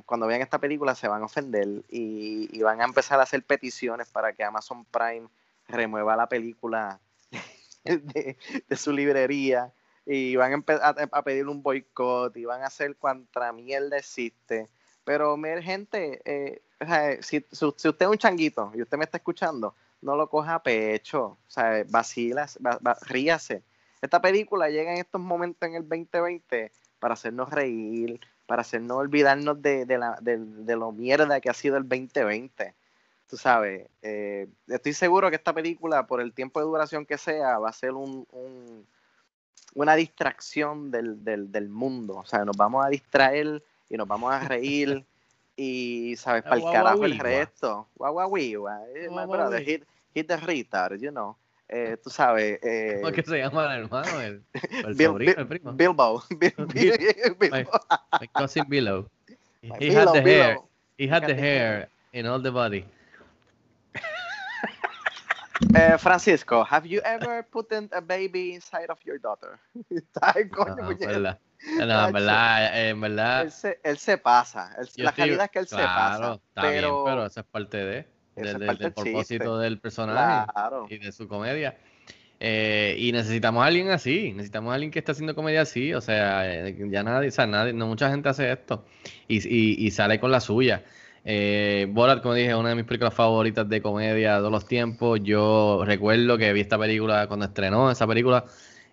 cuando 0.06 0.28
vean 0.28 0.42
esta 0.42 0.60
película 0.60 0.94
se 0.94 1.08
van 1.08 1.24
a 1.24 1.26
ofender 1.26 1.84
y, 1.90 2.62
van 2.62 2.82
a 2.82 2.86
empezar 2.86 3.20
a 3.20 3.24
hacer 3.24 3.44
peticiones 3.44 4.08
para 4.10 4.34
que 4.34 4.44
Amazon 4.44 4.86
Prime 4.86 5.28
remueva 5.68 6.16
la 6.16 6.30
película 6.30 7.00
de, 7.84 8.38
su 8.76 8.92
librería 8.92 9.72
y 10.06 10.36
van 10.36 10.54
a, 10.54 10.74
a, 10.76 10.90
a 11.12 11.24
pedir 11.24 11.48
un 11.48 11.64
boicot 11.64 12.36
y 12.38 12.46
van 12.46 12.62
a 12.62 12.68
hacer 12.68 12.96
cuanta 12.98 13.52
mierda 13.52 13.98
existe. 13.98 14.70
Pero, 15.04 15.36
mire, 15.38 15.64
gente, 15.64 16.22
eh, 16.26 16.62
si 17.22 17.44
usted 17.62 18.06
es 18.06 18.08
un 18.08 18.18
changuito 18.18 18.72
y 18.76 18.84
usted 18.84 18.98
me 18.98 19.06
está 19.06 19.18
escuchando, 19.18 19.74
no 20.02 20.16
lo 20.16 20.30
coja 20.30 20.56
a 20.56 20.64
pecho, 20.64 21.24
o 21.26 21.38
sea, 21.48 21.84
vacila, 21.90 22.48
va- 22.66 22.80
va- 22.86 22.98
ríase. 23.02 23.64
Esta 24.02 24.22
película 24.22 24.70
llega 24.70 24.92
en 24.94 25.00
estos 25.00 25.20
momentos 25.22 25.68
en 25.68 25.76
el 25.76 25.88
2020 25.88 26.72
para 27.00 27.14
hacernos 27.16 27.50
reír, 27.50 28.20
para 28.46 28.62
hacernos 28.62 28.98
olvidarnos 28.98 29.62
de, 29.62 29.86
de, 29.86 29.98
la, 29.98 30.18
de 30.22 30.76
lo 30.76 30.92
mierda 30.92 31.40
que 31.42 31.50
ha 31.50 31.54
sido 31.54 31.78
el 31.78 31.88
2020. 31.88 32.74
Tú 33.30 33.38
sabes, 33.38 33.88
eh, 34.02 34.48
estoy 34.68 34.94
seguro 34.94 35.30
que 35.30 35.36
esta 35.36 35.54
película, 35.54 36.08
por 36.08 36.20
el 36.22 36.34
tiempo 36.34 36.60
de 36.60 36.66
duración 36.66 37.06
que 37.06 37.18
sea, 37.18 37.60
va 37.60 37.70
a 37.70 37.74
ser 37.74 37.92
un, 37.92 38.26
un- 38.32 38.88
una 39.76 39.96
distracción 39.96 40.90
del, 40.92 41.24
del, 41.24 41.52
del 41.52 41.70
mundo. 41.70 42.16
O 42.16 42.26
sea, 42.26 42.44
nos 42.44 42.58
vamos 42.58 42.84
a 42.86 42.90
distraer 42.90 43.62
y 43.90 43.98
nos 43.98 44.08
vamos 44.08 44.34
a 44.34 44.40
reír 44.40 45.06
y, 45.60 46.16
¿sabes? 46.16 46.44
Para 46.44 46.56
el 46.56 46.64
carajo 46.72 47.04
el 47.04 47.20
resto. 47.20 47.88
Guau, 47.96 48.14
guau, 48.14 48.38
eh, 48.38 49.64
hit, 49.66 49.84
hit 50.16 50.28
the 50.28 50.38
retard, 50.38 50.98
you 51.02 51.12
know. 51.12 51.36
Eh, 51.68 51.98
tú 52.02 52.10
sabes. 52.10 52.60
Eh, 52.64 52.96
¿Cómo 53.02 53.10
es 53.10 53.14
que 53.16 53.24
se 53.24 53.38
llama 53.38 53.76
el 53.76 53.84
hermano? 53.84 54.22
El, 54.22 54.44
el 54.86 54.96
Bil- 54.96 55.06
sobrino, 55.08 55.32
Bil- 55.34 55.40
el 55.40 55.48
primo. 55.48 55.74
Bilbo. 55.74 56.24
Bil- 56.30 56.54
Bil- 56.56 56.98
Bil- 56.98 57.36
Bilbo. 57.38 57.80
My 58.20 58.28
cousin. 58.34 58.66
My 58.70 59.76
He 59.80 59.94
had 59.94 60.06
Bilbo, 60.06 60.14
the 60.14 60.22
hair. 60.22 60.54
Bilbo. 60.56 60.70
He 60.98 61.08
had 61.08 61.26
the 61.28 61.36
hair 61.36 61.90
in 62.14 62.26
all 62.26 62.42
the 62.42 62.52
body. 62.52 62.86
Eh, 65.76 65.98
Francisco, 65.98 66.64
have 66.70 66.88
you 66.88 67.02
ever 67.04 67.44
put 67.52 67.72
in 67.72 67.90
a 67.94 68.00
baby 68.02 68.54
inside 68.54 68.90
of 68.90 69.00
your 69.06 69.20
daughter? 69.20 69.60
Ay, 70.22 70.48
coño, 70.50 70.76
No, 70.76 70.96
verdad. 70.98 71.40
No, 71.78 71.88
Tacho. 71.88 72.08
en 72.08 72.14
verdad, 72.14 72.78
eh, 72.78 72.90
en 72.90 73.02
verdad. 73.02 73.42
Él 73.44 73.52
se, 73.52 73.80
él 73.84 73.98
se 73.98 74.18
pasa. 74.18 74.74
Él- 74.80 74.88
la 74.96 75.10
estoy- 75.10 75.16
realidad 75.26 75.46
es 75.46 75.52
que 75.52 75.60
él 75.60 75.68
se 75.68 75.76
claro, 75.76 75.94
pasa. 75.96 76.34
Está 76.36 76.62
pero, 76.62 77.04
bien, 77.04 77.04
pero 77.14 77.26
eso 77.26 77.40
es 77.42 77.46
parte 77.46 77.78
de, 77.78 77.98
es 78.00 78.08
del- 78.36 78.66
parte 78.66 78.68
del 78.68 78.78
del 78.78 78.94
chiste. 78.94 79.02
propósito 79.04 79.60
del 79.60 79.80
personaje 79.80 80.52
Claro. 80.54 80.88
y 80.90 80.98
de 80.98 81.12
su 81.12 81.28
comedia. 81.28 81.78
Eh, 82.42 82.96
y 82.98 83.12
necesitamos 83.12 83.62
a 83.62 83.66
alguien 83.68 83.90
así, 83.92 84.32
necesitamos 84.32 84.72
a 84.72 84.76
alguien 84.76 84.92
que 84.92 85.00
esté 85.00 85.12
haciendo 85.12 85.36
comedia 85.36 85.62
así, 85.62 85.94
o 85.94 86.00
sea, 86.00 86.50
eh, 86.50 86.74
ya 86.90 87.04
nadie, 87.04 87.28
o 87.28 87.32
sea, 87.32 87.46
nadie, 87.46 87.74
no 87.74 87.86
mucha 87.88 88.10
gente 88.10 88.30
hace 88.30 88.50
esto 88.50 88.86
y, 89.28 89.40
y- 89.46 89.86
y 89.86 89.92
sale 89.92 90.22
con 90.22 90.32
la 90.32 90.40
suya. 90.40 90.86
Eh, 91.32 91.86
Borat, 91.92 92.24
como 92.24 92.34
dije, 92.34 92.50
es 92.50 92.56
una 92.56 92.70
de 92.70 92.76
mis 92.76 92.86
películas 92.86 93.14
favoritas 93.14 93.70
de 93.70 93.84
comedia 93.84 94.34
de 94.34 94.40
todos 94.40 94.52
los 94.52 94.66
tiempos. 94.66 95.20
Yo 95.22 95.84
recuerdo 95.86 96.40
que 96.40 96.52
vi 96.54 96.62
esta 96.62 96.80
película 96.80 97.28
cuando 97.28 97.46
estrenó 97.46 97.92
esa 97.92 98.08
película 98.08 98.46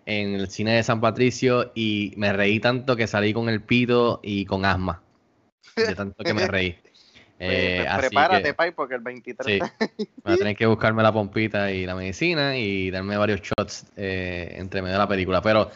en 0.05 0.35
el 0.35 0.47
cine 0.47 0.75
de 0.75 0.83
San 0.83 1.01
Patricio 1.01 1.71
y 1.73 2.13
me 2.15 2.31
reí 2.33 2.59
tanto 2.59 2.95
que 2.95 3.07
salí 3.07 3.33
con 3.33 3.49
el 3.49 3.63
pito 3.63 4.19
y 4.21 4.45
con 4.45 4.65
asma, 4.65 5.01
de 5.75 5.95
tanto 5.95 6.23
que 6.23 6.33
me 6.35 6.45
reí. 6.47 6.75
Eh, 7.39 7.81
Pues, 7.81 7.89
así 7.91 7.99
prepárate, 8.07 8.43
que- 8.45 8.53
Pai, 8.55 8.71
porque 8.71 8.95
el 8.95 9.01
23 9.01 9.45
Sí. 9.45 9.59
Voy 10.23 10.33
a 10.33 10.37
tener 10.37 10.55
que 10.55 10.65
buscarme 10.65 11.03
la 11.03 11.11
pompita 11.11 11.71
y 11.71 11.85
la 11.85 11.93
medicina 11.93 12.57
y 12.57 12.89
darme 12.89 13.15
varios 13.15 13.41
shots 13.41 13.85
eh, 13.95 14.55
entre 14.57 14.81
medio 14.81 14.93
de 14.93 14.97
la 14.99 15.07
película. 15.07 15.39
Pero, 15.43 15.69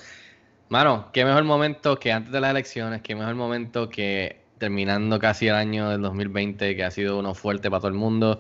mano, 0.70 1.10
qué 1.14 1.24
mejor 1.24 1.44
momento 1.44 2.00
que 2.00 2.12
antes 2.12 2.32
de 2.32 2.42
las 2.42 2.50
elecciones, 2.50 3.04
qué 3.04 3.14
mejor 3.14 3.36
momento 3.36 3.90
que 3.90 4.41
terminando 4.62 5.18
casi 5.18 5.48
el 5.48 5.56
año 5.56 5.90
del 5.90 6.02
2020, 6.04 6.76
que 6.76 6.84
ha 6.84 6.92
sido 6.92 7.18
uno 7.18 7.34
fuerte 7.34 7.72
para 7.72 7.80
todo 7.80 7.88
el 7.88 7.96
mundo. 7.96 8.40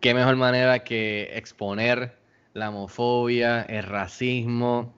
Qué 0.00 0.12
mejor 0.12 0.34
manera 0.34 0.80
que 0.80 1.30
exponer 1.34 2.18
la 2.52 2.70
homofobia, 2.70 3.62
el 3.62 3.84
racismo, 3.84 4.92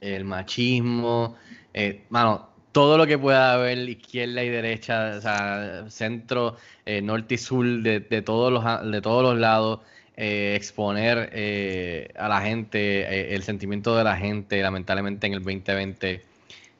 el 0.00 0.24
machismo, 0.24 1.36
eh, 1.74 2.04
mano, 2.10 2.50
todo 2.72 2.98
lo 2.98 3.06
que 3.06 3.16
pueda 3.18 3.52
haber, 3.52 3.88
izquierda 3.88 4.42
y 4.42 4.48
derecha, 4.48 5.12
o 5.18 5.20
sea, 5.20 5.84
centro, 5.88 6.56
eh, 6.84 7.00
norte 7.00 7.36
y 7.36 7.38
sur, 7.38 7.64
de, 7.64 8.00
de 8.00 8.20
todos 8.20 8.52
los, 8.52 8.64
de 8.90 9.00
todos 9.00 9.22
los 9.22 9.38
lados, 9.38 9.78
eh, 10.16 10.54
exponer 10.56 11.30
eh, 11.32 12.08
a 12.16 12.28
la 12.28 12.40
gente, 12.40 13.02
eh, 13.02 13.34
el 13.36 13.44
sentimiento 13.44 13.96
de 13.96 14.02
la 14.02 14.16
gente, 14.16 14.60
lamentablemente 14.60 15.28
en 15.28 15.34
el 15.34 15.44
2020, 15.44 16.20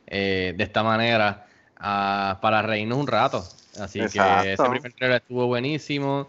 eh, 0.08 0.54
de 0.56 0.64
esta 0.64 0.82
manera, 0.82 1.46
ah, 1.82 2.38
para 2.40 2.62
reírnos 2.62 2.98
un 2.98 3.06
rato. 3.06 3.52
Así 3.78 4.08
que 4.08 4.52
ese 4.54 4.68
primer 4.68 4.92
trailer 4.94 5.20
estuvo 5.22 5.46
buenísimo. 5.46 6.28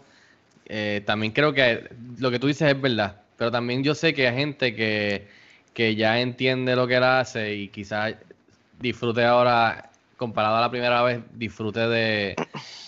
Eh, 0.66 1.02
también 1.06 1.32
creo 1.32 1.52
que 1.52 1.88
lo 2.18 2.30
que 2.30 2.38
tú 2.38 2.46
dices 2.46 2.70
es 2.70 2.80
verdad, 2.80 3.22
pero 3.36 3.50
también 3.50 3.82
yo 3.84 3.94
sé 3.94 4.14
que 4.14 4.28
hay 4.28 4.34
gente 4.34 4.74
que, 4.74 5.28
que 5.74 5.94
ya 5.94 6.20
entiende 6.20 6.74
lo 6.74 6.86
que 6.86 6.96
él 6.96 7.04
hace 7.04 7.54
y 7.54 7.68
quizás 7.68 8.14
disfrute 8.80 9.24
ahora, 9.24 9.90
comparado 10.16 10.56
a 10.56 10.60
la 10.62 10.70
primera 10.70 11.02
vez, 11.02 11.20
disfrute 11.34 11.80
de, 11.80 12.36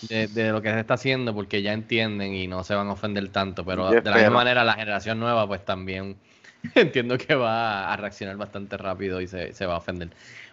de, 0.01 0.27
de 0.27 0.51
lo 0.51 0.61
que 0.61 0.71
se 0.71 0.79
está 0.79 0.95
haciendo 0.95 1.33
porque 1.35 1.61
ya 1.61 1.73
entienden 1.73 2.33
y 2.33 2.47
no 2.47 2.63
se 2.63 2.73
van 2.73 2.87
a 2.87 2.93
ofender 2.93 3.29
tanto, 3.29 3.63
pero 3.63 3.93
Yo 3.93 4.01
de 4.01 4.09
la 4.09 4.17
misma 4.17 4.31
manera 4.31 4.63
la 4.63 4.73
generación 4.73 5.19
nueva 5.19 5.47
pues 5.47 5.63
también 5.63 6.17
entiendo 6.75 7.17
que 7.17 7.35
va 7.35 7.93
a 7.93 7.97
reaccionar 7.97 8.37
bastante 8.37 8.77
rápido 8.77 9.21
y 9.21 9.27
se, 9.27 9.53
se 9.53 9.65
va 9.65 9.75
a 9.75 9.77
ofender. 9.77 10.09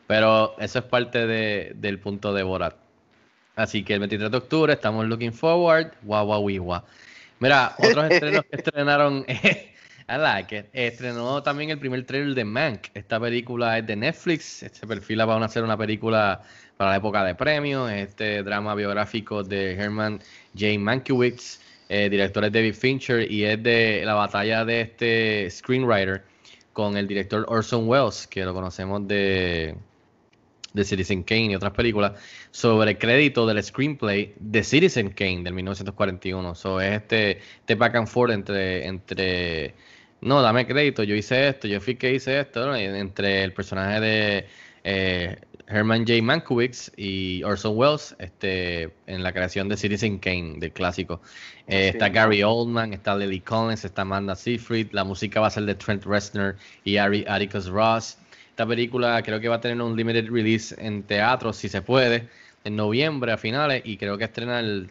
Pero 0.06 0.54
eso 0.58 0.78
es 0.80 0.84
parte 0.84 1.26
de- 1.26 1.72
del 1.76 1.98
punto 1.98 2.32
de 2.34 2.42
Borat. 2.42 2.76
Así 3.56 3.84
que 3.84 3.94
el 3.94 4.00
23 4.00 4.30
de 4.30 4.36
octubre 4.36 4.72
estamos 4.72 5.06
looking 5.06 5.32
forward. 5.32 5.92
Guau, 6.02 6.26
guau, 6.26 6.42
guau. 6.58 6.82
Mira, 7.40 7.74
otros 7.78 8.10
estrenos 8.10 8.44
que 8.50 8.56
estrenaron. 8.56 9.24
I 9.28 10.16
like 10.18 10.54
it. 10.58 10.66
Estrenó 10.72 11.42
también 11.42 11.70
el 11.70 11.78
primer 11.78 12.04
trailer 12.04 12.34
de 12.34 12.44
Mank. 12.44 12.88
Esta 12.94 13.18
película 13.18 13.78
es 13.78 13.86
de 13.86 13.96
Netflix. 13.96 14.44
Se 14.70 14.86
perfila 14.86 15.26
para 15.26 15.44
hacer 15.46 15.62
una 15.62 15.76
película 15.78 16.42
para 16.76 16.90
la 16.90 16.96
época 16.96 17.24
de 17.24 17.34
premios. 17.34 17.90
Este 17.90 18.42
drama 18.42 18.74
biográfico 18.74 19.42
de 19.42 19.72
Herman 19.74 20.20
J. 20.58 20.78
Mankiewicz. 20.78 21.60
eh, 21.88 22.08
director 22.10 22.44
es 22.44 22.52
David 22.52 22.74
Fincher 22.74 23.30
y 23.30 23.44
es 23.44 23.62
de 23.62 24.02
la 24.04 24.14
batalla 24.14 24.64
de 24.64 24.80
este 24.82 25.48
screenwriter 25.50 26.24
con 26.72 26.96
el 26.96 27.06
director 27.06 27.44
Orson 27.48 27.88
Welles, 27.88 28.26
que 28.26 28.44
lo 28.44 28.52
conocemos 28.52 29.06
de 29.06 29.76
de 30.74 30.84
Citizen 30.84 31.22
Kane 31.22 31.52
y 31.52 31.54
otras 31.54 31.72
películas, 31.72 32.12
sobre 32.50 32.90
el 32.90 32.98
crédito 32.98 33.46
del 33.46 33.62
screenplay 33.62 34.34
de 34.38 34.62
Citizen 34.62 35.10
Kane 35.10 35.42
del 35.42 35.54
1941. 35.54 36.54
So, 36.54 36.80
es 36.80 37.00
este, 37.00 37.38
este 37.60 37.74
back 37.76 37.94
and 37.94 38.08
forth 38.08 38.32
entre, 38.32 38.86
entre, 38.86 39.74
no, 40.20 40.42
dame 40.42 40.66
crédito, 40.66 41.02
yo 41.04 41.14
hice 41.14 41.48
esto, 41.48 41.68
yo 41.68 41.80
fui 41.80 41.94
que 41.94 42.12
hice 42.12 42.40
esto, 42.40 42.74
entre 42.74 43.44
el 43.44 43.52
personaje 43.52 44.00
de 44.00 44.46
eh, 44.82 45.36
Herman 45.66 46.04
J. 46.06 46.22
Mankiewicz 46.22 46.90
y 46.96 47.42
Orson 47.42 47.76
Welles 47.76 48.14
este, 48.18 48.90
en 49.06 49.22
la 49.22 49.32
creación 49.32 49.68
de 49.68 49.76
Citizen 49.76 50.18
Kane, 50.18 50.56
del 50.58 50.72
clásico. 50.72 51.20
Eh, 51.66 51.90
Sí, 51.92 51.96
está. 51.96 52.08
Gary 52.08 52.42
Oldman, 52.42 52.92
está 52.92 53.16
Lily 53.16 53.40
Collins, 53.40 53.84
está 53.84 54.02
Amanda 54.02 54.34
Seyfried, 54.34 54.88
la 54.92 55.04
música 55.04 55.40
va 55.40 55.46
a 55.46 55.50
ser 55.50 55.64
de 55.64 55.74
Trent 55.74 56.04
Reznor 56.04 56.56
y 56.84 56.98
Ari 56.98 57.24
Atticus 57.26 57.66
Ross. 57.66 58.18
Esta 58.54 58.66
película 58.68 59.20
creo 59.24 59.40
que 59.40 59.48
va 59.48 59.56
a 59.56 59.60
tener 59.60 59.82
un 59.82 59.96
limited 59.96 60.30
release 60.30 60.76
en 60.78 61.02
teatro, 61.02 61.52
si 61.52 61.68
se 61.68 61.82
puede, 61.82 62.28
en 62.62 62.76
noviembre 62.76 63.32
a 63.32 63.36
finales, 63.36 63.82
y 63.84 63.96
creo 63.96 64.16
que 64.16 64.22
estrena 64.22 64.60
el 64.60 64.90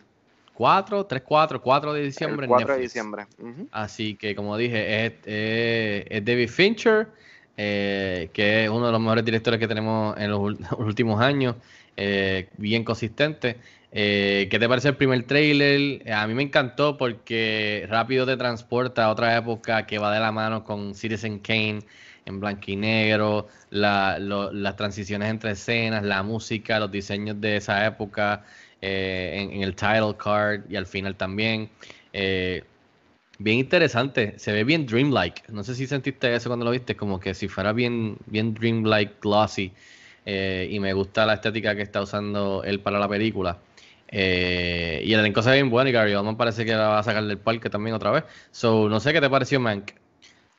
4, 0.53 1.05
3, 1.05 1.23
4, 1.25 1.61
4 1.61 1.93
de 1.93 2.01
diciembre 2.03 2.45
el 2.45 2.51
en 2.51 2.57
4 2.57 2.73
de 2.75 2.81
diciembre. 2.81 3.25
Así 3.71 4.15
que, 4.15 4.35
como 4.35 4.57
dije, 4.57 5.05
es, 5.05 5.13
es- 5.25 6.05
es 6.09 6.25
David 6.25 6.49
Fincher, 6.49 7.07
eh, 7.55 8.29
que 8.33 8.65
es 8.65 8.69
uno 8.69 8.87
de 8.87 8.91
los 8.91 8.99
mejores 8.99 9.23
directores 9.23 9.61
que 9.61 9.67
tenemos 9.69 10.17
en 10.17 10.29
los 10.31 10.41
últimos 10.77 11.21
años, 11.21 11.55
eh, 11.95 12.49
bien 12.57 12.83
consistente. 12.83 13.55
Eh, 13.93 14.47
¿Qué 14.51 14.59
te 14.59 14.67
parece 14.67 14.89
el 14.89 14.97
primer 14.97 15.23
trailer? 15.23 16.11
A 16.11 16.27
mí 16.27 16.33
me 16.33 16.43
encantó 16.43 16.97
porque 16.97 17.85
rápido 17.89 18.25
te 18.25 18.35
transporta 18.35 19.05
a 19.05 19.09
otra 19.09 19.37
época 19.37 19.85
que 19.85 19.99
va 19.99 20.13
de 20.13 20.19
la 20.19 20.33
mano 20.33 20.65
con 20.65 20.95
Citizen 20.95 21.39
Kane 21.39 21.79
en 22.25 22.39
blanco 22.39 22.63
y 22.67 22.75
negro, 22.75 23.47
las 23.69 24.75
transiciones 24.75 25.29
entre 25.29 25.51
escenas, 25.51 26.03
la 26.03 26.23
música, 26.23 26.79
los 26.79 26.91
diseños 26.91 27.39
de 27.41 27.57
esa 27.57 27.85
época, 27.85 28.43
eh, 28.81 29.49
en, 29.51 29.61
el 29.61 29.75
title 29.75 30.15
card 30.17 30.61
y 30.69 30.75
al 30.75 30.85
final 30.85 31.15
también. 31.15 31.69
Eh, 32.11 32.63
bien 33.39 33.59
interesante, 33.59 34.35
se 34.37 34.51
ve 34.51 34.63
bien 34.63 34.85
dreamlike. 34.85 35.49
No 35.49 35.63
sé 35.63 35.75
si 35.75 35.87
sentiste 35.87 36.33
eso 36.33 36.49
cuando 36.49 36.65
lo 36.65 36.71
viste, 36.71 36.95
como 36.95 37.19
que 37.19 37.33
si 37.33 37.47
fuera 37.47 37.73
bien, 37.73 38.17
bien 38.25 38.53
dreamlike, 38.53 39.21
glossy. 39.21 39.71
eh, 40.25 40.69
y 40.71 40.79
me 40.79 40.93
gusta 40.93 41.25
la 41.25 41.33
estética 41.35 41.75
que 41.75 41.81
está 41.81 42.01
usando 42.01 42.63
él 42.63 42.79
para 42.79 42.99
la 42.99 43.09
película. 43.09 43.57
Y 44.11 45.11
el 45.11 45.19
elenco 45.19 45.41
se 45.41 45.49
ve 45.49 45.55
bien 45.55 45.69
bueno 45.71 45.89
y 45.89 45.91
Gary 45.91 46.13
Oldman 46.13 46.37
parece 46.37 46.65
que 46.65 46.75
va 46.75 46.99
a 46.99 47.03
sacar 47.03 47.23
del 47.25 47.39
parque 47.39 47.69
también 47.69 47.95
otra 47.95 48.11
vez. 48.11 48.23
So, 48.51 48.87
no 48.87 48.99
sé 48.99 49.11
qué 49.11 49.19
te 49.19 49.29
pareció 49.29 49.59
Mank. 49.59 49.91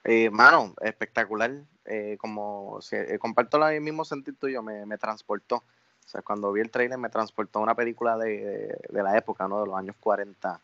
Eh, 0.04 0.30
mano, 0.30 0.74
espectacular. 0.82 1.50
Eh, 1.86 2.16
como 2.18 2.78
eh, 2.92 3.18
comparto 3.18 3.66
el 3.68 3.80
mismo 3.80 4.04
sentir 4.04 4.36
tuyo, 4.36 4.62
me, 4.62 4.98
transportó. 4.98 5.56
O 5.56 6.08
sea, 6.08 6.22
cuando 6.22 6.52
vi 6.52 6.60
el 6.60 6.70
trailer 6.70 6.98
me 6.98 7.08
transportó 7.08 7.58
a 7.58 7.62
una 7.62 7.74
película 7.74 8.16
de, 8.16 8.78
de- 8.88 9.02
la 9.02 9.16
época, 9.16 9.48
¿no? 9.48 9.60
De 9.60 9.66
los 9.66 9.76
años 9.76 9.96
40. 10.00 10.60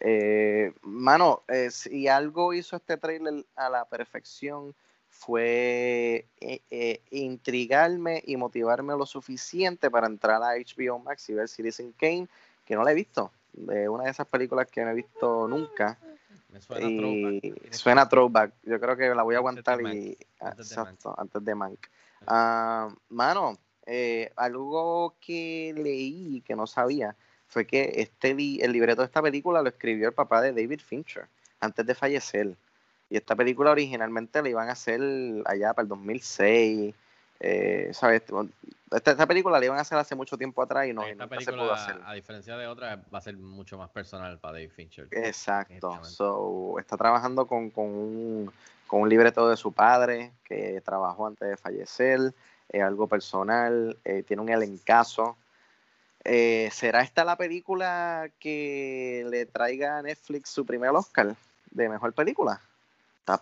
Eh, 0.00 0.72
mano, 0.82 1.42
eh, 1.48 1.70
si 1.70 2.08
algo 2.08 2.52
hizo 2.54 2.76
este 2.76 2.96
trailer 2.96 3.44
a 3.56 3.68
la 3.68 3.84
perfección 3.84 4.74
fue 5.10 6.26
eh, 6.40 6.60
eh, 6.70 7.00
intrigarme 7.10 8.22
y 8.24 8.36
motivarme 8.36 8.96
lo 8.96 9.06
suficiente 9.06 9.90
para 9.90 10.06
entrar 10.06 10.42
a 10.42 10.54
HBO 10.54 10.98
Max 10.98 11.28
y 11.28 11.34
ver 11.34 11.48
Citizen 11.48 11.92
Kane, 11.92 12.28
que 12.64 12.76
no 12.76 12.84
la 12.84 12.92
he 12.92 12.94
visto. 12.94 13.32
Una 13.54 14.04
de 14.04 14.10
esas 14.10 14.26
películas 14.26 14.68
que 14.70 14.84
no 14.84 14.90
he 14.90 14.94
visto 14.94 15.48
nunca. 15.48 15.98
Me 16.50 16.60
suena 16.60 16.88
y 16.88 16.96
throwback. 16.96 17.72
suena 17.72 18.08
throwback. 18.08 18.52
Yo 18.62 18.80
creo 18.80 18.96
que 18.96 19.14
la 19.14 19.22
voy 19.22 19.34
a 19.34 19.36
de 19.36 19.38
aguantar 19.38 19.80
y. 19.82 20.16
ah, 20.40 20.48
Antes 20.48 20.68
de 20.68 20.74
exacto, 20.74 21.14
antes 21.18 21.44
de 21.44 21.54
Mank. 21.54 21.86
Ah, 22.26 22.88
mano, 23.10 23.58
eh, 23.86 24.32
algo 24.36 25.14
que 25.20 25.72
leí 25.76 26.42
que 26.42 26.56
no 26.56 26.66
sabía 26.66 27.14
fue 27.46 27.66
que 27.66 27.92
este 27.96 28.34
li- 28.34 28.60
el 28.60 28.72
libreto 28.72 29.02
de 29.02 29.06
esta 29.06 29.22
película 29.22 29.62
lo 29.62 29.68
escribió 29.68 30.08
el 30.08 30.14
papá 30.14 30.42
de 30.42 30.52
David 30.52 30.80
Fincher 30.80 31.26
antes 31.60 31.86
de 31.86 31.94
fallecer. 31.94 32.56
Y 33.10 33.16
esta 33.16 33.34
película 33.34 33.70
originalmente 33.70 34.42
la 34.42 34.48
iban 34.50 34.68
a 34.68 34.72
hacer 34.72 35.00
allá 35.46 35.72
para 35.72 35.84
el 35.84 35.88
2006. 35.88 36.94
Eh, 37.40 37.90
¿sabes? 37.92 38.22
Esta, 38.90 39.10
esta 39.12 39.26
película 39.26 39.58
la 39.60 39.64
iban 39.66 39.78
a 39.78 39.82
hacer 39.82 39.96
hace 39.98 40.14
mucho 40.14 40.36
tiempo 40.36 40.62
atrás 40.62 40.86
y 40.88 40.92
no 40.92 41.06
y 41.06 41.10
Esta 41.12 41.24
nunca 41.24 41.40
se 41.40 41.52
pudo 41.52 41.56
película, 41.58 41.84
hacer. 41.84 42.00
a 42.04 42.12
diferencia 42.14 42.56
de 42.56 42.66
otras, 42.66 42.98
va 43.12 43.18
a 43.18 43.20
ser 43.20 43.36
mucho 43.36 43.78
más 43.78 43.90
personal 43.90 44.38
para 44.38 44.54
Dave 44.54 44.70
Fincher. 44.70 45.08
Exacto. 45.10 46.04
So, 46.04 46.78
está 46.78 46.96
trabajando 46.96 47.46
con, 47.46 47.70
con 47.70 47.84
un, 47.86 48.52
con 48.86 49.02
un 49.02 49.08
libreto 49.08 49.48
de 49.48 49.56
su 49.56 49.72
padre 49.72 50.32
que 50.42 50.80
trabajó 50.80 51.26
antes 51.26 51.48
de 51.48 51.56
fallecer, 51.56 52.34
eh, 52.70 52.82
algo 52.82 53.06
personal, 53.06 53.96
eh, 54.04 54.22
tiene 54.24 54.42
un 54.42 54.48
elencazo. 54.48 55.36
Eh, 56.24 56.68
¿Será 56.72 57.02
esta 57.02 57.24
la 57.24 57.36
película 57.36 58.28
que 58.40 59.24
le 59.30 59.46
traiga 59.46 59.98
a 59.98 60.02
Netflix 60.02 60.50
su 60.50 60.66
primer 60.66 60.90
Oscar 60.90 61.36
de 61.70 61.88
mejor 61.88 62.12
película? 62.12 62.60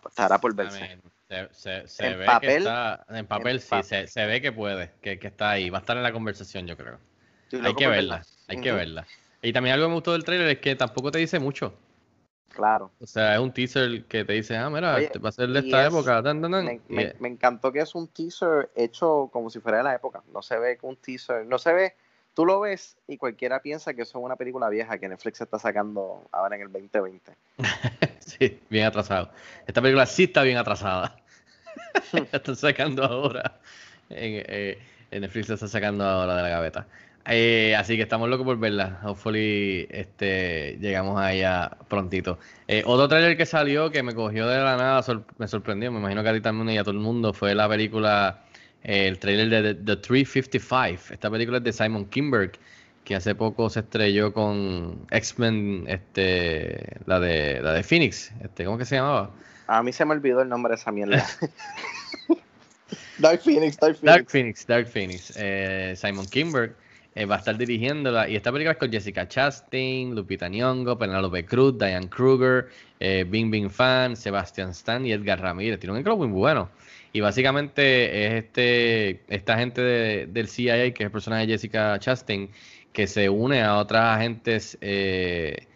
Estará 0.08 0.38
por 0.38 0.54
verse. 0.54 0.98
Se 1.28 1.48
se- 1.52 1.88
se 1.88 2.06
En 2.06 2.18
ve 2.18 2.26
papel- 2.26 2.40
que 2.40 2.56
está. 2.56 3.04
En 3.10 3.26
papel 3.26 3.56
en 3.56 3.60
sí, 3.60 3.82
se, 3.82 4.06
se 4.06 4.26
ve 4.26 4.40
que 4.40 4.52
puede, 4.52 4.92
que, 5.00 5.18
que 5.18 5.26
está 5.28 5.50
ahí. 5.50 5.70
Va 5.70 5.78
a 5.78 5.80
estar 5.80 5.96
en 5.96 6.02
la 6.02 6.12
conversación, 6.12 6.66
yo 6.66 6.76
creo. 6.76 6.98
Hay 7.62 7.74
que 7.74 7.86
verla, 7.86 8.22
hay 8.48 8.60
que 8.60 8.72
verla. 8.72 9.06
Y 9.42 9.52
también 9.52 9.74
algo 9.74 9.86
que 9.86 9.88
me 9.90 9.94
gustó 9.94 10.12
del 10.12 10.24
trailer 10.24 10.48
es 10.48 10.58
que 10.58 10.74
tampoco 10.76 11.10
te 11.10 11.18
dice 11.18 11.38
mucho. 11.38 11.74
Claro. 12.48 12.90
O 13.00 13.06
sea, 13.06 13.34
es 13.34 13.40
un 13.40 13.52
teaser 13.52 14.04
que 14.04 14.24
te 14.24 14.32
dice, 14.32 14.56
ah, 14.56 14.70
mira, 14.70 14.94
Oye, 14.94 15.04
este 15.06 15.18
va 15.18 15.28
a 15.28 15.32
ser 15.32 15.48
de 15.50 15.58
esta 15.60 15.86
es- 15.86 15.92
época. 15.92 16.22
Me, 16.22 16.80
Y, 16.88 16.92
me- 16.94 17.02
eh, 17.02 17.16
me 17.20 17.28
encantó 17.28 17.70
que 17.70 17.80
es 17.80 17.94
un 17.94 18.08
teaser 18.08 18.70
hecho 18.74 19.28
como 19.32 19.50
si 19.50 19.60
fuera 19.60 19.78
de 19.78 19.84
la 19.84 19.94
época. 19.94 20.22
No 20.32 20.40
se 20.42 20.58
ve 20.58 20.78
que 20.78 20.86
un 20.86 20.96
teaser, 20.96 21.44
no 21.44 21.58
se 21.58 21.72
ve, 21.74 21.94
tú 22.32 22.46
lo 22.46 22.60
ves 22.60 22.96
y 23.06 23.18
cualquiera 23.18 23.60
piensa 23.60 23.92
que 23.92 24.02
eso 24.02 24.18
es 24.18 24.24
una 24.24 24.36
película 24.36 24.70
vieja 24.70 24.96
que 24.98 25.06
Netflix 25.08 25.40
está 25.42 25.58
sacando 25.58 26.22
ahora 26.32 26.56
en 26.56 26.62
el 26.62 26.72
2020. 26.72 27.32
sí, 28.26 28.60
bien 28.70 28.86
atrasado. 28.86 29.30
Esta 29.66 29.80
película 29.82 30.06
sí 30.06 30.24
está 30.24 30.42
bien 30.42 30.56
atrasada. 30.58 31.16
La 32.12 32.26
están 32.38 32.56
sacando 32.56 33.04
ahora. 33.04 33.60
En, 34.08 34.44
eh, 34.48 34.78
en 35.10 35.22
Netflix 35.22 35.48
la 35.48 35.54
está 35.54 35.68
sacando 35.68 36.04
ahora 36.04 36.36
de 36.36 36.42
la 36.42 36.48
gaveta. 36.48 36.88
Eh, 37.26 37.74
así 37.76 37.96
que 37.96 38.02
estamos 38.02 38.28
locos 38.28 38.46
por 38.46 38.58
verla. 38.58 39.00
Hopefully 39.04 39.86
este, 39.90 40.78
llegamos 40.80 41.20
a 41.20 41.32
ella 41.34 41.70
prontito. 41.88 42.38
Eh, 42.68 42.82
otro 42.86 43.08
trailer 43.08 43.36
que 43.36 43.46
salió 43.46 43.90
que 43.90 44.02
me 44.02 44.14
cogió 44.14 44.46
de 44.48 44.58
la 44.58 44.76
nada, 44.76 45.02
sor- 45.02 45.26
me 45.38 45.48
sorprendió, 45.48 45.92
me 45.92 45.98
imagino 46.00 46.22
que 46.22 46.28
a 46.30 46.34
ti 46.34 46.40
también 46.40 46.70
y 46.70 46.78
a 46.78 46.82
todo 46.84 46.92
el 46.92 47.00
mundo, 47.00 47.32
fue 47.34 47.54
la 47.54 47.68
película, 47.68 48.44
eh, 48.84 49.08
el 49.08 49.18
trailer 49.18 49.48
de 49.50 49.74
The, 49.74 49.82
The 49.82 49.96
355. 49.96 51.14
Esta 51.14 51.30
película 51.30 51.58
es 51.58 51.64
de 51.64 51.72
Simon 51.72 52.06
Kinberg, 52.06 52.52
que 53.06 53.14
hace 53.14 53.36
poco 53.36 53.70
se 53.70 53.80
estrelló 53.80 54.32
con 54.32 55.06
X-Men, 55.12 55.84
este, 55.86 56.98
la 57.06 57.20
de, 57.20 57.60
la 57.62 57.72
de 57.72 57.84
Phoenix. 57.84 58.32
Este, 58.42 58.64
¿Cómo 58.64 58.76
que 58.78 58.84
se 58.84 58.96
llamaba? 58.96 59.30
A 59.68 59.80
mí 59.84 59.92
se 59.92 60.04
me 60.04 60.10
olvidó 60.12 60.42
el 60.42 60.48
nombre 60.48 60.70
de 60.70 60.74
esa 60.74 60.90
mierda. 60.90 61.24
Dark 63.18 63.40
Phoenix, 63.42 63.76
Dark 63.78 63.94
Phoenix. 63.96 64.02
Dark 64.02 64.26
Phoenix, 64.28 64.66
Dark 64.66 64.86
Phoenix. 64.88 65.32
Eh, 65.36 65.94
Simon 65.96 66.26
Kinberg 66.26 66.74
eh, 67.14 67.24
va 67.26 67.36
a 67.36 67.38
estar 67.38 67.56
dirigiéndola. 67.56 68.28
Y 68.28 68.34
esta 68.34 68.50
película 68.50 68.72
es 68.72 68.78
con 68.78 68.90
Jessica 68.90 69.28
Chastain, 69.28 70.12
Lupita 70.12 70.48
Nyong'o, 70.48 70.98
Penelope 70.98 71.44
Cruz, 71.46 71.78
Diane 71.78 72.08
Kruger, 72.10 72.66
eh, 72.98 73.24
Bing 73.28 73.52
Bing 73.52 73.70
Fan, 73.70 74.16
Sebastian 74.16 74.70
Stan 74.70 75.06
y 75.06 75.12
Edgar 75.12 75.40
Ramírez. 75.40 75.78
Tiene 75.78 75.92
un 75.92 75.98
elenco 75.98 76.16
muy 76.16 76.26
bueno. 76.26 76.68
Y 77.12 77.20
básicamente 77.20 78.26
es 78.26 78.44
este 78.44 79.22
esta 79.28 79.56
gente 79.56 79.80
de- 79.80 80.26
del 80.26 80.48
CIA, 80.48 80.92
que 80.92 81.04
es 81.04 81.06
el 81.06 81.10
personaje 81.12 81.46
de 81.46 81.52
Jessica 81.54 81.98
Chastain, 82.00 82.50
que 82.96 83.06
se 83.06 83.28
une 83.30 83.62
a 83.62 83.78
otras 83.78 84.16
agentes 84.18 84.78
eh, 84.80 85.68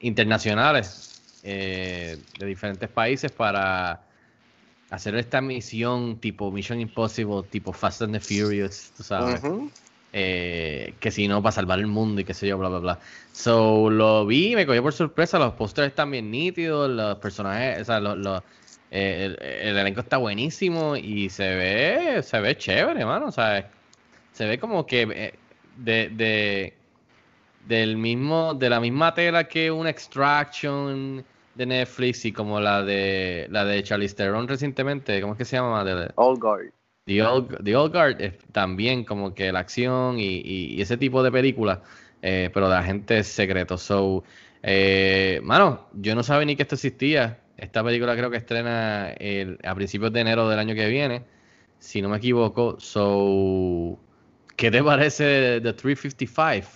internacionales 0.00 1.04
eh, 1.42 2.24
de 2.38 2.46
diferentes 2.46 2.88
países 2.90 3.32
para 3.32 4.08
hacer 4.90 5.14
esta 5.16 5.40
misión 5.40 6.20
tipo 6.20 6.50
Mission 6.52 6.80
Impossible, 6.80 7.44
tipo 7.50 7.72
Fast 7.72 8.02
and 8.02 8.14
the 8.14 8.20
Furious, 8.20 8.92
tú 8.96 9.02
sabes. 9.02 9.44
Eh, 10.12 10.98
que 11.00 11.10
si 11.12 11.28
no, 11.28 11.42
para 11.42 11.52
salvar 11.52 11.78
el 11.80 11.86
mundo 11.86 12.20
y 12.20 12.24
qué 12.24 12.34
sé 12.34 12.48
yo, 12.48 12.58
bla, 12.58 12.68
bla, 12.68 12.78
bla. 12.80 13.00
So, 13.32 13.90
lo 13.90 14.26
vi, 14.26 14.56
me 14.56 14.66
cogió 14.66 14.82
por 14.82 14.92
sorpresa, 14.92 15.38
los 15.38 15.54
pósters 15.54 15.88
están 15.88 16.10
bien 16.10 16.30
nítidos, 16.32 16.90
los 16.90 17.18
personajes, 17.18 17.82
o 17.82 17.84
sea, 17.84 18.00
los, 18.00 18.18
los- 18.18 18.42
eh, 18.90 19.26
el, 19.26 19.42
el 19.42 19.78
elenco 19.78 20.00
está 20.00 20.16
buenísimo 20.18 20.96
y 20.96 21.30
se 21.30 21.54
ve, 21.54 22.22
se 22.24 22.40
ve 22.40 22.56
chévere, 22.56 23.04
mano, 23.06 23.26
o 23.28 23.32
sea, 23.32 23.72
se 24.32 24.46
ve 24.46 24.58
como 24.58 24.86
que 24.86 25.02
eh, 25.02 25.39
de, 25.84 26.08
de, 26.10 26.74
del 27.68 27.96
mismo, 27.96 28.54
de 28.54 28.70
la 28.70 28.80
misma 28.80 29.14
tela 29.14 29.44
que 29.48 29.70
una 29.70 29.90
Extraction 29.90 31.24
de 31.54 31.66
Netflix 31.66 32.24
y 32.24 32.32
como 32.32 32.60
la 32.60 32.82
de 32.82 33.46
la 33.50 33.64
de 33.64 33.82
Charlize 33.82 34.14
Theron 34.14 34.48
recientemente, 34.48 35.20
¿cómo 35.20 35.34
es 35.34 35.38
que 35.38 35.44
se 35.44 35.56
llama? 35.56 35.84
De- 35.84 36.12
Old 36.16 36.40
Guard. 36.40 36.70
The 37.04 37.22
Old, 37.22 37.64
The 37.64 37.76
Old 37.76 37.92
Guard 37.92 38.20
es 38.20 38.38
también 38.52 39.04
como 39.04 39.34
que 39.34 39.50
la 39.52 39.60
acción 39.60 40.18
y, 40.18 40.36
y- 40.44 40.74
y 40.76 40.80
ese 40.82 40.96
tipo 40.96 41.22
de 41.22 41.32
películas, 41.32 41.80
eh, 42.22 42.50
pero 42.52 42.68
de 42.68 42.76
agentes 42.76 43.26
secretos. 43.26 43.82
So, 43.82 44.22
eh, 44.62 45.40
mano, 45.42 45.88
yo 45.94 46.14
no 46.14 46.22
sabía 46.22 46.44
ni 46.46 46.56
que 46.56 46.62
esto 46.62 46.76
existía. 46.76 47.40
Esta 47.56 47.82
película 47.84 48.16
creo 48.16 48.30
que 48.30 48.36
estrena 48.38 49.10
el- 49.18 49.58
a 49.64 49.74
principios 49.74 50.12
de 50.12 50.20
enero 50.20 50.48
del 50.48 50.58
año 50.58 50.74
que 50.74 50.88
viene, 50.88 51.24
si 51.78 52.02
no 52.02 52.08
me 52.08 52.18
equivoco. 52.18 52.78
So, 52.80 53.98
¿qué 54.60 54.70
te 54.70 54.84
parece 54.84 55.58
The 55.62 55.72
355? 55.72 56.68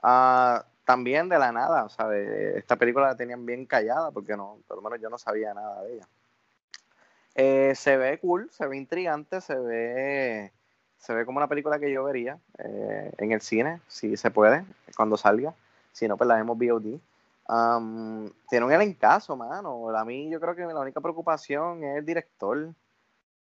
Ah, 0.00 0.64
también 0.84 1.28
de 1.28 1.36
la 1.36 1.50
nada, 1.50 1.88
de- 2.08 2.56
esta 2.56 2.76
película 2.76 3.08
la 3.08 3.16
tenían 3.16 3.44
bien 3.44 3.66
callada 3.66 4.12
porque 4.12 4.36
no, 4.36 4.58
por 4.68 4.76
lo 4.76 4.82
menos 4.84 5.00
yo 5.00 5.10
no 5.10 5.18
sabía 5.18 5.52
nada 5.52 5.82
de 5.82 5.94
ella. 5.94 6.08
Eh, 7.34 7.72
se 7.74 7.96
ve 7.96 8.18
cool, 8.20 8.48
se 8.52 8.64
ve 8.68 8.76
intrigante, 8.76 9.40
se 9.40 9.56
ve, 9.56 10.52
se 10.98 11.14
ve 11.14 11.26
como 11.26 11.38
una 11.38 11.48
película 11.48 11.80
que 11.80 11.90
yo 11.90 12.04
vería 12.04 12.38
eh, 12.58 13.12
en 13.18 13.32
el 13.32 13.40
cine, 13.40 13.80
si 13.88 14.16
se 14.16 14.30
puede, 14.30 14.64
cuando 14.96 15.16
salga. 15.16 15.52
Si 15.90 16.06
no, 16.06 16.16
pues 16.16 16.28
la 16.28 16.36
vemos 16.36 16.56
VOD. 16.56 17.00
Am, 17.48 18.30
tiene 18.48 18.66
un 18.66 18.72
elencazo, 18.72 19.36
mano. 19.36 19.88
A 19.96 20.04
mí 20.04 20.30
yo 20.30 20.38
creo 20.38 20.54
que 20.54 20.62
la 20.64 20.78
única 20.78 21.00
preocupación 21.00 21.82
es 21.82 21.98
el 21.98 22.06
director, 22.06 22.68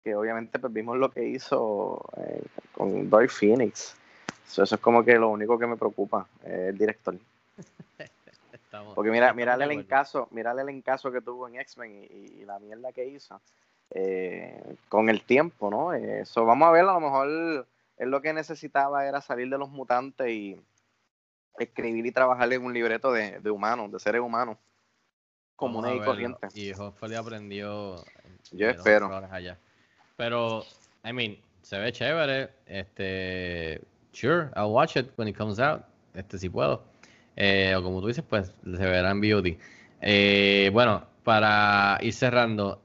que 0.04 0.14
obviamente 0.14 0.58
pues 0.58 0.72
vimos 0.72 0.98
lo 0.98 1.10
que 1.10 1.24
hizo 1.26 2.00
eh, 2.18 2.42
con 2.72 3.08
Dark 3.08 3.30
Phoenix. 3.30 3.96
So, 4.46 4.62
eso 4.62 4.74
es 4.74 4.80
como 4.80 5.02
que 5.02 5.18
lo 5.18 5.30
único 5.30 5.58
que 5.58 5.66
me 5.66 5.76
preocupa, 5.76 6.28
eh, 6.44 6.66
el 6.68 6.78
director. 6.78 7.16
Estamos- 8.52 8.94
Porque 8.94 9.10
mira, 9.10 9.30
el 9.30 9.70
encaso, 9.72 10.28
mira 10.30 10.52
el 10.52 10.68
encaso 10.68 11.10
que 11.10 11.22
tuvo 11.22 11.48
en 11.48 11.56
X-Men 11.56 12.06
y, 12.10 12.42
y 12.42 12.44
la 12.44 12.58
mierda 12.58 12.92
que 12.92 13.06
hizo 13.06 13.40
eh, 13.90 14.76
con 14.88 15.08
el 15.08 15.22
tiempo, 15.22 15.70
¿no? 15.70 15.94
Eso 15.94 16.44
vamos 16.44 16.68
a 16.68 16.72
ver, 16.72 16.82
a 16.82 16.92
lo 16.92 17.00
mejor 17.00 17.66
él 17.96 18.10
lo 18.10 18.20
que 18.20 18.32
necesitaba 18.32 19.06
era 19.06 19.20
salir 19.20 19.48
de 19.48 19.56
los 19.58 19.70
mutantes 19.70 20.28
y 20.28 20.60
escribir 21.58 22.04
y 22.04 22.12
trabajar 22.12 22.52
en 22.52 22.64
un 22.64 22.74
libreto 22.74 23.12
de, 23.12 23.40
de 23.40 23.50
humanos, 23.50 23.90
de 23.92 24.00
seres 24.00 24.20
humanos, 24.20 24.58
comunes 25.56 25.96
y 25.96 26.04
corrientes. 26.04 26.56
Y 26.56 26.72
Hopefully 26.72 27.14
aprendió. 27.14 27.96
Yo 28.50 28.66
de 28.66 28.74
los 28.74 28.76
espero. 28.76 29.14
allá. 29.30 29.58
Pero, 30.16 30.64
I 31.04 31.12
mean, 31.12 31.36
se 31.62 31.78
ve 31.78 31.92
chévere. 31.92 32.50
Este, 32.66 33.80
sure, 34.12 34.50
I'll 34.56 34.72
watch 34.72 34.96
it 34.96 35.10
when 35.16 35.28
it 35.28 35.36
comes 35.36 35.58
out. 35.58 35.82
Este, 36.14 36.38
si 36.38 36.48
puedo. 36.48 36.84
Eh, 37.36 37.74
o 37.76 37.82
como 37.82 38.00
tú 38.00 38.08
dices, 38.08 38.24
pues 38.28 38.52
se 38.62 38.84
verá 38.84 39.10
en 39.10 39.20
VOD. 39.20 39.56
Eh, 40.00 40.70
bueno, 40.72 41.04
para 41.24 41.98
ir 42.02 42.12
cerrando, 42.12 42.80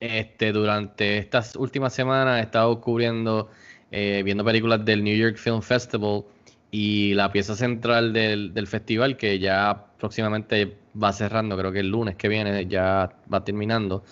este, 0.00 0.52
durante 0.52 1.18
estas 1.18 1.56
últimas 1.56 1.94
semanas 1.94 2.40
he 2.40 2.42
estado 2.42 2.80
cubriendo, 2.80 3.50
eh, 3.90 4.22
viendo 4.24 4.44
películas 4.44 4.84
del 4.84 5.04
New 5.04 5.16
York 5.16 5.36
Film 5.36 5.62
Festival 5.62 6.24
y 6.70 7.14
la 7.14 7.30
pieza 7.30 7.54
central 7.54 8.12
del, 8.12 8.52
del 8.52 8.66
festival, 8.66 9.16
que 9.16 9.38
ya 9.38 9.86
próximamente 9.98 10.76
va 11.00 11.12
cerrando, 11.12 11.56
creo 11.56 11.70
que 11.72 11.80
el 11.80 11.88
lunes 11.88 12.16
que 12.16 12.28
viene 12.28 12.66
ya 12.66 13.10
va 13.32 13.44
terminando, 13.44 14.02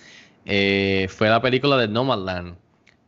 eh, 0.44 1.06
fue 1.08 1.28
la 1.28 1.40
película 1.40 1.76
de 1.76 1.88
Nomadland 1.88 2.56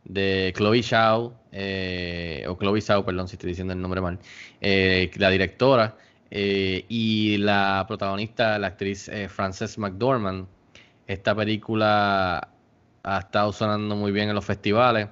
de 0.05 0.53
Chloe 0.55 0.83
Zhao, 0.83 1.33
eh, 1.51 2.45
o 2.47 2.57
Chloe 2.57 2.81
Zhao, 2.81 3.05
perdón 3.05 3.27
si 3.27 3.35
estoy 3.35 3.49
diciendo 3.49 3.73
el 3.73 3.81
nombre 3.81 4.01
mal, 4.01 4.19
eh, 4.61 5.09
la 5.15 5.29
directora 5.29 5.95
eh, 6.31 6.85
y 6.89 7.37
la 7.37 7.85
protagonista, 7.87 8.57
la 8.59 8.67
actriz 8.67 9.07
eh, 9.09 9.29
Frances 9.29 9.77
McDormand. 9.77 10.47
Esta 11.07 11.35
película 11.35 12.49
ha 13.03 13.19
estado 13.19 13.51
sonando 13.51 13.95
muy 13.95 14.11
bien 14.11 14.29
en 14.29 14.35
los 14.35 14.45
festivales. 14.45 15.07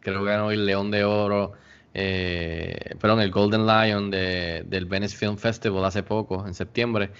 Creo 0.00 0.20
que 0.20 0.30
ganó 0.30 0.50
el 0.50 0.66
León 0.66 0.90
de 0.90 1.04
Oro, 1.04 1.52
perdón, 1.92 3.20
el 3.20 3.30
Golden 3.30 3.66
Lion 3.66 4.10
de, 4.10 4.64
del 4.66 4.84
Venice 4.84 5.16
Film 5.16 5.38
Festival 5.38 5.82
hace 5.86 6.02
poco, 6.02 6.46
en 6.46 6.52
septiembre. 6.52 7.10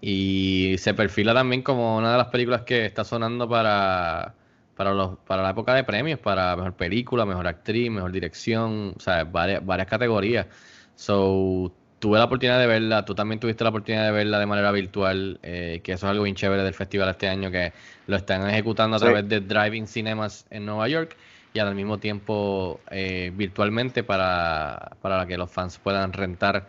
Y 0.00 0.76
se 0.78 0.94
perfila 0.94 1.34
también 1.34 1.62
como 1.62 1.96
una 1.98 2.12
de 2.12 2.18
las 2.18 2.28
películas 2.28 2.62
que 2.62 2.86
está 2.86 3.04
sonando 3.04 3.48
para, 3.48 4.36
para, 4.74 4.92
los, 4.92 5.18
para 5.20 5.42
la 5.42 5.50
época 5.50 5.74
de 5.74 5.84
premios, 5.84 6.20
para 6.20 6.54
mejor 6.56 6.76
película, 6.76 7.26
mejor 7.26 7.46
actriz, 7.48 7.90
mejor 7.90 8.12
dirección, 8.12 8.94
o 8.96 9.00
sea, 9.00 9.24
varias, 9.24 9.64
varias 9.66 9.88
categorías. 9.88 10.46
So, 10.94 11.76
tuve 11.98 12.18
la 12.18 12.24
oportunidad 12.26 12.60
de 12.60 12.66
verla, 12.68 13.04
tú 13.04 13.14
también 13.14 13.40
tuviste 13.40 13.64
la 13.64 13.70
oportunidad 13.70 14.04
de 14.04 14.12
verla 14.12 14.38
de 14.38 14.46
manera 14.46 14.70
virtual, 14.72 15.40
eh, 15.42 15.80
que 15.82 15.92
eso 15.92 16.06
es 16.06 16.10
algo 16.10 16.24
bien 16.24 16.36
chévere 16.36 16.62
del 16.62 16.74
festival 16.74 17.08
este 17.10 17.28
año, 17.28 17.50
que 17.50 17.74
lo 18.06 18.16
están 18.16 18.48
ejecutando 18.48 18.96
a 18.96 19.00
Sí. 19.00 19.00
través 19.00 19.28
de 19.28 19.40
Driving 19.40 19.86
Cinemas 19.88 20.46
en 20.50 20.64
Nueva 20.64 20.88
York 20.88 21.16
y 21.52 21.58
al 21.58 21.74
mismo 21.74 21.98
tiempo 21.98 22.84
eh, 22.90 23.32
virtualmente 23.34 24.04
para, 24.04 24.96
para 25.00 25.26
que 25.26 25.36
los 25.36 25.50
fans 25.50 25.78
puedan 25.78 26.12
rentar 26.12 26.68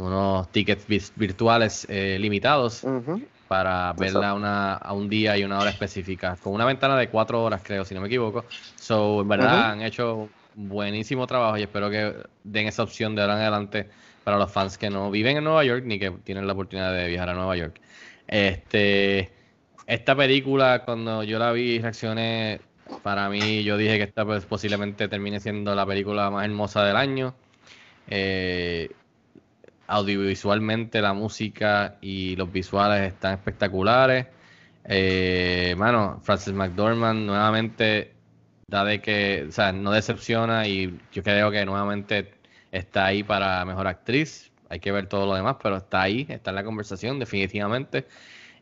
unos 0.00 0.50
tickets 0.50 1.12
virtuales 1.16 1.86
eh, 1.88 2.18
limitados 2.18 2.84
para 3.48 3.92
verla 3.94 4.34
una, 4.34 4.74
a 4.74 4.92
un 4.92 5.08
día 5.08 5.36
y 5.36 5.44
una 5.44 5.58
hora 5.58 5.70
específica, 5.70 6.36
con 6.40 6.52
una 6.52 6.64
ventana 6.64 6.96
de 6.96 7.08
cuatro 7.08 7.42
horas, 7.42 7.62
creo, 7.64 7.84
si 7.84 7.94
no 7.94 8.00
me 8.00 8.06
equivoco. 8.06 8.44
So, 8.76 9.22
en 9.22 9.28
verdad, 9.28 9.72
han 9.72 9.82
hecho 9.82 10.28
buenísimo 10.54 11.26
trabajo 11.26 11.58
y 11.58 11.62
espero 11.62 11.90
que 11.90 12.14
den 12.44 12.66
esa 12.66 12.82
opción 12.82 13.14
de 13.14 13.22
ahora 13.22 13.34
en 13.34 13.40
adelante 13.40 13.88
para 14.24 14.36
los 14.38 14.52
fans 14.52 14.78
que 14.78 14.90
no 14.90 15.10
viven 15.10 15.36
en 15.36 15.44
Nueva 15.44 15.64
York 15.64 15.84
ni 15.84 15.98
que 15.98 16.10
tienen 16.10 16.46
la 16.46 16.52
oportunidad 16.52 16.94
de 16.94 17.08
viajar 17.08 17.30
a 17.30 17.34
Nueva 17.34 17.56
York. 17.56 17.80
Este, 18.26 19.32
esta 19.86 20.14
película, 20.14 20.84
cuando 20.84 21.24
yo 21.24 21.38
la 21.38 21.50
vi, 21.52 21.80
reaccioné, 21.80 22.60
para 23.02 23.28
mí, 23.28 23.64
yo 23.64 23.76
dije 23.76 23.96
que 23.96 24.04
esta 24.04 24.24
pues, 24.24 24.44
posiblemente 24.44 25.08
termine 25.08 25.40
siendo 25.40 25.74
la 25.74 25.86
película 25.86 26.30
más 26.30 26.44
hermosa 26.44 26.84
del 26.84 26.96
año. 26.96 27.34
Eh, 28.06 28.90
audiovisualmente 29.90 31.02
la 31.02 31.12
música 31.12 31.98
y 32.00 32.36
los 32.36 32.50
visuales 32.52 33.12
están 33.12 33.34
espectaculares. 33.34 34.26
Eh, 34.84 35.74
mano, 35.76 36.20
Frances 36.22 36.54
McDormand 36.54 37.26
nuevamente 37.26 38.14
da 38.68 38.84
de 38.84 39.00
que, 39.00 39.46
o 39.48 39.52
sea, 39.52 39.72
no 39.72 39.90
decepciona 39.90 40.66
y 40.68 40.96
yo 41.12 41.22
creo 41.24 41.50
que 41.50 41.64
nuevamente 41.66 42.34
está 42.70 43.06
ahí 43.06 43.24
para 43.24 43.64
mejor 43.64 43.88
actriz. 43.88 44.52
Hay 44.68 44.78
que 44.78 44.92
ver 44.92 45.08
todo 45.08 45.26
lo 45.26 45.34
demás, 45.34 45.56
pero 45.62 45.76
está 45.78 46.02
ahí, 46.02 46.26
está 46.28 46.50
en 46.50 46.56
la 46.56 46.64
conversación, 46.64 47.18
definitivamente. 47.18 48.06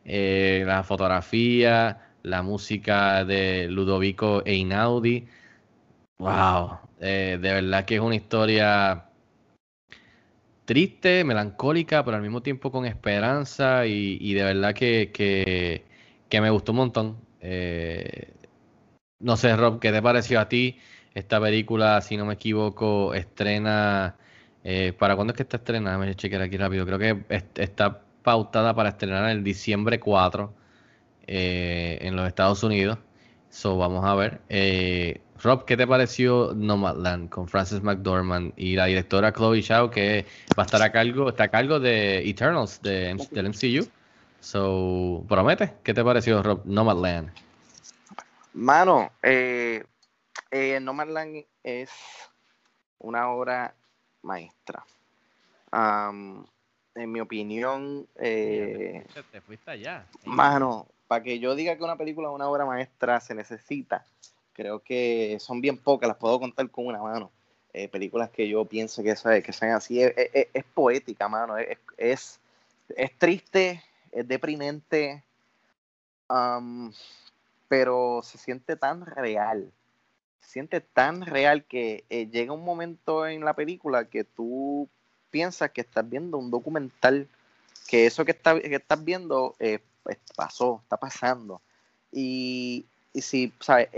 Eh, 0.05 0.63
la 0.65 0.83
fotografía, 0.83 2.09
la 2.23 2.41
música 2.41 3.23
de 3.23 3.67
Ludovico 3.69 4.41
Einaudi. 4.45 5.27
Wow, 6.17 6.79
eh, 6.99 7.37
de 7.41 7.53
verdad 7.53 7.85
que 7.85 7.95
es 7.95 8.01
una 8.01 8.15
historia 8.15 9.08
triste, 10.69 11.23
melancólica, 11.25 12.05
pero 12.05 12.17
al 12.17 12.23
mismo 12.23 12.43
tiempo 12.43 12.71
con 12.71 12.85
esperanza 12.85 13.87
y, 13.87 14.17
de 14.35 14.43
verdad 14.43 14.75
que, 14.75 15.11
que, 15.13 15.85
me 16.41 16.51
gustó 16.51 16.71
un 16.73 16.77
montón. 16.77 17.17
Eh, 17.41 18.33
no 19.19 19.37
sé, 19.37 19.55
Rob, 19.55 19.79
¿qué 19.79 19.91
te 19.91 20.01
pareció 20.01 20.39
a 20.39 20.49
ti 20.49 20.79
esta 21.13 21.41
película? 21.41 22.01
Si 22.01 22.17
no 22.17 22.25
me 22.25 22.35
equivoco, 22.35 23.13
estrena... 23.13 24.17
eh, 24.63 24.93
¿Para 24.97 25.15
cuándo 25.15 25.33
es 25.33 25.37
que 25.37 25.43
está 25.43 25.57
estrenada? 25.57 25.97
Déjame 25.97 26.15
chequear 26.15 26.41
aquí 26.43 26.57
rápido. 26.57 26.85
Creo 26.85 26.99
que 26.99 27.25
est- 27.35 27.59
está 27.59 28.01
pautada 28.23 28.73
para 28.75 28.89
estrenar 28.89 29.29
el 29.29 29.43
diciembre 29.43 29.99
4 29.99 30.53
eh, 31.27 31.99
en 32.01 32.15
los 32.15 32.27
Estados 32.27 32.63
Unidos. 32.63 32.99
So, 33.49 33.77
vamos 33.77 34.05
a 34.05 34.15
ver. 34.15 34.41
Eh, 34.49 35.21
Rob, 35.41 35.63
¿qué 35.65 35.77
te 35.77 35.87
pareció 35.87 36.53
Nomadland 36.53 37.29
con 37.29 37.47
Frances 37.47 37.81
McDormand 37.81 38.53
y 38.57 38.75
la 38.75 38.85
directora 38.85 39.31
Chloe 39.31 39.61
Zhao 39.61 39.89
que 39.89 40.25
va 40.57 40.63
a 40.63 40.65
estar 40.65 40.81
a 40.81 40.91
cargo, 40.91 41.29
está 41.29 41.45
a 41.45 41.47
cargo 41.47 41.79
de 41.79 42.29
Eternals 42.29 42.81
de, 42.81 43.15
del 43.31 43.49
MCU? 43.49 43.89
So, 44.41 45.23
promete. 45.27 45.75
¿Qué 45.83 45.93
te 45.93 46.03
pareció 46.03 46.43
Rob 46.43 46.61
Nomadland? 46.65 47.31
Mano, 48.53 49.11
eh, 49.21 49.83
eh, 50.51 50.79
Nomadland 50.81 51.45
es 51.63 51.89
una 52.99 53.29
obra 53.29 53.73
maestra. 54.23 54.83
En 55.71 57.11
mi 57.11 57.21
opinión, 57.21 58.07
eh, 58.15 59.05
Te 59.31 59.39
fuiste 59.39 59.71
allá. 59.71 60.05
mano, 60.25 60.87
para 61.07 61.23
que 61.23 61.39
yo 61.39 61.55
diga 61.55 61.77
que 61.77 61.83
una 61.83 61.95
película 61.95 62.27
es 62.27 62.35
una 62.35 62.49
obra 62.49 62.65
maestra 62.65 63.21
se 63.21 63.33
necesita, 63.35 64.05
creo 64.59 64.79
que 64.81 65.37
son 65.39 65.61
bien 65.61 65.77
pocas, 65.77 66.07
las 66.09 66.17
puedo 66.17 66.39
contar 66.39 66.69
con 66.69 66.85
una 66.87 67.01
mano. 67.01 67.31
Eh, 67.73 67.87
películas 67.87 68.29
que 68.31 68.49
yo 68.49 68.65
pienso 68.65 69.03
que, 69.03 69.11
eso 69.11 69.29
es- 69.31 69.43
que 69.43 69.53
sean 69.53 69.73
así, 69.73 70.01
es, 70.03 70.65
poética, 70.73 71.29
mano, 71.29 71.57
es, 71.57 71.77
es, 71.97 72.39
es 72.97 73.17
triste, 73.17 73.83
es 74.11 74.27
deprimente, 74.27 75.23
pero 77.67 78.21
se 78.23 78.37
siente 78.37 78.75
tan 78.75 79.05
real, 79.05 79.71
se 80.41 80.49
siente 80.51 80.81
tan 80.81 81.23
real 81.25 81.65
que 81.65 82.05
eh, 82.09 82.27
llega 82.31 82.53
un 82.53 82.65
momento 82.65 83.27
en 83.27 83.45
la 83.45 83.55
película 83.55 84.05
que 84.09 84.23
tú 84.25 84.89
piensas 85.31 85.71
que 85.71 85.81
estás 85.81 86.09
viendo 86.09 86.37
un 86.37 86.51
documental, 86.51 87.27
que 87.89 88.05
eso 88.07 88.25
que, 88.25 88.31
está- 88.33 88.59
que 88.61 88.75
estás 88.75 89.03
viendo 89.03 89.55
eh, 89.59 89.79
pues, 90.03 90.19
pasó, 90.35 90.81
está 90.83 90.97
pasando. 90.97 91.61
Y, 92.11 92.85
y 93.13 93.21
sí, 93.21 93.53
¿sabes? 93.61 93.89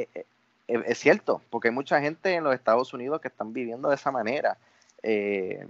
Es 0.86 0.99
cierto, 0.99 1.41
porque 1.49 1.67
hay 1.69 1.74
mucha 1.74 1.99
gente 2.01 2.34
en 2.34 2.43
los 2.43 2.53
Estados 2.53 2.93
Unidos 2.93 3.19
que 3.22 3.28
están 3.28 3.53
viviendo 3.53 3.89
de 3.89 3.95
esa 3.95 4.11
manera. 4.11 4.57
eh, 5.03 5.65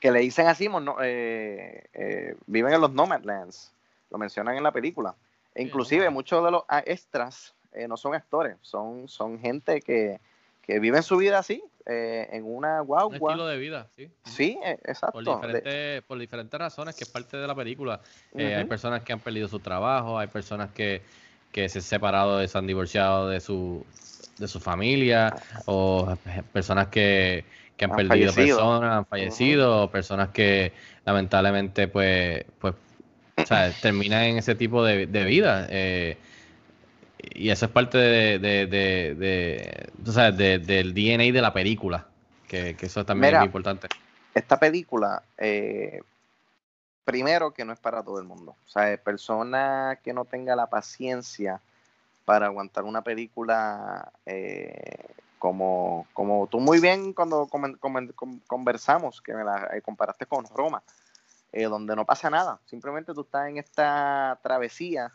que 0.00 0.10
le 0.10 0.20
dicen 0.20 0.46
así, 0.46 0.66
no, 0.68 0.96
eh, 1.02 1.84
eh, 1.92 2.34
viven 2.46 2.72
en 2.72 2.80
los 2.80 2.90
Nomadlands, 2.92 3.70
lo 4.10 4.16
mencionan 4.16 4.56
en 4.56 4.62
la 4.62 4.72
película. 4.72 5.14
E 5.54 5.62
inclusive 5.62 6.08
muchos 6.08 6.42
de 6.42 6.50
los 6.50 6.62
ah, 6.68 6.82
extras 6.86 7.54
no 7.88 7.96
son 7.98 8.14
actores, 8.14 8.56
son, 8.62 9.08
son 9.08 9.38
gente 9.38 9.82
que, 9.82 10.18
que 10.62 10.80
viven 10.80 11.02
su 11.02 11.18
vida 11.18 11.38
así, 11.38 11.62
en 11.84 12.44
una 12.44 12.80
Un 12.80 12.86
guagua. 12.86 13.32
estilo 13.32 13.46
de 13.46 13.58
vida, 13.58 13.88
sí. 13.94 14.10
Sí, 14.24 14.58
Por 14.62 14.90
exacto. 14.90 15.20
Diferentes, 15.20 16.02
por 16.04 16.18
diferentes 16.18 16.58
razones, 16.58 16.96
que 16.96 17.04
es 17.04 17.10
parte 17.10 17.36
de 17.36 17.46
la 17.46 17.54
película. 17.54 18.00
Hay 18.34 18.64
personas 18.64 19.02
que 19.02 19.12
han 19.12 19.20
perdido 19.20 19.48
su 19.48 19.60
trabajo, 19.60 20.18
hay 20.18 20.28
personas 20.28 20.70
que, 20.70 21.02
que 21.52 21.68
se 21.68 21.78
han 21.78 21.82
separado, 21.84 22.46
se 22.46 22.58
han 22.58 22.66
divorciado 22.66 23.28
de 23.28 23.40
su, 23.40 23.86
de 24.36 24.48
su 24.48 24.60
familia, 24.60 25.36
o 25.66 26.16
personas 26.52 26.88
que, 26.88 27.46
que 27.76 27.84
han, 27.84 27.94
Han 27.94 27.94
perdido 27.94 28.34
fallecido. 28.34 28.72
personas, 28.74 28.92
han 28.92 29.06
fallecido, 29.06 29.84
o 29.84 29.90
personas 29.90 30.30
que 30.30 30.74
lamentablemente 31.04 31.88
pues, 31.88 32.44
pues 32.58 32.74
o 32.74 33.46
sea, 33.46 33.78
terminan 33.80 34.24
en 34.24 34.38
ese 34.38 34.54
tipo 34.54 34.84
de, 34.84 35.06
de 35.06 35.24
vida. 35.24 35.66
eh, 35.70 36.22
y 37.18 37.50
eso 37.50 37.66
es 37.66 37.72
parte 37.72 37.98
de, 37.98 38.38
de, 38.38 38.66
de, 38.66 39.14
de- 39.14 39.92
tú 40.04 40.12
sabes, 40.12 40.36
de- 40.36 40.58
del 40.58 40.94
DNA 40.94 41.32
de 41.32 41.42
la 41.42 41.52
película, 41.52 42.12
que, 42.46 42.76
que 42.76 42.86
eso 42.86 43.04
también 43.06 43.32
Mira, 43.32 43.34
es 43.34 43.38
muy 43.38 43.46
importante. 43.46 43.88
esta 44.34 44.58
película, 44.60 45.28
eh, 45.38 46.00
primero 47.10 47.52
que 47.52 47.64
no 47.64 47.72
es 47.72 47.80
para 47.80 48.02
todo 48.02 48.20
el 48.20 48.24
mundo. 48.24 48.54
O 48.66 48.70
sea, 48.70 48.96
persona 48.96 49.98
que 50.04 50.12
no 50.12 50.24
tenga 50.24 50.54
la 50.54 50.68
paciencia 50.68 51.60
para 52.24 52.46
aguantar 52.46 52.84
una 52.84 53.02
película 53.02 54.12
eh, 54.26 55.08
como, 55.40 56.06
como 56.12 56.46
tú 56.46 56.60
muy 56.60 56.78
bien 56.78 57.12
cuando 57.12 57.48
conversamos, 58.46 59.20
que 59.20 59.34
me 59.34 59.42
la 59.42 59.70
eh, 59.72 59.82
comparaste 59.82 60.26
con 60.26 60.46
Roma, 60.54 60.82
eh, 61.50 61.64
donde 61.64 61.96
no 61.96 62.04
pasa 62.04 62.30
nada. 62.30 62.60
Simplemente 62.66 63.12
tú 63.12 63.22
estás 63.22 63.48
en 63.48 63.58
esta 63.58 64.38
travesía 64.42 65.10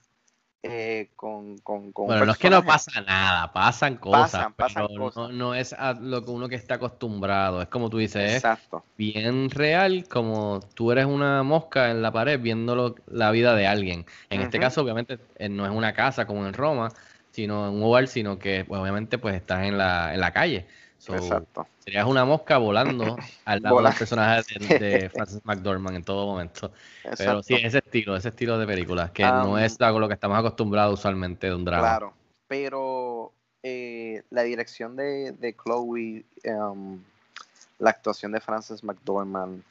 eh, 0.63 1.11
con, 1.15 1.57
con, 1.59 1.91
con 1.91 2.07
Bueno, 2.07 2.25
no 2.25 2.31
es 2.31 2.37
que 2.37 2.49
no 2.49 2.65
pasa 2.65 3.01
nada, 3.01 3.51
pasan 3.53 3.97
cosas, 3.97 4.41
Pasan, 4.41 4.53
pasan 4.53 4.87
pero 4.87 4.95
cosas. 4.97 5.15
No, 5.15 5.31
no 5.31 5.55
es 5.55 5.73
a 5.73 5.93
lo 5.93 6.23
que 6.23 6.31
uno 6.31 6.47
que 6.49 6.55
está 6.55 6.75
acostumbrado. 6.75 7.61
Es 7.61 7.67
como 7.69 7.89
tú 7.89 7.97
dices, 7.97 8.21
es 8.23 8.35
Exacto. 8.43 8.83
bien 8.97 9.49
real, 9.49 10.07
como 10.07 10.59
tú 10.75 10.91
eres 10.91 11.05
una 11.05 11.43
mosca 11.43 11.91
en 11.91 12.01
la 12.01 12.11
pared 12.11 12.39
viendo 12.39 12.75
lo- 12.75 12.95
la 13.07 13.31
vida 13.31 13.55
de 13.55 13.67
alguien. 13.67 14.05
En 14.29 14.41
este 14.41 14.59
caso, 14.59 14.81
obviamente, 14.81 15.19
eh, 15.35 15.49
no 15.49 15.65
es 15.65 15.71
una 15.71 15.93
casa 15.93 16.25
como 16.27 16.45
en 16.45 16.53
Roma, 16.53 16.89
sino 17.31 17.67
en 17.67 17.75
un 17.75 17.83
hogar, 17.83 18.07
sino 18.07 18.39
que 18.39 18.65
pues, 18.65 18.79
obviamente 18.81 19.17
pues 19.17 19.35
estás 19.35 19.65
en 19.65 19.77
la, 19.77 20.13
en 20.13 20.19
la 20.21 20.31
calle. 20.31 20.67
So, 21.05 21.13
Exacto. 21.13 21.67
serías 21.79 22.05
una 22.07 22.25
mosca 22.25 22.57
volando 22.57 23.15
al 23.45 23.61
lado 23.61 23.75
Vola- 23.75 23.89
del 23.89 23.97
personaje 23.99 24.41
de, 24.59 24.79
de 24.79 25.09
Frances 25.13 25.39
McDormand 25.45 25.97
en 25.97 26.03
todo 26.03 26.25
momento. 26.25 26.71
Pero 27.17 27.43
sí, 27.43 27.53
ese 27.55 27.77
estilo, 27.77 28.15
ese 28.15 28.29
estilo 28.29 28.57
de 28.57 28.65
películas, 28.65 29.11
que 29.11 29.23
Um, 29.23 29.43
no 29.43 29.59
es 29.59 29.79
algo 29.81 29.99
lo 29.99 30.07
que 30.07 30.15
estamos 30.15 30.37
acostumbrados 30.39 30.99
usualmente 30.99 31.47
de 31.47 31.53
un 31.53 31.63
drama. 31.63 31.83
Claro, 31.83 32.13
pero 32.47 33.31
eh, 33.61 34.23
la 34.31 34.41
dirección 34.41 34.95
de, 34.95 35.31
de 35.33 35.55
Chloe, 35.55 36.25
um, 36.45 36.99
la 37.77 37.91
actuación 37.91 38.31
de 38.31 38.39
Frances 38.39 38.83
McDormand, 38.83 39.61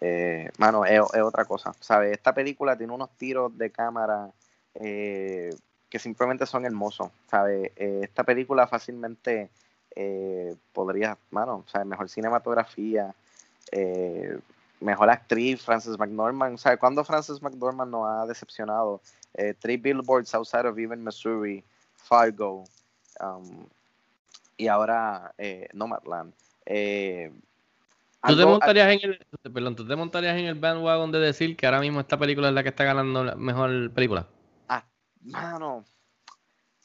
eh, 0.00 0.50
mano, 0.58 0.84
es, 0.84 1.00
es 1.14 1.22
otra 1.22 1.44
cosa, 1.44 1.72
¿sabes? 1.78 2.10
Esta 2.12 2.34
película 2.34 2.76
tiene 2.76 2.92
unos 2.92 3.10
tiros 3.16 3.56
de 3.56 3.70
cámara 3.70 4.30
eh, 4.74 5.54
que 5.88 5.98
simplemente 6.00 6.44
son 6.44 6.64
hermosos, 6.66 7.08
¿sabes? 7.30 7.70
Esta 7.76 8.24
película 8.24 8.66
fácilmente 8.66 9.50
eh, 9.96 10.54
podría, 10.72 11.18
mano, 11.30 11.64
o 11.66 11.70
sea, 11.70 11.84
mejor 11.84 12.08
cinematografía, 12.08 13.14
eh, 13.70 14.38
mejor 14.80 15.10
actriz, 15.10 15.62
Frances 15.62 15.98
McDormand, 15.98 16.58
¿sabes? 16.58 16.78
¿Cuándo 16.78 17.04
Frances 17.04 17.40
McDormand 17.42 17.90
nos 17.90 18.08
ha 18.08 18.26
decepcionado? 18.26 19.00
Eh, 19.34 19.54
Three 19.58 19.76
Billboards 19.76 20.34
Outside 20.34 20.66
of 20.66 20.78
Even, 20.78 21.02
Missouri, 21.02 21.64
Fargo, 21.94 22.64
um, 23.20 23.66
y 24.56 24.68
ahora 24.68 25.32
eh, 25.38 25.68
Nomadland. 25.72 26.32
Eh, 26.66 27.32
¿Tú 28.24 28.36
te, 28.36 28.44
montarías 28.44 28.88
en 28.92 29.10
el, 29.10 29.26
perdón, 29.52 29.74
¿Tú 29.74 29.86
te 29.86 29.96
montarías 29.96 30.38
en 30.38 30.44
el 30.44 30.54
bandwagon 30.54 31.10
de 31.10 31.18
decir 31.18 31.56
que 31.56 31.66
ahora 31.66 31.80
mismo 31.80 31.98
esta 32.00 32.16
película 32.16 32.48
es 32.48 32.54
la 32.54 32.62
que 32.62 32.68
está 32.68 32.84
ganando 32.84 33.24
la 33.24 33.34
mejor 33.34 33.90
película? 33.92 34.28
Ah, 34.68 34.84
mano, 35.22 35.84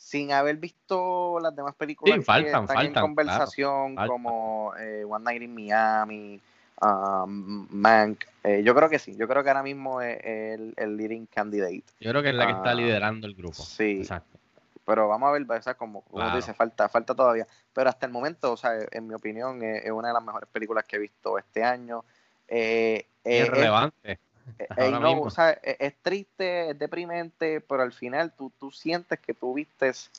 sin 0.07 0.31
haber 0.31 0.55
visto 0.55 1.37
las 1.41 1.53
demás 1.53 1.75
películas 1.75 2.19
Sí, 2.19 2.23
que 2.33 2.45
están 2.45 2.65
faltan, 2.65 2.85
en 2.85 2.93
conversación, 2.93 3.95
claro, 3.95 4.13
como 4.13 4.71
eh, 4.79 5.03
One 5.03 5.25
Night 5.25 5.41
in 5.41 5.53
Miami, 5.53 6.39
um, 6.81 7.67
Mank, 7.69 8.23
eh, 8.41 8.63
yo 8.63 8.73
creo 8.73 8.89
que 8.89 8.99
sí, 8.99 9.17
yo 9.17 9.27
creo 9.27 9.43
que 9.43 9.49
ahora 9.49 9.63
mismo 9.63 10.01
es 10.01 10.17
el, 10.23 10.73
el 10.77 10.95
leading 10.95 11.25
candidate. 11.25 11.83
Yo 11.99 12.11
creo 12.11 12.23
que 12.23 12.29
es 12.29 12.35
la 12.35 12.45
que 12.45 12.53
está 12.53 12.69
Ah, 12.71 12.75
liderando 12.75 13.27
el 13.27 13.35
grupo. 13.35 13.55
sí. 13.55 13.97
Exacto. 13.99 14.37
Pero 14.85 15.09
vamos 15.09 15.27
a 15.27 15.31
ver, 15.33 15.45
o 15.45 15.61
sea, 15.61 15.73
como, 15.73 16.01
como 16.03 16.19
Claro. 16.19 16.31
tú 16.31 16.37
dices, 16.37 16.55
falta, 16.55 16.87
falta 16.87 17.13
todavía. 17.13 17.45
Pero 17.73 17.89
hasta 17.89 18.05
el 18.05 18.13
momento, 18.13 18.53
o 18.53 18.55
sea, 18.57 18.79
en 18.89 19.07
mi 19.07 19.13
opinión, 19.13 19.61
es, 19.61 19.83
es 19.83 19.91
una 19.91 20.07
de 20.07 20.13
las 20.13 20.23
mejores 20.23 20.47
películas 20.49 20.85
que 20.85 20.95
he 20.95 20.99
visto 20.99 21.37
este 21.37 21.65
año. 21.65 22.05
Eh, 22.47 23.05
eh, 23.25 23.41
es- 23.41 23.49
relevante. 23.49 24.19
Ahora 24.77 24.99
no, 24.99 25.07
mismo. 25.07 25.23
o 25.23 25.29
sea, 25.29 25.51
es, 25.51 25.95
triste, 26.01 26.71
es 26.71 26.79
deprimente, 26.79 27.61
pero 27.61 27.83
al 27.83 27.93
final 27.93 28.31
tú, 28.31 28.51
tú 28.59 28.71
sientes 28.71 29.19
que 29.19 29.33
tú 29.33 29.53
vistes 29.53 30.11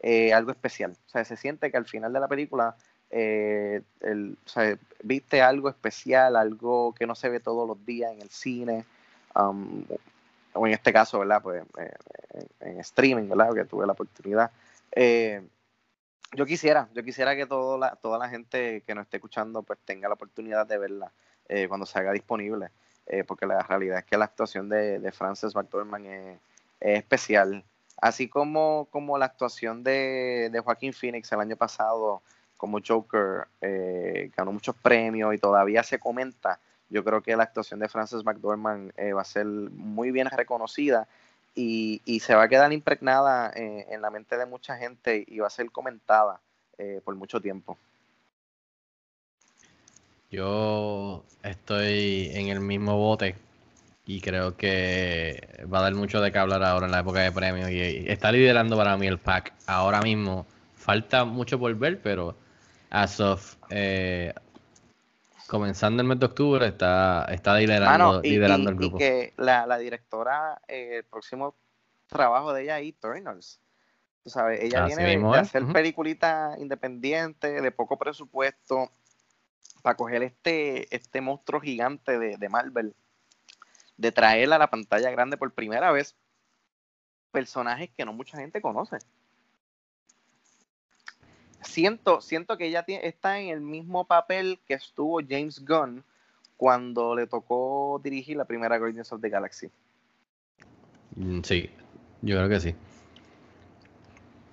eh, 0.00 0.32
algo 0.32 0.50
especial. 0.50 0.92
O 1.06 1.10
sea, 1.10 1.24
se 1.24 1.36
siente 1.36 1.70
que 1.70 1.76
al 1.76 1.86
final 1.86 2.12
de 2.12 2.20
la 2.20 2.28
película 2.28 2.76
eh, 3.10 3.82
el- 4.00 4.36
o 4.44 4.48
sea, 4.48 4.76
viste 5.02 5.40
algo 5.42 5.68
especial, 5.68 6.36
algo 6.36 6.94
que 6.94 7.06
no 7.06 7.14
se 7.14 7.28
ve 7.28 7.40
todos 7.40 7.66
los 7.66 7.84
días 7.86 8.12
en 8.12 8.22
el 8.22 8.30
cine. 8.30 8.84
um, 9.34 9.84
o 10.54 10.66
en 10.66 10.72
este 10.72 10.92
caso, 10.92 11.18
¿verdad? 11.18 11.42
Pues 11.42 11.62
eh, 11.78 11.94
en, 12.60 12.80
streaming, 12.80 13.28
¿verdad? 13.28 13.54
Que 13.54 13.64
tuve 13.66 13.86
la 13.86 13.92
oportunidad. 13.92 14.50
Eh, 14.92 15.46
yo 16.32 16.46
quisiera, 16.46 16.88
yo 16.94 17.02
quisiera 17.04 17.36
que 17.36 17.46
todo 17.46 17.78
la, 17.78 17.96
toda 17.96 18.18
la 18.18 18.28
gente 18.28 18.82
que 18.86 18.94
nos 18.94 19.04
esté 19.04 19.18
escuchando 19.18 19.62
pues 19.62 19.78
tenga 19.84 20.08
la 20.08 20.14
oportunidad 20.14 20.66
de 20.66 20.78
verla 20.78 21.12
eh, 21.48 21.68
cuando 21.68 21.86
se 21.86 21.98
haga 21.98 22.12
disponible 22.12 22.70
eh, 23.06 23.24
porque 23.24 23.46
la 23.46 23.62
realidad 23.62 23.98
es 23.98 24.04
que 24.04 24.16
la 24.16 24.24
actuación 24.24 24.68
de, 24.68 24.98
de 24.98 25.12
Frances 25.12 25.54
McDormand 25.54 26.06
es, 26.06 26.38
es 26.80 26.98
especial. 26.98 27.64
Así 28.00 28.28
como, 28.28 28.88
como 28.90 29.16
la 29.16 29.26
actuación 29.26 29.82
de, 29.82 30.50
de 30.52 30.60
Joaquín 30.60 30.92
Phoenix 30.92 31.30
el 31.32 31.40
año 31.40 31.56
pasado 31.56 32.22
como 32.56 32.78
Joker 32.86 33.48
eh, 33.60 34.30
ganó 34.36 34.52
muchos 34.52 34.74
premios 34.76 35.34
y 35.34 35.38
todavía 35.38 35.82
se 35.82 35.98
comenta, 35.98 36.58
yo 36.88 37.04
creo 37.04 37.20
que 37.20 37.36
la 37.36 37.42
actuación 37.42 37.80
de 37.80 37.88
Frances 37.88 38.24
McDormand 38.24 38.92
eh, 38.96 39.12
va 39.12 39.22
a 39.22 39.24
ser 39.24 39.46
muy 39.46 40.10
bien 40.10 40.28
reconocida 40.30 41.06
y, 41.54 42.00
y 42.04 42.20
se 42.20 42.34
va 42.34 42.44
a 42.44 42.48
quedar 42.48 42.72
impregnada 42.72 43.50
en 43.54 44.00
la 44.02 44.10
mente 44.10 44.36
de 44.36 44.46
mucha 44.46 44.76
gente 44.76 45.24
y 45.26 45.38
va 45.38 45.46
a 45.46 45.50
ser 45.50 45.70
comentada 45.70 46.38
por 47.04 47.14
mucho 47.14 47.40
tiempo. 47.40 47.78
Yo 50.36 51.24
estoy 51.42 52.30
en 52.34 52.48
el 52.48 52.60
mismo 52.60 52.98
bote 52.98 53.36
y 54.04 54.20
creo 54.20 54.54
que 54.56 55.64
va 55.72 55.78
a 55.78 55.82
dar 55.82 55.94
mucho 55.94 56.20
de 56.20 56.30
qué 56.30 56.38
hablar 56.38 56.62
ahora 56.62 56.84
en 56.86 56.92
la 56.92 57.00
época 57.00 57.20
de 57.20 57.32
premios 57.32 57.70
y, 57.70 57.76
y 57.80 58.08
está 58.10 58.32
liderando 58.32 58.76
para 58.76 58.98
mí 58.98 59.06
el 59.06 59.18
pack 59.18 59.54
ahora 59.66 60.02
mismo. 60.02 60.46
Falta 60.74 61.24
mucho 61.24 61.58
por 61.58 61.74
ver, 61.76 62.02
pero 62.02 62.36
as 62.90 63.18
of 63.20 63.56
eh, 63.70 64.34
comenzando 65.46 66.02
el 66.02 66.08
mes 66.08 66.20
de 66.20 66.26
octubre 66.26 66.66
está, 66.66 67.24
está 67.30 67.56
liderando, 67.56 67.86
Mano, 67.86 68.20
y, 68.22 68.30
liderando 68.30 68.70
y- 68.70 68.70
el 68.70 68.76
y 68.78 68.90
grupo. 68.90 68.98
que 68.98 69.32
la, 69.36 69.66
la 69.66 69.78
directora, 69.78 70.60
eh, 70.68 70.98
el 70.98 71.04
próximo 71.04 71.56
trabajo 72.06 72.52
de 72.52 72.62
ella 72.64 72.80
es 72.80 72.88
Eternals. 72.88 73.60
Tú 74.24 74.30
sabes, 74.30 74.60
ella 74.62 74.80
Así 74.80 75.02
viene 75.02 75.04
de, 75.04 75.38
hacer 75.38 75.64
ujú. 75.64 75.72
peliculitas 75.72 76.58
independientes, 76.58 77.62
de 77.62 77.72
poco 77.72 77.98
presupuesto, 77.98 78.90
para 79.86 79.96
coger 79.96 80.24
este, 80.24 80.92
este 80.92 81.20
monstruo 81.20 81.60
gigante 81.60 82.18
de, 82.18 82.36
de 82.38 82.48
Marvel, 82.48 82.92
de 83.96 84.10
traerla 84.10 84.56
a 84.56 84.58
la 84.58 84.68
pantalla 84.68 85.12
grande 85.12 85.36
por 85.36 85.52
primera 85.52 85.92
vez, 85.92 86.16
personajes 87.30 87.90
que 87.96 88.04
no 88.04 88.12
mucha 88.12 88.36
gente 88.36 88.60
conoce. 88.60 88.98
Siento, 91.62 92.20
siento 92.20 92.58
que 92.58 92.66
ella 92.66 92.82
tiene- 92.82 93.06
está 93.06 93.38
en 93.38 93.50
el 93.50 93.60
mismo 93.60 94.04
papel 94.04 94.58
que 94.66 94.74
estuvo 94.74 95.20
James 95.20 95.64
Gunn 95.64 96.02
cuando 96.56 97.14
le 97.14 97.28
tocó 97.28 98.00
dirigir 98.02 98.36
la 98.38 98.44
primera 98.44 98.78
Guardians 98.78 99.12
of 99.12 99.20
the 99.20 99.28
Galaxy. 99.28 99.70
Mm, 101.14 101.42
Sí, 101.42 101.70
yo 102.22 102.36
creo 102.38 102.48
que 102.48 102.58
sí. 102.58 102.74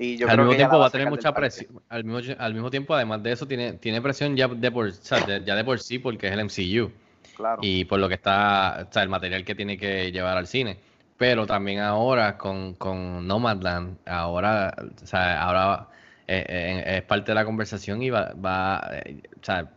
Y 0.03 0.17
yo 0.17 0.27
al 0.27 0.33
creo 0.33 0.45
mismo 0.45 0.51
que 0.51 0.57
tiempo 0.57 0.79
va 0.79 0.87
a 0.87 0.89
tener 0.89 1.09
mucha 1.09 1.33
presión. 1.33 1.81
Al 1.89 2.03
mismo, 2.03 2.35
al 2.37 2.53
mismo 2.53 2.69
tiempo, 2.71 2.93
además 2.95 3.23
de 3.23 3.31
eso, 3.31 3.47
tiene, 3.47 3.73
tiene 3.73 4.01
presión 4.01 4.35
ya 4.35 4.47
de 4.47 4.71
por, 4.71 4.87
o 4.87 4.91
sea, 4.91 5.19
de- 5.21 5.43
ya 5.43 5.55
de 5.55 5.63
por 5.63 5.79
sí 5.79 5.99
porque 5.99 6.27
es 6.27 6.33
el 6.33 6.39
MCU. 6.41 6.91
Claro. 7.35 7.61
y 7.63 7.83
por 7.85 7.99
lo 7.99 8.07
que 8.07 8.13
está, 8.13 8.85
o 8.87 8.93
sea, 8.93 9.01
el 9.01 9.09
material 9.09 9.43
que 9.43 9.55
tiene 9.55 9.75
que 9.75 10.11
llevar 10.11 10.37
al 10.37 10.45
cine. 10.45 10.77
Pero 11.17 11.47
también 11.47 11.79
ahora 11.79 12.37
con, 12.37 12.75
con 12.75 13.25
Nomadland, 13.25 13.97
ahora, 14.05 14.71
o 15.01 15.07
sea, 15.07 15.41
ahora 15.41 15.87
eh, 16.27 16.45
eh, 16.47 16.97
es 16.97 17.01
parte 17.03 17.31
de 17.31 17.35
la 17.35 17.43
conversación 17.45 18.03
y 18.03 18.11
va, 18.11 18.33
va, 18.33 18.87
eh, 19.03 19.17
o 19.41 19.43
sea, 19.43 19.67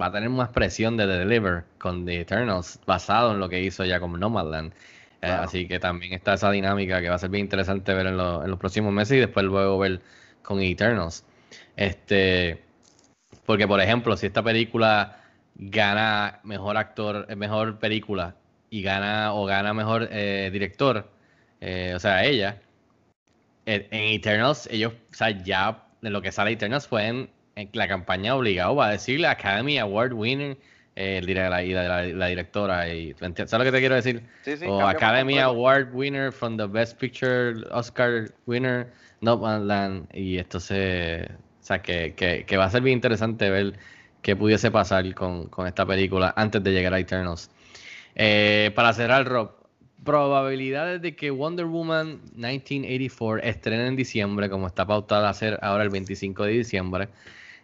va 0.00 0.06
a 0.06 0.12
tener 0.12 0.28
más 0.28 0.48
presión 0.48 0.96
de 0.96 1.06
The 1.06 1.18
Deliver 1.18 1.64
con 1.78 2.04
The 2.04 2.20
Eternals, 2.22 2.80
basado 2.84 3.30
en 3.32 3.38
lo 3.38 3.48
que 3.48 3.62
hizo 3.62 3.84
ya 3.84 4.00
con 4.00 4.18
Nomadland. 4.18 4.72
Eh, 5.22 5.26
así 5.28 5.66
que 5.68 5.80
también 5.80 6.12
está 6.12 6.34
esa 6.34 6.50
dinámica 6.50 7.00
que 7.00 7.08
va 7.08 7.16
a 7.16 7.18
ser 7.18 7.30
bien 7.30 7.44
interesante 7.46 7.92
ver 7.94 8.06
en, 8.06 8.16
lo- 8.16 8.44
en 8.44 8.50
los 8.50 8.58
próximos 8.58 8.92
meses 8.92 9.16
y 9.16 9.20
después 9.20 9.44
luego 9.46 9.78
ver 9.78 10.00
con 10.42 10.60
Eternals. 10.60 11.24
Este, 11.76 12.62
porque 13.46 13.66
por 13.68 13.80
ejemplo, 13.80 14.16
si 14.16 14.26
esta 14.26 14.42
película 14.42 15.22
gana 15.54 16.40
mejor 16.44 16.76
actor, 16.76 17.26
eh, 17.28 17.36
mejor 17.36 17.78
película 17.78 18.36
y 18.70 18.82
gana 18.82 19.32
o 19.34 19.46
gana 19.46 19.74
mejor 19.74 20.08
eh, 20.12 20.50
director, 20.52 21.10
eh, 21.60 21.94
o 21.96 21.98
sea, 22.00 22.24
ella, 22.24 22.60
en, 23.66 23.86
en 23.90 24.14
Eternals, 24.14 24.68
ellos, 24.70 24.92
o 25.10 25.14
sea, 25.14 25.30
ya 25.30 25.86
de 26.00 26.10
lo 26.10 26.22
que 26.22 26.32
sale 26.32 26.52
Eternals 26.52 26.86
fue 26.88 27.06
en, 27.06 27.30
en 27.56 27.70
la 27.72 27.88
campaña 27.88 28.34
obligado, 28.36 28.76
va 28.76 28.88
a 28.88 28.90
decir 28.92 29.20
la 29.20 29.32
Academy 29.32 29.78
Award 29.78 30.12
winner, 30.12 30.58
el 30.98 31.32
la, 31.34 31.62
la, 31.62 32.02
la- 32.06 32.26
directora, 32.26 32.92
y. 32.92 33.14
¿sabes 33.14 33.52
lo 33.52 33.64
que 33.64 33.72
te 33.72 33.78
quiero 33.80 33.94
decir? 33.94 34.22
Sí, 34.42 34.56
sí, 34.56 34.64
o 34.66 34.86
Academy. 34.86 35.38
Award 35.38 35.94
winner 35.94 36.32
from 36.32 36.56
the 36.56 36.66
Best 36.66 36.98
Picture, 36.98 37.54
Oscar 37.70 38.30
winner, 38.46 38.88
Nomadland, 39.20 40.08
y 40.12 40.38
esto 40.38 40.58
se, 40.58 41.22
o 41.60 41.62
sea, 41.62 41.80
que, 41.80 42.14
que, 42.14 42.44
que 42.44 42.56
va 42.56 42.64
a 42.64 42.70
ser 42.70 42.82
bien 42.82 42.98
interesante 42.98 43.48
ver 43.48 43.74
qué 44.22 44.34
pudiese 44.34 44.70
pasar 44.70 45.14
con, 45.14 45.46
con 45.46 45.66
esta 45.66 45.86
película 45.86 46.34
antes 46.36 46.62
de 46.64 46.72
llegar 46.72 46.92
a 46.94 46.98
Eternals. 46.98 47.50
Eh, 48.16 48.72
para 48.74 48.92
cerrar, 48.92 49.24
Rob, 49.26 49.52
probabilidades 50.04 51.00
de 51.02 51.14
que 51.14 51.30
Wonder 51.30 51.66
Woman 51.66 52.20
1984 52.34 53.42
estrene 53.48 53.86
en 53.86 53.94
diciembre, 53.96 54.48
como 54.50 54.66
está 54.66 54.86
pautada 54.86 55.28
a 55.28 55.30
hacer 55.30 55.58
ahora 55.62 55.84
el 55.84 55.90
25 55.90 56.44
de 56.44 56.52
diciembre, 56.52 57.08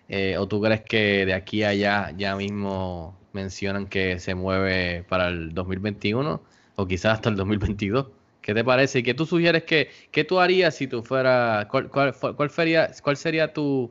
eh, 0.09 0.37
o 0.39 0.47
tú 0.47 0.61
crees 0.61 0.83
que 0.83 1.27
de 1.27 1.35
aquí 1.35 1.63
a 1.63 1.71
allá 1.71 2.13
ya 2.17 2.37
mismo 2.37 3.17
mencionan 3.33 3.87
que 3.87 4.19
se 4.21 4.35
mueve 4.35 5.05
para 5.09 5.29
el 5.29 5.55
2021 5.55 6.41
o 6.77 6.87
quizás 6.87 7.15
hasta 7.15 7.31
el 7.31 7.37
2022? 7.37 8.07
¿Qué 8.41 8.53
te 8.53 8.63
parece? 8.63 8.99
¿Y 8.99 9.03
qué 9.03 9.15
tú 9.15 9.25
sugieres 9.25 9.65
que, 9.65 9.91
qué 10.11 10.23
tú 10.25 10.39
harías 10.39 10.75
si 10.75 10.87
tú 10.87 11.03
fueras, 11.03 11.67
cuál, 11.67 11.89
cuál, 11.89 12.15
cuál 12.15 12.51
sería, 12.51 12.91
cuál 13.03 13.17
sería 13.17 13.53
tu, 13.53 13.91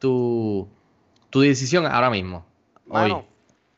tu, 0.00 0.68
tu 1.30 1.40
decisión 1.40 1.86
ahora 1.86 2.10
mismo? 2.10 2.44
Mano, 2.86 3.18
hoy, 3.18 3.24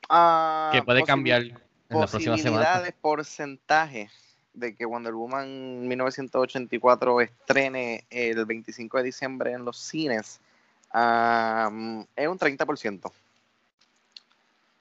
ah, 0.08 0.70
que 0.72 0.82
puede 0.82 1.02
cambiar 1.02 1.42
en 1.42 1.50
la 1.88 2.06
próxima 2.06 2.38
semana. 2.38 2.64
posibilidades, 2.64 2.94
porcentaje 3.00 4.10
de 4.54 4.74
que 4.74 4.86
Wonder 4.86 5.12
Woman 5.12 5.86
1984 5.86 7.20
estrene 7.20 8.06
el 8.08 8.46
25 8.46 8.98
de 8.98 9.02
diciembre 9.02 9.52
en 9.52 9.64
los 9.64 9.76
cines 9.76 10.40
am, 10.94 12.06
es 12.16 12.28
un 12.28 12.38
30%. 12.38 13.12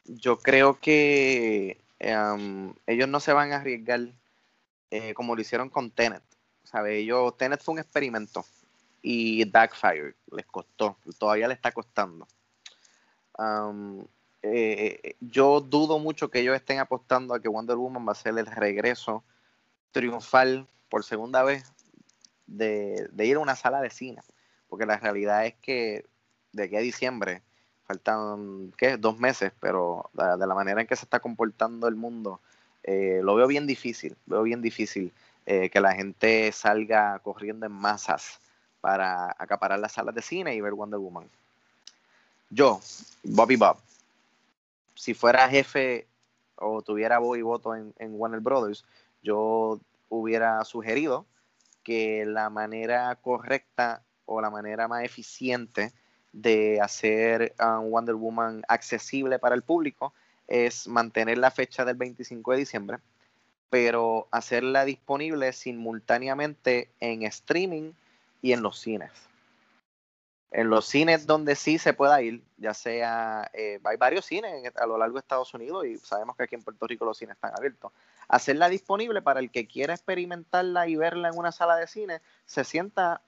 Yo 0.06 0.38
creo 0.38 0.80
que 0.80 1.78
ellos 2.00 3.08
no 3.08 3.20
se 3.20 3.34
van 3.34 3.54
a 3.54 3.58
arriesgar 3.58 4.02
eh, 4.92 5.14
como 5.14 5.36
lo 5.36 5.42
hicieron 5.42 5.70
con 5.70 5.90
Tenet. 5.92 6.24
¿sabe? 6.64 6.98
Ellos, 6.98 7.38
Tenet 7.38 7.62
fue 7.62 7.74
un 7.74 7.80
experimento 7.80 8.46
y 9.02 9.46
Backfire 9.46 10.16
les 10.32 10.46
costó, 10.46 10.98
todavía 11.20 11.48
le 11.48 11.54
está 11.54 11.72
costando. 11.72 12.28
Eh, 14.42 15.16
yo 15.20 15.62
dudo 15.62 16.00
mucho 16.00 16.30
que 16.30 16.40
ellos 16.40 16.56
estén 16.56 16.80
apostando 16.80 17.34
a 17.34 17.40
que 17.40 17.48
Wonder 17.48 17.78
Woman 17.78 18.08
va 18.08 18.12
a 18.14 18.16
ser 18.16 18.38
el 18.38 18.46
regreso 18.46 19.24
triunfal 19.92 20.68
por 20.90 21.04
segunda 21.04 21.44
vez 21.44 21.72
de, 22.48 23.08
de 23.12 23.26
ir 23.26 23.38
a 23.38 23.40
una 23.40 23.56
sala 23.56 23.82
de 23.82 23.90
cine, 23.90 24.22
porque 24.74 24.88
la 24.88 24.98
realidad 24.98 25.46
es 25.46 25.54
que 25.62 26.04
de 26.52 26.64
aquí 26.64 26.76
a 26.76 26.80
diciembre 26.80 27.44
faltan, 27.86 28.74
¿qué? 28.76 28.98
Dos 28.98 29.20
meses, 29.20 29.52
pero 29.60 30.10
de, 30.14 30.48
la 30.48 30.56
manera 30.56 30.82
en 30.82 30.88
que 30.88 30.96
se 30.96 31.06
está 31.06 31.20
comportando 31.20 31.88
el 31.88 31.96
mundo, 31.96 32.40
eh, 32.82 33.20
lo 33.22 33.36
veo 33.36 33.46
bien 33.46 33.68
difícil, 33.68 34.18
veo 34.26 34.42
bien 34.42 34.64
difícil 34.64 35.14
eh, 35.46 35.70
que 35.70 35.80
la 35.80 35.94
gente 35.94 36.52
salga 36.52 37.20
corriendo 37.20 37.68
en 37.68 37.72
masas 37.72 38.40
para 38.82 39.36
acaparar 39.38 39.78
las 39.78 39.92
salas 39.92 40.16
de 40.16 40.24
cine 40.24 40.56
y 40.56 40.62
ver 40.62 40.74
Wonder 40.74 41.00
Woman. 41.00 41.30
Yo, 42.50 42.82
Bobby 43.22 43.58
Bob, 43.58 43.78
si 44.96 45.14
fuera 45.14 45.48
jefe 45.50 46.08
o 46.56 46.82
tuviera 46.82 47.20
voz 47.20 47.38
y 47.38 47.44
voto 47.44 47.76
en, 47.76 47.94
en 48.00 48.20
Warner 48.20 48.40
Brothers, 48.40 48.86
yo 49.22 49.80
hubiera 50.10 50.66
sugerido 50.66 51.28
que 51.84 52.26
la 52.26 52.50
manera 52.50 53.16
correcta 53.18 54.02
o 54.26 54.42
la 54.42 54.50
manera 54.50 54.88
más 54.88 55.04
eficiente 55.04 55.94
de 56.34 56.82
hacer 56.82 57.54
um, 57.60 57.92
Wonder 57.92 58.16
Woman 58.16 58.64
accesible 58.68 59.40
para 59.40 59.56
el 59.56 59.62
público 59.62 60.14
es 60.48 60.88
mantener 60.88 61.38
la 61.38 61.52
fecha 61.52 61.86
del 61.86 61.96
25 61.96 62.52
de 62.52 62.58
diciembre, 62.58 62.98
pero 63.70 64.28
hacerla 64.32 64.86
disponible 64.86 65.54
simultáneamente 65.54 66.92
en 67.00 67.24
streaming 67.24 67.94
y 68.42 68.52
en 68.52 68.62
los 68.62 68.80
cines. 68.80 69.12
En 70.52 70.70
los 70.70 70.86
cines 70.86 71.26
donde 71.26 71.56
sí 71.56 71.80
se 71.80 71.94
pueda 71.94 72.22
ir, 72.22 72.44
ya 72.58 72.76
sea, 72.76 73.50
eh, 73.54 73.80
hay 73.84 73.98
varios 73.98 74.26
cines 74.26 74.72
a 74.76 74.86
lo 74.86 75.00
largo 75.00 75.16
de 75.16 75.22
Estados 75.22 75.52
Unidos 75.56 75.86
y 75.88 75.98
sabemos 75.98 76.36
que 76.36 76.44
aquí 76.44 76.54
en 76.54 76.62
Puerto 76.62 76.86
Rico 76.86 77.06
los 77.06 77.18
cines 77.18 77.36
están 77.36 77.54
abiertos. 77.58 77.92
Hacerla 78.28 78.70
disponible 78.70 79.24
para 79.24 79.40
el 79.40 79.50
que 79.50 79.68
quiera 79.68 79.96
experimentarla 79.96 80.88
y 80.88 80.96
verla 80.96 81.30
en 81.30 81.38
una 81.38 81.52
sala 81.52 81.76
de 81.76 81.88
cine, 81.88 82.22
se 82.46 82.64
sienta 82.64 83.22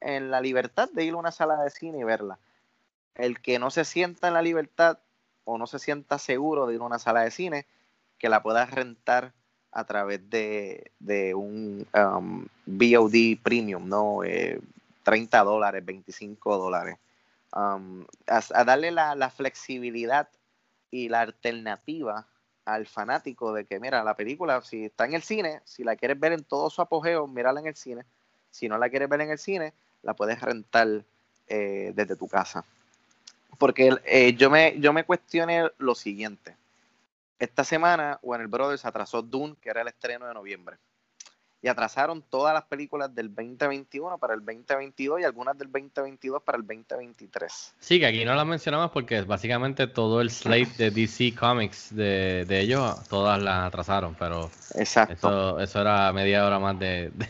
en 0.00 0.30
la 0.30 0.40
libertad 0.40 0.88
de 0.92 1.04
ir 1.04 1.14
a 1.14 1.18
una 1.18 1.32
sala 1.32 1.62
de 1.62 1.70
cine 1.70 1.98
y 1.98 2.04
verla. 2.04 2.38
El 3.14 3.40
que 3.40 3.58
no 3.58 3.70
se 3.70 3.84
sienta 3.84 4.28
en 4.28 4.34
la 4.34 4.42
libertad 4.42 4.98
o 5.44 5.58
no 5.58 5.66
se 5.66 5.78
sienta 5.78 6.18
seguro 6.18 6.66
de 6.66 6.74
ir 6.74 6.80
a 6.80 6.84
una 6.84 6.98
sala 6.98 7.22
de 7.22 7.30
cine, 7.30 7.66
que 8.18 8.28
la 8.28 8.42
pueda 8.42 8.66
rentar 8.66 9.32
a 9.72 9.84
través 9.84 10.28
de, 10.28 10.92
de 10.98 11.34
un 11.34 11.86
um, 11.94 12.46
VOD 12.66 13.38
premium, 13.42 13.88
¿no? 13.88 14.24
Eh, 14.24 14.60
30 15.04 15.42
dólares, 15.44 15.84
25 15.84 16.58
dólares. 16.58 16.98
Um, 17.54 18.04
a, 18.26 18.42
a, 18.54 18.64
darle 18.64 18.90
la, 18.90 19.14
la, 19.14 19.30
flexibilidad 19.30 20.28
y 20.90 21.08
la 21.08 21.22
alternativa 21.22 22.26
al 22.66 22.86
fanático 22.86 23.54
de 23.54 23.64
que, 23.64 23.80
mira, 23.80 24.04
la 24.04 24.16
película, 24.16 24.60
si 24.60 24.84
está 24.84 25.06
en 25.06 25.14
el 25.14 25.22
cine, 25.22 25.62
si 25.64 25.82
la 25.82 25.96
quieres 25.96 26.20
ver 26.20 26.32
en 26.32 26.44
todo 26.44 26.68
su 26.68 26.82
apogeo, 26.82 27.26
mírala 27.26 27.60
en 27.60 27.68
el 27.68 27.76
cine. 27.76 28.04
Si 28.50 28.68
no 28.68 28.76
la 28.76 28.90
quieres 28.90 29.08
ver 29.08 29.22
en 29.22 29.30
el 29.30 29.38
cine, 29.38 29.72
la 30.02 30.14
puedes 30.14 30.40
rentar 30.40 31.04
eh, 31.48 31.92
desde 31.94 32.16
tu 32.16 32.28
casa. 32.28 32.64
Porque 33.58 33.96
eh, 34.04 34.34
yo, 34.34 34.50
me, 34.50 34.78
yo 34.78 34.92
me 34.92 35.04
cuestioné 35.04 35.68
lo 35.78 35.94
siguiente. 35.94 36.56
Esta 37.38 37.64
semana 37.64 38.18
Warner 38.22 38.48
Brothers 38.48 38.84
atrasó 38.84 39.22
Dune, 39.22 39.56
que 39.60 39.70
era 39.70 39.82
el 39.82 39.88
estreno 39.88 40.26
de 40.26 40.34
noviembre. 40.34 40.76
Y 41.60 41.66
atrasaron 41.66 42.22
todas 42.22 42.54
las 42.54 42.64
películas 42.64 43.12
del 43.12 43.34
2021 43.34 44.18
para 44.18 44.34
el 44.34 44.44
2022 44.44 45.20
y 45.20 45.24
algunas 45.24 45.58
del 45.58 45.72
2022 45.72 46.40
para 46.42 46.58
el 46.58 46.64
2023. 46.64 47.74
Sí, 47.80 47.98
que 47.98 48.06
aquí 48.06 48.24
no 48.24 48.34
las 48.34 48.46
mencionamos 48.46 48.92
porque 48.92 49.22
básicamente 49.22 49.88
todo 49.88 50.20
el 50.20 50.30
slate 50.30 50.76
de 50.76 50.90
DC 50.92 51.34
Comics 51.34 51.94
de, 51.96 52.44
de 52.46 52.60
ellos, 52.60 53.02
todas 53.08 53.42
las 53.42 53.66
atrasaron, 53.66 54.14
pero 54.16 54.50
Exacto. 54.76 55.14
Eso, 55.14 55.60
eso 55.60 55.80
era 55.80 56.12
media 56.12 56.46
hora 56.46 56.60
más 56.60 56.78
de, 56.78 57.10
de, 57.14 57.28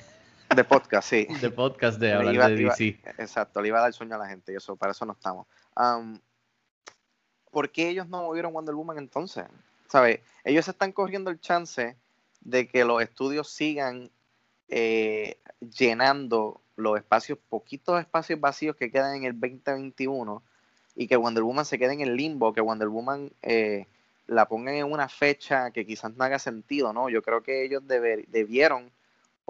de 0.55 0.65
podcast, 0.65 1.09
sí. 1.09 1.27
De 1.41 1.51
podcast 1.51 1.99
de 1.99 2.13
hablar 2.13 2.35
iba, 2.35 2.49
de 2.49 2.57
DC. 2.57 2.85
Iba, 2.85 3.11
exacto, 3.19 3.61
le 3.61 3.69
iba 3.69 3.79
a 3.79 3.83
dar 3.83 3.93
sueño 3.93 4.15
a 4.15 4.19
la 4.19 4.29
gente 4.29 4.53
y 4.53 4.57
eso, 4.57 4.77
para 4.77 4.93
eso 4.93 5.05
no 5.05 5.13
estamos. 5.13 5.47
Um, 5.77 6.19
¿Por 7.51 7.71
qué 7.71 7.89
ellos 7.89 8.09
no 8.09 8.23
movieron 8.23 8.53
Wonder 8.53 8.75
Woman 8.75 8.99
entonces? 8.99 9.45
¿Sabes? 9.89 10.21
Ellos 10.45 10.69
están 10.69 10.93
corriendo 10.93 11.31
el 11.31 11.41
chance 11.41 11.97
de 12.41 12.69
que 12.69 12.85
los 12.85 13.03
estudios 13.03 13.51
sigan 13.51 14.11
eh, 14.69 15.39
llenando 15.61 16.61
los 16.77 16.97
espacios, 16.97 17.39
poquitos 17.49 18.01
espacios 18.01 18.41
vacíos 18.41 18.77
que 18.77 18.91
quedan 18.91 19.17
en 19.17 19.25
el 19.25 19.39
2021 19.39 20.43
y 20.95 21.07
que 21.07 21.17
Wonder 21.17 21.43
Woman 21.43 21.65
se 21.65 21.79
quede 21.79 21.95
en 21.95 22.01
el 22.01 22.17
limbo, 22.17 22.53
que 22.53 22.61
Wonder 22.61 22.89
Woman 22.89 23.33
eh, 23.43 23.87
la 24.27 24.47
pongan 24.47 24.75
en 24.75 24.91
una 24.91 25.09
fecha 25.09 25.71
que 25.71 25.87
quizás 25.87 26.15
no 26.15 26.25
haga 26.25 26.39
sentido, 26.39 26.93
¿no? 26.93 27.09
Yo 27.09 27.23
creo 27.23 27.43
que 27.43 27.65
ellos 27.65 27.87
deber, 27.87 28.27
debieron 28.29 28.91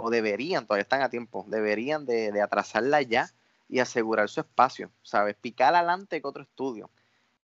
o 0.00 0.10
deberían, 0.10 0.64
todavía 0.64 0.82
están 0.82 1.02
a 1.02 1.10
tiempo, 1.10 1.44
deberían 1.48 2.06
de, 2.06 2.30
de, 2.30 2.40
atrasarla 2.40 3.02
ya 3.02 3.32
y 3.68 3.80
asegurar 3.80 4.28
su 4.28 4.40
espacio, 4.40 4.92
¿sabes? 5.02 5.34
Picar 5.34 5.74
adelante 5.74 6.20
que 6.20 6.28
otro 6.28 6.44
estudio. 6.44 6.88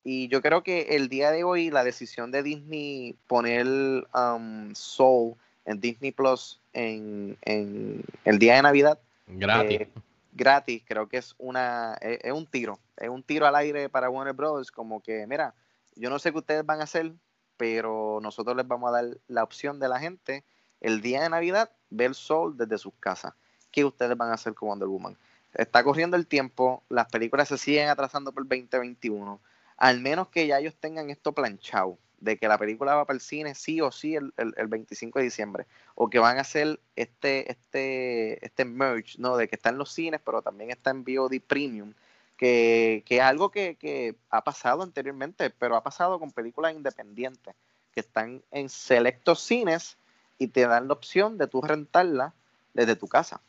Y 0.03 0.29
yo 0.29 0.41
creo 0.41 0.63
que 0.63 0.97
el 0.97 1.11
día 1.11 1.31
de 1.31 1.45
hoy 1.45 1.71
la 1.71 1.85
decisión 1.85 2.31
de 2.31 2.43
Disney 2.43 3.15
poner 3.27 3.67
um, 4.15 4.75
Soul 4.75 5.35
en 5.67 5.79
Disney 5.79 6.11
Plus 6.11 6.59
en, 6.73 7.37
en, 7.43 8.03
el 8.25 8.39
día 8.39 8.55
de 8.55 8.63
Navidad. 8.63 8.99
Gratis. 9.27 9.81
Eh, 9.83 9.91
gratis, 10.33 10.83
creo 10.87 11.07
que 11.07 11.19
es 11.19 11.35
una 11.37 11.99
es, 12.01 12.21
es, 12.23 12.33
un 12.33 12.47
tiro, 12.47 12.79
es 12.97 13.11
un 13.11 13.23
tiro 13.23 13.47
al 13.47 13.57
aire 13.57 13.91
para 13.91 14.09
Warner 14.09 14.33
Bros. 14.33 14.71
Como 14.71 15.03
que, 15.03 15.27
mira, 15.27 15.53
yo 15.97 16.09
no 16.09 16.19
sé 16.19 16.33
qué 16.33 16.39
ustedes 16.39 16.65
van 16.65 16.81
a 16.81 16.85
hacer, 16.85 17.13
pero 17.59 18.21
nosotros 18.23 18.57
les 18.57 18.67
vamos 18.67 18.89
a 18.89 19.03
dar 19.03 19.19
la 19.27 19.45
opción 19.45 19.79
de 19.79 19.91
la 19.91 20.01
gente 20.01 20.45
el 20.81 21.03
día 21.03 21.23
de 21.23 21.29
Navidad 21.29 21.71
ver 21.91 22.15
Soul 22.15 22.57
desde 22.57 22.79
sus 22.79 22.93
casas. 23.01 23.35
¿Qué 23.71 23.85
ustedes 23.85 24.17
van 24.17 24.31
a 24.31 24.35
hacer 24.35 24.55
con 24.55 24.69
Wonder 24.69 24.89
Woman? 24.89 25.17
Está 25.55 25.83
corriendo 25.83 26.17
el 26.17 26.27
tiempo, 26.27 26.83
las 26.89 27.09
películas 27.09 27.49
se 27.49 27.59
siguen 27.59 27.89
atrasando 27.89 28.33
por 28.33 28.43
el 28.43 28.49
2021. 28.49 29.41
Al 29.77 30.01
menos 30.01 30.29
que 30.29 30.47
ya 30.47 30.59
ellos 30.59 30.75
tengan 30.79 31.11
esto 31.11 31.33
planchado, 31.33 31.99
de 32.21 32.37
que 32.37 32.49
la 32.49 32.59
película 32.59 32.95
va 32.95 33.05
para 33.05 33.17
el 33.17 33.21
cine 33.21 33.55
sí 33.55 33.81
o 33.81 33.93
sí 33.93 34.17
el, 34.17 34.33
el, 34.37 34.53
el 34.57 34.67
25 34.67 35.19
de 35.19 35.25
diciembre, 35.25 35.67
o 35.95 36.11
que 36.11 36.19
van 36.19 36.39
a 36.39 36.43
hacer 36.43 36.81
este, 36.97 37.51
este, 37.51 38.45
este 38.45 38.65
merge, 38.65 39.17
¿no? 39.19 39.37
De 39.37 39.49
que 39.49 39.57
está 39.57 39.71
en 39.71 39.79
los 39.79 39.93
cines, 39.93 40.21
pero 40.25 40.43
también 40.43 40.71
está 40.71 40.91
en 40.91 41.05
VOD 41.05 41.41
Premium, 41.47 41.95
que, 42.37 43.03
que 43.07 43.17
es 43.17 43.23
algo 43.23 43.51
que, 43.51 43.77
que 43.77 44.17
ha 44.31 44.43
pasado 44.43 44.83
anteriormente, 44.83 45.51
pero 45.51 45.77
ha 45.77 45.83
pasado 45.83 46.19
con 46.19 46.33
películas 46.33 46.75
independientes, 46.75 47.55
que 47.93 48.01
están 48.01 48.43
en 48.51 48.69
selectos 48.69 49.41
cines 49.41 49.97
y 50.39 50.49
te 50.49 50.67
dan 50.67 50.89
la 50.89 50.95
opción 50.95 51.37
de 51.39 51.47
tú 51.47 51.61
rentarla 51.61 52.35
desde 52.73 52.97
tu 52.97 53.09
casa. 53.09 53.41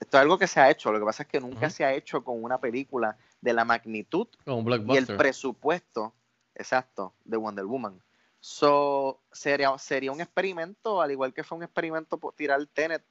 Esto 0.00 0.16
es 0.18 0.22
algo 0.22 0.38
que 0.38 0.46
se 0.46 0.60
ha 0.60 0.70
hecho, 0.70 0.92
lo 0.92 0.98
que 0.98 1.04
pasa 1.04 1.22
es 1.22 1.28
que 1.28 1.40
nunca 1.40 1.66
uh 1.66 1.68
-huh. 1.68 1.70
se 1.70 1.84
ha 1.84 1.94
hecho 1.94 2.24
con 2.24 2.42
una 2.42 2.58
película 2.58 3.16
de 3.40 3.52
la 3.52 3.64
magnitud 3.64 4.26
y 4.46 4.96
el 4.96 5.06
presupuesto 5.06 6.12
exacto 6.54 7.12
de 7.24 7.36
Wonder 7.36 7.64
Woman. 7.64 8.00
So, 8.40 9.20
sería, 9.32 9.76
sería 9.78 10.12
un 10.12 10.20
experimento, 10.20 11.00
al 11.00 11.10
igual 11.10 11.32
que 11.32 11.44
fue 11.44 11.56
un 11.56 11.64
experimento 11.64 12.18
por 12.18 12.34
tirar 12.34 12.66
Tenet 12.66 13.02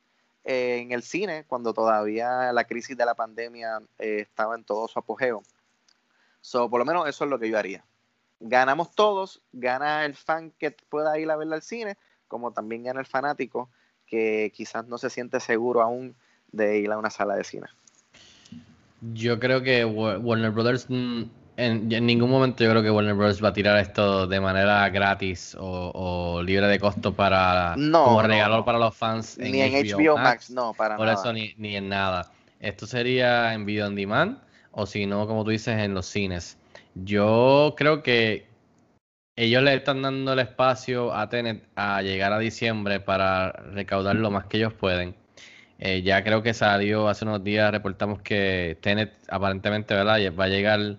eh, 0.43 0.79
en 0.81 0.91
el 0.91 1.01
cine, 1.01 1.45
cuando 1.47 1.73
todavía 1.73 2.51
la 2.51 2.65
crisis 2.65 2.95
de 2.95 3.05
la 3.05 3.15
pandemia 3.15 3.81
eh, 3.97 4.19
estaba 4.19 4.55
en 4.55 4.63
todo 4.63 4.87
su 4.87 4.99
apogeo. 4.99 5.41
So, 6.41 6.69
por 6.69 6.79
lo 6.79 6.85
menos 6.85 7.07
eso 7.07 7.23
es 7.23 7.29
lo 7.31 7.39
que 7.39 7.49
yo 7.49 7.57
haría. 7.57 7.83
Ganamos 8.41 8.93
todos, 8.93 9.41
gana 9.53 10.05
el 10.05 10.13
fan 10.13 10.51
que 10.51 10.69
pueda 10.71 11.17
ir 11.17 11.31
a 11.31 11.37
verla 11.37 11.55
al 11.55 11.61
cine, 11.63 11.97
como 12.33 12.51
también 12.51 12.83
gana 12.83 12.99
el 12.99 13.05
fanático 13.05 13.69
que 14.07 14.51
quizás 14.55 14.87
no 14.87 14.97
se 14.97 15.11
siente 15.11 15.39
seguro 15.39 15.83
aún 15.83 16.15
de 16.51 16.79
ir 16.79 16.91
a 16.91 16.97
una 16.97 17.11
sala 17.11 17.35
de 17.35 17.43
cine. 17.43 17.67
Yo 19.13 19.39
creo 19.39 19.61
que 19.61 19.85
Warner 19.85 20.49
Brothers 20.49 20.87
en, 20.89 21.29
en, 21.91 22.05
ningún 22.07 22.31
momento 22.31 22.63
yo 22.63 22.71
creo 22.71 22.81
que 22.81 22.89
Warner 22.89 23.13
Bros. 23.13 23.43
va 23.43 23.49
a 23.49 23.53
tirar 23.53 23.77
esto 23.77 24.25
de 24.25 24.39
manera 24.39 24.89
gratis 24.89 25.55
o, 25.59 25.91
o 25.93 26.41
libre 26.41 26.65
de 26.65 26.79
costo 26.79 27.13
para 27.13 27.75
no, 27.77 28.05
como 28.05 28.23
no, 28.23 28.27
regalo 28.27 28.65
para 28.65 28.79
los 28.79 28.95
fans 28.95 29.37
ni 29.37 29.61
en, 29.61 29.75
en 29.75 29.87
HBO, 29.87 29.97
HBO 29.97 30.15
Max, 30.15 30.23
Max, 30.23 30.49
no, 30.49 30.73
para 30.73 30.97
por 30.97 31.05
nada. 31.05 31.19
eso 31.19 31.31
ni, 31.31 31.53
ni, 31.57 31.75
en 31.75 31.87
nada. 31.87 32.31
Esto 32.59 32.87
sería 32.87 33.53
en 33.53 33.67
video 33.67 33.85
on 33.85 33.93
demand 33.93 34.39
o 34.71 34.87
si 34.87 35.05
no, 35.05 35.27
como 35.27 35.43
tú 35.43 35.51
dices, 35.51 35.77
en 35.77 35.93
los 35.93 36.07
cines. 36.07 36.57
Yo 36.95 37.75
creo 37.77 38.01
que 38.01 38.47
ellos 39.35 39.63
le 39.63 39.75
están 39.75 40.01
dando 40.01 40.33
el 40.33 40.39
espacio 40.39 41.13
a 41.13 41.29
Tenet 41.29 41.63
a 41.75 42.01
llegar 42.01 42.33
a 42.33 42.39
diciembre 42.39 42.99
para 42.99 43.51
recaudar 43.51 44.15
lo 44.15 44.31
más 44.31 44.45
que 44.45 44.57
ellos 44.57 44.73
pueden. 44.73 45.15
Eh, 45.79 46.01
ya 46.01 46.23
creo 46.23 46.43
que 46.43 46.53
salió 46.53 47.09
hace 47.09 47.25
unos 47.25 47.43
días, 47.43 47.71
reportamos 47.71 48.21
que 48.21 48.77
Tenet 48.81 49.13
aparentemente 49.29 49.93
¿verdad? 49.93 50.19
va 50.37 50.45
a 50.45 50.47
llegar 50.47 50.97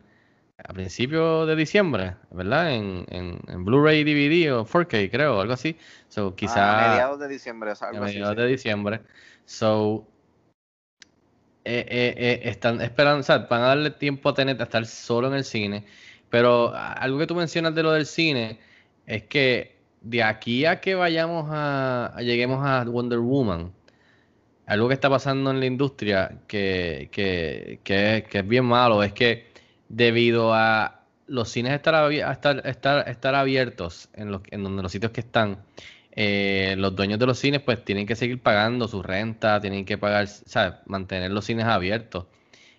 a 0.59 0.73
principios 0.73 1.47
de 1.47 1.57
diciembre, 1.57 2.17
¿verdad? 2.31 2.73
En, 2.73 3.07
en, 3.11 3.39
en 3.49 3.65
Blu-ray, 3.65 4.05
DVD 4.05 4.53
o 4.53 4.67
4K, 4.67 5.11
creo, 5.11 5.41
algo 5.41 5.53
así. 5.53 5.77
So, 6.09 6.35
quizá, 6.35 6.87
a 6.87 6.91
mediados 6.91 7.19
de 7.21 7.29
diciembre, 7.29 7.73
algo 7.81 7.99
a 7.99 8.07
mediados 8.07 8.33
así, 8.33 8.43
de 8.43 8.47
diciembre. 8.49 9.01
So, 9.47 10.07
eh, 11.67 11.87
eh, 11.89 12.15
eh, 12.17 12.41
están 12.45 12.81
esperando, 12.83 13.21
o 13.21 13.23
sea, 13.23 13.39
van 13.39 13.63
a 13.63 13.67
darle 13.69 13.91
tiempo 13.91 14.29
a 14.29 14.35
Tenet 14.35 14.61
a 14.61 14.65
estar 14.65 14.85
solo 14.87 15.29
en 15.29 15.35
el 15.35 15.45
cine. 15.45 15.87
Pero 16.35 16.75
algo 16.75 17.21
que 17.21 17.29
tú 17.29 17.37
mencionas 17.37 17.77
de 17.77 17.85
lo 17.85 17.93
del 17.93 18.07
cine 18.07 18.59
es 19.07 19.23
que 19.23 19.77
de 20.01 20.25
aquí 20.25 20.65
a 20.67 20.81
que 20.81 20.97
vayamos 20.97 21.47
a, 21.49 22.13
lleguemos 22.23 22.59
a 22.67 22.83
Wonder 22.83 23.21
Woman, 23.21 23.73
algo 24.67 24.89
que 24.89 24.95
está 24.95 25.09
pasando 25.09 25.53
en 25.53 25.61
la 25.61 25.67
industria 25.67 26.41
que, 26.49 27.09
que, 27.13 27.79
que, 27.85 28.27
es 28.33 28.49
bien 28.49 28.65
malo 28.65 29.05
es 29.05 29.13
que 29.13 29.47
debido 29.89 30.53
a 30.53 31.05
los 31.29 31.51
cines 31.51 31.73
estar, 31.73 32.13
estar, 32.13 32.67
estar, 32.67 33.09
estar 33.09 33.35
abiertos 33.37 34.09
en, 34.15 34.33
los, 34.33 34.43
en 34.51 34.65
donde 34.65 34.83
los 34.83 34.91
sitios 34.91 35.13
que 35.13 35.21
están, 35.21 35.59
eh, 36.11 36.75
los 36.77 36.97
dueños 36.97 37.21
de 37.21 37.27
los 37.27 37.39
cines 37.39 37.61
pues 37.61 37.85
tienen 37.85 38.09
que 38.09 38.17
seguir 38.17 38.43
pagando 38.43 38.89
su 38.89 39.05
renta, 39.05 39.61
tienen 39.61 39.85
que 39.85 39.99
pagar, 39.99 40.27
¿sabes? 40.27 40.81
Mantener 40.87 41.31
los 41.31 41.45
cines 41.45 41.67
abiertos. 41.67 42.27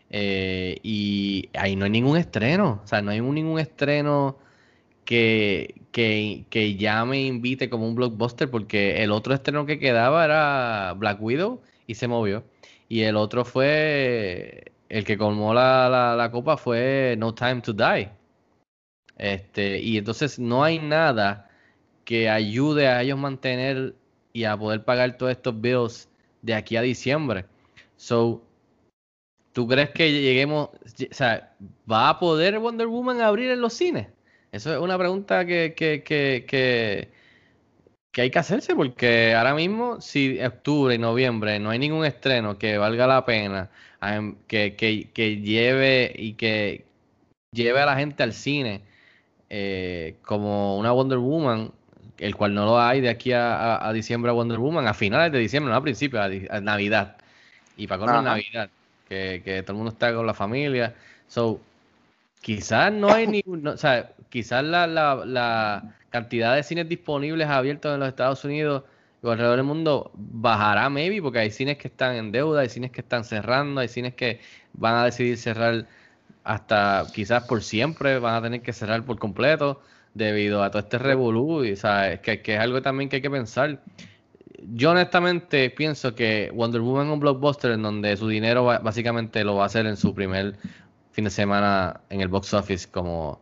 Eh, 0.10 0.78
y 0.84 1.49
ahí 1.53 1.76
no 1.76 1.86
hay 1.86 1.91
ningún 1.91 2.18
estreno, 2.18 2.82
o 2.84 2.88
sea, 2.88 3.01
no 3.01 3.12
hay 3.12 3.22
ningún 3.22 3.60
estreno 3.60 4.38
que, 5.06 5.76
que, 5.91 6.45
que 6.49 6.76
ya 6.76 7.06
me 7.06 7.22
invite 7.22 7.70
como 7.70 7.88
un 7.88 7.95
blockbuster, 7.95 8.49
porque 8.49 9.03
el 9.03 9.12
otro 9.12 9.34
estreno 9.34 9.66
que 9.66 9.80
quedaba 9.80 10.26
era 10.26 10.93
Black 10.97 11.22
Widow 11.22 11.62
y 11.88 11.95
se 11.95 12.08
movió. 12.08 12.43
Y 12.89 13.01
el 13.01 13.16
otro 13.16 13.45
fue, 13.45 14.72
el 14.89 15.06
que 15.06 15.18
colmó 15.18 15.53
la, 15.53 16.16
la, 16.18 16.32
copa 16.32 16.58
fue 16.58 17.16
No 17.18 17.34
Time 17.34 17.62
to 17.62 17.74
Die. 17.74 18.10
Este, 19.18 19.80
y 19.80 19.97
entonces 19.97 20.39
no 20.39 20.64
hay 20.64 20.80
nada 20.80 21.49
que 22.03 22.30
ayude 22.30 22.88
a 22.88 23.01
ellos 23.01 23.18
mantener 23.18 23.95
y 24.34 24.43
a 24.43 24.58
poder 24.58 24.84
pagar 24.84 25.18
todos 25.18 25.32
estos 25.32 25.60
bills 25.60 26.10
de 26.41 26.53
aquí 26.53 26.78
a 26.78 26.82
diciembre. 26.82 27.45
So, 27.97 28.45
¿tú 29.56 29.68
crees 29.68 29.91
que 29.91 30.12
lleguemos, 30.14 30.70
o 30.72 30.80
sea, 31.14 31.56
va 31.91 32.10
a 32.10 32.20
poder 32.20 32.60
Wonder 32.60 32.88
Woman 32.88 33.22
abrir 33.22 33.51
en 33.51 33.62
los 33.62 33.74
cines? 33.74 34.10
Eso 34.53 34.74
es 34.74 34.80
una 34.82 34.99
pregunta 34.99 35.45
que, 35.47 35.74
que, 35.78 36.03
que, 36.03 36.45
que, 36.47 37.10
que 38.12 38.22
hay 38.22 38.32
que 38.32 38.39
hacerse 38.39 38.76
porque 38.76 39.34
ahora 39.36 39.53
mismo, 39.56 39.99
si 40.01 40.41
octubre 40.43 40.95
y 40.95 40.97
noviembre 40.97 41.60
no 41.60 41.70
hay 41.70 41.80
ningún 41.80 42.06
estreno 42.06 42.58
que 42.58 42.78
valga 42.78 43.08
la 43.08 43.26
pena, 43.26 43.70
que, 44.47 44.76
que, 44.76 45.12
que 45.14 45.38
lleve 45.41 46.14
y 46.18 46.34
que 46.34 46.86
lleve 47.51 47.82
a 47.82 47.86
la 47.88 47.97
gente 47.97 48.24
al 48.24 48.34
cine 48.34 48.84
eh, 49.49 50.18
como 50.24 50.78
una 50.80 50.91
Wonder 50.93 51.20
Woman, 51.20 51.72
el 52.20 52.36
cual 52.36 52.53
no 52.56 52.66
lo 52.66 52.80
hay 52.82 53.01
de 53.01 53.10
aquí 53.10 53.34
a, 53.34 53.56
a- 53.78 53.89
a 53.89 53.93
diciembre 53.93 54.32
a 54.32 54.34
Wonder 54.36 54.60
Woman, 54.60 54.88
a 54.88 54.95
finales 54.95 55.32
de 55.34 55.39
diciembre, 55.39 55.72
no 55.72 55.78
a 55.78 55.84
principios, 55.84 56.24
a, 56.51 56.62
Navidad. 56.62 57.18
Y 57.78 57.88
para 57.88 57.99
colmo 57.99 58.22
Ajá. 58.22 58.24
Navidad, 58.24 58.70
que, 59.08 59.41
que 59.43 59.62
todo 59.64 59.74
el 59.74 59.78
mundo 59.78 59.91
está 59.91 60.14
con 60.14 60.26
la 60.26 60.34
familia. 60.34 60.95
So, 61.28 61.60
quizás 62.41 62.91
no 62.91 63.12
hay 63.12 63.43
no, 63.45 63.72
o 63.72 63.78
sea, 63.78 64.12
quizás 64.30 64.64
la, 64.64 64.88
la, 64.88 65.24
la 65.26 65.95
cantidad 66.10 66.56
de 66.56 66.64
cines 66.64 66.88
disponibles 66.88 67.47
abiertos 67.47 67.93
en 67.93 67.99
los 67.99 68.10
Estados 68.10 68.43
Unidos 68.45 68.84
y 69.24 69.28
alrededor 69.28 69.58
del 69.58 69.66
mundo 69.66 70.12
bajará, 70.14 70.89
maybe, 70.89 71.22
porque 71.22 71.39
hay 71.39 71.51
cines 71.51 71.78
que 71.78 71.88
están 71.88 72.16
en 72.16 72.32
deuda, 72.32 72.62
hay 72.62 72.70
cines 72.70 72.91
que 72.91 73.01
están 73.01 73.24
cerrando, 73.24 73.82
hay 73.82 73.88
cines 73.88 74.14
que 74.14 74.39
van 74.74 74.95
a 74.95 75.06
decidir 75.06 75.38
cerrar 75.38 75.88
hasta 76.43 77.06
quizás 77.14 77.43
por 77.45 77.64
siempre, 77.64 78.20
van 78.20 78.36
a 78.36 78.41
tener 78.41 78.62
que 78.62 78.72
cerrar 78.72 79.03
por 79.03 79.18
completo 79.18 79.82
debido 80.14 80.64
a 80.64 80.70
todo 80.70 80.84
este 80.84 80.99
revolú, 80.99 81.70
o 81.72 81.76
sea, 81.76 82.14
es 82.14 82.20
que, 82.20 82.41
que 82.41 82.56
es 82.56 82.60
algo 82.60 82.82
también 82.82 83.10
que 83.10 83.18
hay 83.18 83.22
que 83.22 83.32
pensar. 83.32 83.80
Yo 84.64 84.91
honestamente 84.91 85.70
pienso 85.70 86.16
que 86.16 86.51
Wonder 86.53 86.82
Woman 86.82 87.08
es 87.08 87.14
un 87.14 87.20
blockbuster 87.20 87.72
en 87.72 87.82
donde 87.82 88.16
su 88.18 88.28
dinero 88.28 88.66
básicamente 88.66 89.43
lo 89.43 89.56
va 89.56 89.64
a 89.64 89.66
hacer 89.68 89.86
en 89.86 89.97
su 89.97 90.14
primer 90.14 90.58
fin 91.12 91.26
de 91.26 91.30
semana 91.30 92.01
en 92.10 92.22
el 92.22 92.28
box 92.28 92.53
office 92.53 92.89
como, 92.89 93.41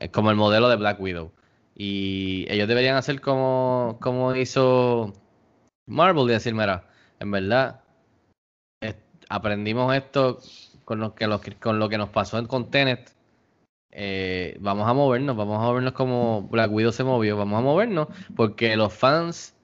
eh, 0.00 0.10
como 0.10 0.30
el 0.30 0.36
modelo 0.36 0.68
de 0.68 0.76
Black 0.76 1.00
Widow. 1.00 1.32
Y 1.74 2.46
ellos 2.48 2.68
deberían 2.68 2.96
hacer 2.96 3.20
como, 3.20 3.98
como 4.00 4.34
hizo 4.34 5.14
Marvel 5.86 6.24
y 6.24 6.32
decir, 6.32 6.54
mira, 6.54 6.88
en 7.20 7.30
verdad, 7.30 7.82
aprendimos 9.28 9.94
esto 9.94 10.38
con 10.84 11.00
lo 11.00 11.14
que, 11.14 11.26
con 11.60 11.78
lo 11.78 11.88
que 11.88 11.98
nos 11.98 12.10
pasó 12.10 12.46
con 12.46 12.70
Tenet. 12.70 13.14
Eh, 13.90 14.56
vamos 14.60 14.88
a 14.88 14.94
movernos, 14.94 15.36
vamos 15.36 15.58
a 15.58 15.66
movernos 15.66 15.92
como 15.92 16.42
Black 16.42 16.72
Widow 16.72 16.92
se 16.92 17.04
movió, 17.04 17.36
vamos 17.36 17.58
a 17.58 17.62
movernos 17.62 18.08
porque 18.34 18.74
los 18.76 18.92
fans 18.92 19.54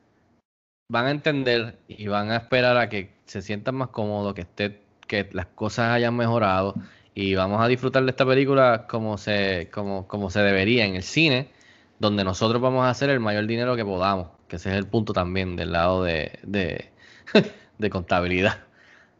van 0.88 1.06
a 1.06 1.10
entender 1.10 1.78
y 1.86 2.06
van 2.08 2.30
a 2.30 2.36
esperar 2.36 2.76
a 2.78 2.88
que 2.88 3.10
se 3.26 3.42
sientan 3.42 3.74
más 3.74 3.88
cómodos, 3.88 4.34
que 4.34 4.42
esté, 4.42 4.80
que 5.06 5.28
las 5.32 5.46
cosas 5.46 5.90
hayan 5.90 6.16
mejorado 6.16 6.74
y 7.14 7.34
vamos 7.34 7.60
a 7.60 7.68
disfrutar 7.68 8.04
de 8.04 8.10
esta 8.10 8.24
película 8.24 8.86
como 8.88 9.18
se, 9.18 9.68
como, 9.70 10.08
como 10.08 10.30
se 10.30 10.40
debería 10.40 10.86
en 10.86 10.94
el 10.96 11.02
cine, 11.02 11.50
donde 11.98 12.24
nosotros 12.24 12.62
vamos 12.62 12.84
a 12.84 12.90
hacer 12.90 13.10
el 13.10 13.20
mayor 13.20 13.46
dinero 13.46 13.76
que 13.76 13.84
podamos, 13.84 14.28
que 14.48 14.56
ese 14.56 14.70
es 14.70 14.76
el 14.76 14.86
punto 14.86 15.12
también 15.12 15.56
del 15.56 15.72
lado 15.72 16.04
de, 16.04 16.38
de, 16.42 16.90
de 17.78 17.90
contabilidad. 17.90 18.60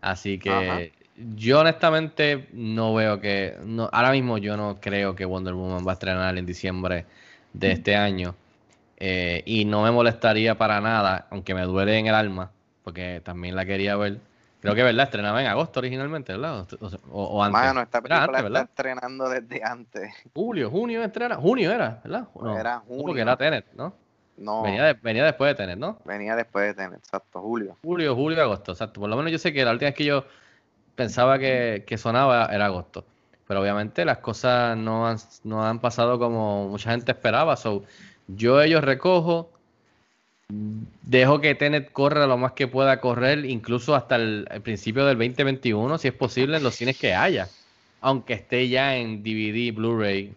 Así 0.01 0.39
que 0.39 0.51
Ajá. 0.51 0.81
yo 1.17 1.61
honestamente 1.61 2.49
no 2.53 2.95
veo 2.95 3.21
que, 3.21 3.57
no, 3.65 3.91
ahora 3.93 4.13
mismo 4.13 4.39
yo 4.39 4.57
no 4.57 4.79
creo 4.81 5.15
que 5.15 5.27
Wonder 5.27 5.55
Woman 5.55 5.87
va 5.87 5.93
a 5.93 5.95
estrenar 5.95 6.39
en 6.39 6.47
diciembre 6.47 7.05
de 7.53 7.73
este 7.73 7.95
año. 7.97 8.35
Eh, 9.01 9.43
y 9.47 9.65
no 9.65 9.83
me 9.83 9.91
molestaría 9.93 10.59
para 10.59 10.81
nada, 10.81 11.27
aunque 11.31 11.55
me 11.55 11.63
duele 11.63 11.99
en 11.99 12.09
el 12.09 12.15
alma, 12.15 12.51
porque 12.83 13.21
también 13.25 13.55
la 13.55 13.65
quería 13.65 13.97
ver. 13.97 14.19
Creo 14.61 14.75
que, 14.75 14.83
¿verdad? 14.83 15.05
Estrenaba 15.05 15.41
en 15.41 15.47
agosto 15.47 15.79
originalmente, 15.79 16.33
¿verdad? 16.33 16.67
O, 16.81 16.87
o- 17.13 17.25
o 17.39 17.43
antes. 17.45 17.63
Mano, 17.63 17.81
esta 17.83 18.01
película 18.03 18.39
antes, 18.39 18.45
está 18.47 18.61
estrenando 18.63 19.29
desde 19.29 19.63
antes. 19.63 20.13
Julio, 20.35 20.69
junio 20.69 21.05
estrena. 21.05 21.37
Junio 21.37 21.71
era, 21.71 22.01
¿verdad? 22.03 22.27
No, 22.41 22.59
Era 22.59 22.75
no, 22.79 22.83
porque 22.89 23.03
junio. 23.05 23.23
era 23.23 23.37
Tenet, 23.37 23.67
¿no? 23.75 23.95
No, 24.37 24.63
Venía, 24.63 24.83
de- 24.85 24.95
venía 24.95 25.25
después 25.25 25.49
de 25.51 25.55
Tenet, 25.55 25.79
¿no? 25.79 25.99
venía 26.05 26.35
después 26.35 26.67
de 26.67 26.75
tener, 26.75 26.99
exacto, 26.99 27.41
Julio. 27.41 27.77
Julio, 27.83 28.17
julio, 28.17 28.43
agosto, 28.43 28.73
exacto. 28.73 29.01
Por 29.01 29.09
lo 29.11 29.17
menos 29.17 29.31
yo 29.31 29.39
sé 29.39 29.53
que 29.53 29.65
la 29.65 29.71
última 29.73 29.89
vez 29.91 29.95
que 29.97 30.05
yo 30.05 30.25
pensaba 30.97 31.39
que, 31.39 31.85
que 31.87 31.99
sonaba 31.99 32.47
era 32.53 32.67
agosto. 32.67 33.05
Pero 33.47 33.61
obviamente 33.63 34.05
las 34.05 34.19
cosas 34.19 34.77
no 34.77 35.07
han, 35.07 35.17
no 35.45 35.65
han 35.65 35.79
pasado 35.81 36.19
como 36.19 36.69
mucha 36.69 36.91
gente 36.91 37.13
esperaba. 37.13 37.57
So, 37.57 37.85
yo 38.29 38.61
ellos 38.63 38.85
recojo, 38.85 39.51
dejo 41.03 41.41
que 41.41 41.55
Tenet 41.55 41.93
corra 41.93 42.27
lo 42.27 42.37
más 42.37 42.53
que 42.53 42.69
pueda 42.69 43.01
correr, 43.01 43.45
incluso 43.45 43.95
hasta 43.95 44.17
el, 44.17 44.47
principio 44.63 45.05
del 45.07 45.19
2021, 45.19 45.99
si 45.99 46.09
es 46.09 46.15
posible, 46.15 46.59
en 46.59 46.63
los 46.63 46.75
cines 46.75 46.99
que 46.99 47.15
haya. 47.15 47.49
Aunque 48.01 48.35
esté 48.35 48.69
ya 48.69 48.97
en 48.97 49.23
DVD, 49.23 49.75
Blu-ray. 49.75 50.33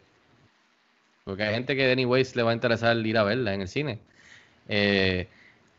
Porque 1.26 1.44
hay 1.44 1.54
gente 1.54 1.76
que 1.76 1.92
anyways 1.92 2.36
le 2.36 2.44
va 2.44 2.52
a 2.52 2.54
interesar 2.54 2.98
ir 2.98 3.18
a 3.18 3.24
verla 3.24 3.54
en 3.54 3.62
el 3.62 3.68
cine. 3.68 4.00
Eh, 4.68 5.28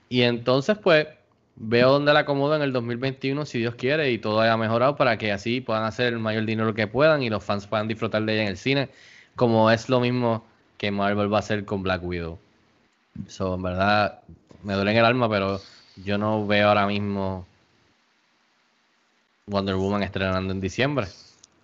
y 0.09 0.23
entonces, 0.23 0.79
pues, 0.79 1.09
veo 1.57 1.91
dónde 1.91 2.13
la 2.13 2.21
acomodo 2.21 2.55
en 2.55 2.63
el 2.63 2.73
2021, 2.73 3.45
si 3.47 3.59
Dios 3.59 3.75
quiere, 3.75 4.11
y 4.13 4.19
todo 4.19 4.41
haya 4.41 4.57
mejorado 4.57 4.97
para 4.97 5.19
que 5.19 5.33
así 5.33 5.61
puedan 5.61 5.85
hacer 5.85 6.13
el 6.13 6.19
mayor 6.19 6.45
dinero 6.45 6.75
que 6.75 6.87
puedan 6.87 7.23
y 7.23 7.31
los 7.31 7.43
fans 7.43 7.67
puedan 7.67 7.89
disfrutar 7.89 8.23
de 8.23 8.35
ella 8.35 8.43
en 8.43 8.49
el 8.49 8.57
cine, 8.57 8.89
como 9.35 9.71
es 9.71 9.89
lo 9.89 10.01
mismo 10.01 10.45
que 10.83 10.91
Marvel 10.91 11.33
va 11.33 11.37
a 11.37 11.41
hacer 11.41 11.65
con 11.65 11.85
Black 11.85 12.03
Widow. 12.03 12.41
So, 13.29 13.55
en 13.55 13.63
verdad, 13.63 14.19
me 14.65 14.75
duele 14.75 14.91
en 14.91 14.97
el 14.97 15.05
alma, 15.05 15.31
pero 15.31 15.61
yo 15.95 16.19
no 16.19 16.45
veo 16.45 16.67
ahora 16.67 16.89
mismo 16.89 17.47
Wonder 19.47 19.77
Woman 19.77 20.03
estrenando 20.03 20.53
en 20.53 20.61
diciembre. 20.61 21.07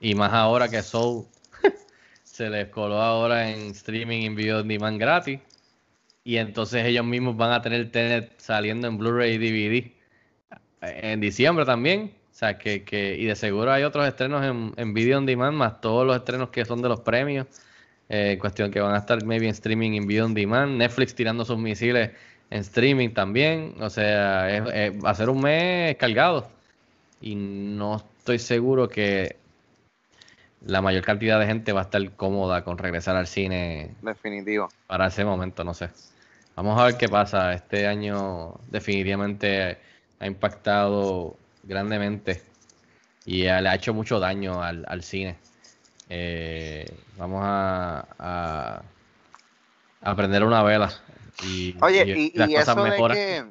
Y 0.01 0.14
más 0.14 0.33
ahora 0.33 0.69
que 0.69 0.85
Soul 0.85 1.27
se 2.23 2.49
les 2.49 2.69
coló 2.69 3.03
ahora 3.03 3.51
en 3.51 3.73
streaming 3.73 4.23
en 4.23 4.37
video 4.37 4.61
on 4.61 4.69
demand 4.69 5.01
gratis. 5.01 5.41
Y 6.23 6.37
entonces 6.37 6.85
ellos 6.85 7.05
mismos 7.05 7.37
van 7.37 7.51
a 7.51 7.61
tener 7.61 7.91
Tenet 7.91 8.39
saliendo 8.39 8.87
en 8.87 8.99
Blu-ray 8.99 9.33
y 9.33 9.39
DVD 9.39 9.91
en 10.81 11.19
diciembre 11.21 11.64
también. 11.64 12.14
O 12.31 12.35
sea, 12.39 12.57
que, 12.57 12.85
que, 12.85 13.16
y 13.16 13.25
de 13.25 13.35
seguro 13.35 13.73
hay 13.73 13.83
otros 13.83 14.07
estrenos 14.07 14.45
en, 14.45 14.75
en 14.77 14.95
video 14.95 15.19
on 15.19 15.27
demand, 15.27 15.57
más 15.57 15.81
todos 15.81 16.07
los 16.07 16.14
estrenos 16.14 16.51
que 16.51 16.64
son 16.64 16.83
de 16.83 16.89
los 16.89 17.01
premios. 17.01 17.49
Eh, 18.09 18.39
cuestión 18.41 18.71
que 18.71 18.81
van 18.81 18.95
a 18.95 18.99
estar 18.99 19.23
maybe 19.25 19.47
en 19.47 19.51
streaming 19.53 19.93
en 19.93 20.07
video 20.07 20.25
on 20.25 20.35
demand. 20.35 20.77
Netflix 20.79 21.15
tirando 21.15 21.45
sus 21.45 21.59
misiles 21.59 22.11
en 22.51 22.61
streaming 22.61 23.11
también. 23.11 23.75
O 23.81 23.91
sea, 23.91 24.49
es- 24.57 24.75
es- 24.75 25.05
va 25.05 25.11
a 25.11 25.15
ser 25.15 25.29
un 25.29 25.41
mes 25.43 25.97
cargado. 25.97 26.49
Y 27.21 27.35
no 27.35 27.97
estoy 27.97 28.39
seguro 28.39 28.89
que 28.89 29.37
la 30.65 30.81
mayor 30.81 31.05
cantidad 31.05 31.39
de 31.39 31.47
gente 31.47 31.73
va 31.73 31.81
a 31.81 31.85
estar 31.85 32.11
cómoda 32.13 32.65
con 32.65 32.79
regresar 32.79 33.17
al 33.17 33.27
cine 33.27 33.91
Definitivo. 34.03 34.71
para 34.87 35.07
ese 35.09 35.25
momento, 35.25 35.63
no 35.65 35.75
sé. 35.75 35.91
Vamos 36.57 36.81
a 36.81 36.85
ver 36.87 36.97
qué 36.97 37.09
pasa. 37.09 37.53
Este 37.53 37.87
año 37.87 38.55
definitivamente 38.71 39.79
ha 40.19 40.27
impactado 40.27 41.37
grandemente 41.63 42.43
y 43.25 43.43
le 43.43 43.51
ha 43.51 43.75
hecho 43.75 43.95
mucho 43.95 44.19
daño 44.19 44.63
al, 44.63 44.85
al 44.89 45.03
cine. 45.03 45.37
Eh, 46.09 46.87
vamos 47.17 47.41
a, 47.45 48.07
a, 48.19 48.83
a 50.01 50.17
prender 50.17 50.45
una 50.45 50.63
vela. 50.63 50.91
Y, 51.45 51.77
Oye, 51.83 52.05
y 52.07 52.33
y, 52.35 52.39
las 52.39 52.51
y 52.51 52.55
cosas 52.55 52.69
eso 52.69 52.85
de 52.85 52.91
mejoran. 52.91 53.17
que, 53.17 53.45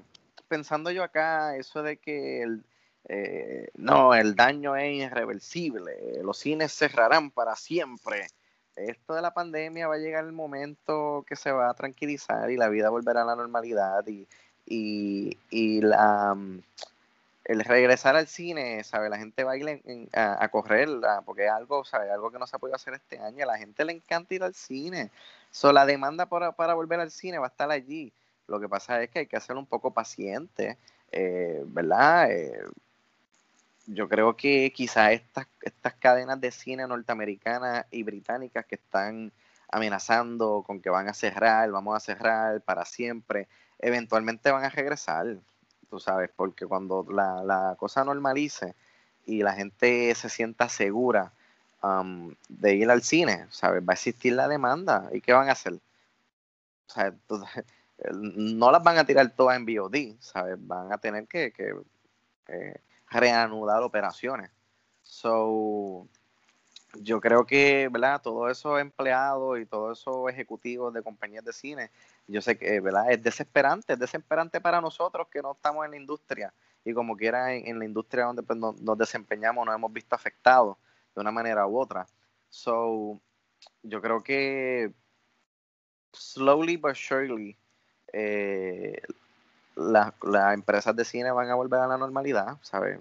pensando 0.47 0.91
yo 0.91 1.03
acá, 1.03 1.55
eso 1.55 1.83
de 1.83 1.97
que 1.97 2.41
el, 2.43 2.63
eh, 3.05 3.69
no, 3.75 4.13
el 4.13 4.35
daño 4.35 4.75
es 4.75 4.93
irreversible, 4.93 5.93
los 6.23 6.37
cines 6.37 6.73
cerrarán 6.73 7.31
para 7.31 7.55
siempre. 7.55 8.27
Esto 8.75 9.15
de 9.15 9.21
la 9.21 9.33
pandemia 9.33 9.87
va 9.87 9.95
a 9.95 9.99
llegar 9.99 10.23
el 10.25 10.33
momento 10.33 11.25
que 11.27 11.35
se 11.35 11.51
va 11.51 11.69
a 11.69 11.73
tranquilizar 11.73 12.51
y 12.51 12.57
la 12.57 12.69
vida 12.69 12.89
volverá 12.89 13.23
a 13.23 13.25
la 13.25 13.35
normalidad 13.35 14.05
y, 14.07 14.27
y, 14.65 15.35
y 15.49 15.81
la, 15.81 16.37
el 17.47 17.63
regresar 17.63 18.17
al 18.17 18.27
cine, 18.27 18.83
¿sabes? 18.83 19.09
La 19.09 19.17
gente 19.17 19.45
va 19.45 19.53
a 19.53 19.57
ir 19.57 20.09
a, 20.13 20.49
correr, 20.49 20.89
porque 21.25 21.45
es 21.45 21.51
algo, 21.51 21.85
¿sabes? 21.85 22.11
Algo 22.11 22.29
que 22.29 22.39
no 22.39 22.45
se 22.45 22.57
ha 22.57 22.59
podido 22.59 22.75
hacer 22.75 22.93
este 22.93 23.19
año. 23.19 23.43
A 23.43 23.47
la 23.47 23.57
gente 23.57 23.85
le 23.85 23.93
encanta 23.93 24.35
ir 24.35 24.43
al 24.43 24.53
cine. 24.53 25.11
So, 25.49 25.71
la 25.71 25.85
demanda 25.85 26.25
para, 26.25 26.51
para 26.51 26.73
volver 26.73 26.99
al 26.99 27.09
cine 27.09 27.39
va 27.39 27.45
a 27.45 27.49
estar 27.49 27.71
allí. 27.71 28.11
Lo 28.47 28.59
que 28.59 28.67
pasa 28.67 29.01
es 29.01 29.09
que 29.09 29.19
hay 29.19 29.27
que 29.27 29.39
ser 29.39 29.55
un 29.55 29.65
poco 29.65 29.91
paciente, 29.91 30.77
eh, 31.13 31.63
¿verdad? 31.67 32.29
Eh, 32.31 32.65
yo 33.85 34.09
creo 34.09 34.35
que 34.35 34.73
quizás 34.75 35.13
estas, 35.13 35.47
estas 35.61 35.93
cadenas 35.93 36.41
de 36.41 36.51
cine 36.51 36.85
norteamericanas 36.85 37.85
y 37.91 38.03
británicas 38.03 38.65
que 38.65 38.75
están 38.75 39.31
amenazando 39.71 40.63
con 40.67 40.81
que 40.81 40.89
van 40.89 41.07
a 41.07 41.13
cerrar, 41.13 41.71
vamos 41.71 41.95
a 41.95 42.01
cerrar 42.01 42.59
para 42.59 42.83
siempre, 42.83 43.47
eventualmente 43.79 44.51
van 44.51 44.65
a 44.65 44.69
regresar, 44.69 45.37
tú 45.89 45.99
sabes, 45.99 46.29
porque 46.35 46.65
cuando 46.65 47.05
la, 47.09 47.43
la 47.43 47.75
cosa 47.77 48.03
normalice 48.03 48.75
y 49.25 49.43
la 49.43 49.53
gente 49.53 50.13
se 50.15 50.29
sienta 50.29 50.69
segura 50.69 51.33
um, 51.83 52.33
de 52.49 52.75
ir 52.75 52.89
al 52.89 53.03
cine, 53.03 53.45
¿sabes? 53.49 53.81
Va 53.83 53.93
a 53.93 53.95
existir 53.95 54.33
la 54.33 54.47
demanda. 54.47 55.09
¿Y 55.11 55.21
qué 55.21 55.33
van 55.33 55.49
a 55.49 55.53
hacer? 55.53 55.79
No 58.13 58.71
las 58.71 58.83
van 58.83 58.99
a 58.99 59.05
tirar 59.05 59.27
todas 59.31 59.57
en 59.57 59.65
VOD, 59.65 60.19
¿sabes? 60.19 60.55
Van 60.59 60.93
a 60.93 60.99
tener 60.99 61.27
que, 61.27 61.51
que, 61.51 61.73
reanudar 63.09 63.81
operaciones. 63.81 64.51
So, 65.01 66.07
yo 66.95 67.19
creo 67.21 67.45
que, 67.45 67.89
¿verdad? 67.91 68.21
Todos 68.21 68.51
esos 68.51 68.79
empleados 68.79 69.59
y 69.59 69.65
todos 69.65 69.99
esos 69.99 70.29
ejecutivos 70.29 70.93
de 70.93 71.03
compañías 71.03 71.43
de 71.45 71.53
cine, 71.53 71.91
yo 72.27 72.41
sé 72.41 72.57
que, 72.57 72.79
¿verdad? 72.79 73.11
Es 73.11 73.21
desesperante, 73.21 73.93
es 73.93 73.99
desesperante 73.99 74.61
para 74.61 74.81
nosotros 74.81 75.27
que 75.29 75.41
no 75.41 75.51
estamos 75.53 75.85
en 75.85 75.91
la 75.91 75.97
industria 75.97 76.53
y 76.83 76.93
como 76.93 77.17
quiera 77.17 77.53
en, 77.53 77.79
la 77.79 77.85
industria 77.85 78.25
donde 78.25 78.43
pues, 78.43 78.57
nos, 78.57 78.97
desempeñamos 78.97 79.65
nos 79.65 79.75
hemos 79.75 79.91
visto 79.91 80.15
afectados 80.15 80.77
de 81.13 81.21
una 81.21 81.31
manera 81.31 81.67
u 81.67 81.77
otra. 81.77 82.07
So, 82.49 83.19
yo 83.83 84.01
creo 84.01 84.23
que 84.23 84.91
slowly 86.13 86.77
but 86.77 86.95
surely 86.95 87.57
eh, 88.13 89.01
la- 89.75 90.13
las 90.23 90.53
empresas 90.53 90.95
de 90.95 91.05
cine 91.05 91.31
van 91.31 91.49
a 91.49 91.55
volver 91.55 91.81
a 91.81 91.87
la 91.87 91.97
normalidad, 91.97 92.57
¿sabes? 92.61 92.99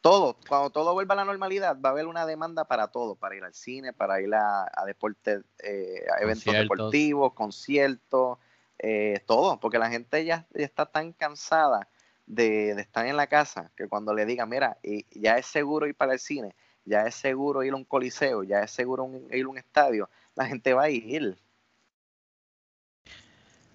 Todo, 0.00 0.36
cuando 0.48 0.70
todo 0.70 0.94
vuelva 0.94 1.12
a 1.12 1.16
la 1.16 1.24
normalidad, 1.26 1.76
va 1.78 1.90
a 1.90 1.92
haber 1.92 2.06
una 2.06 2.24
demanda 2.24 2.64
para 2.64 2.88
todo, 2.88 3.16
para 3.16 3.36
ir 3.36 3.44
al 3.44 3.52
cine, 3.52 3.92
para 3.92 4.20
ir 4.22 4.34
a, 4.34 4.64
a 4.64 4.84
deportes, 4.86 5.42
eh, 5.62 6.06
a 6.16 6.22
eventos 6.22 6.44
Conciertos. 6.44 6.78
deportivos, 6.78 7.32
conciertos, 7.34 8.38
eh, 8.78 9.20
todo, 9.26 9.60
porque 9.60 9.78
la 9.78 9.90
gente 9.90 10.24
ya, 10.24 10.46
ya 10.54 10.64
está 10.64 10.86
tan 10.86 11.12
cansada 11.12 11.86
de, 12.26 12.74
de 12.74 12.80
estar 12.80 13.06
en 13.06 13.16
la 13.16 13.26
casa 13.26 13.70
que 13.76 13.88
cuando 13.88 14.14
le 14.14 14.24
digan, 14.24 14.48
mira, 14.48 14.78
y 14.82 15.04
ya 15.20 15.36
es 15.36 15.44
seguro 15.46 15.86
ir 15.86 15.94
para 15.94 16.14
el 16.14 16.18
cine, 16.18 16.54
ya 16.86 17.04
es 17.06 17.14
seguro 17.14 17.62
ir 17.62 17.72
a 17.72 17.76
un 17.76 17.84
coliseo, 17.84 18.42
ya 18.42 18.60
es 18.62 18.70
seguro 18.70 19.04
un- 19.04 19.28
ir 19.34 19.44
a 19.44 19.48
un 19.48 19.58
estadio, 19.58 20.08
la 20.34 20.46
gente 20.46 20.72
va 20.72 20.84
a 20.84 20.90
ir. 20.90 21.36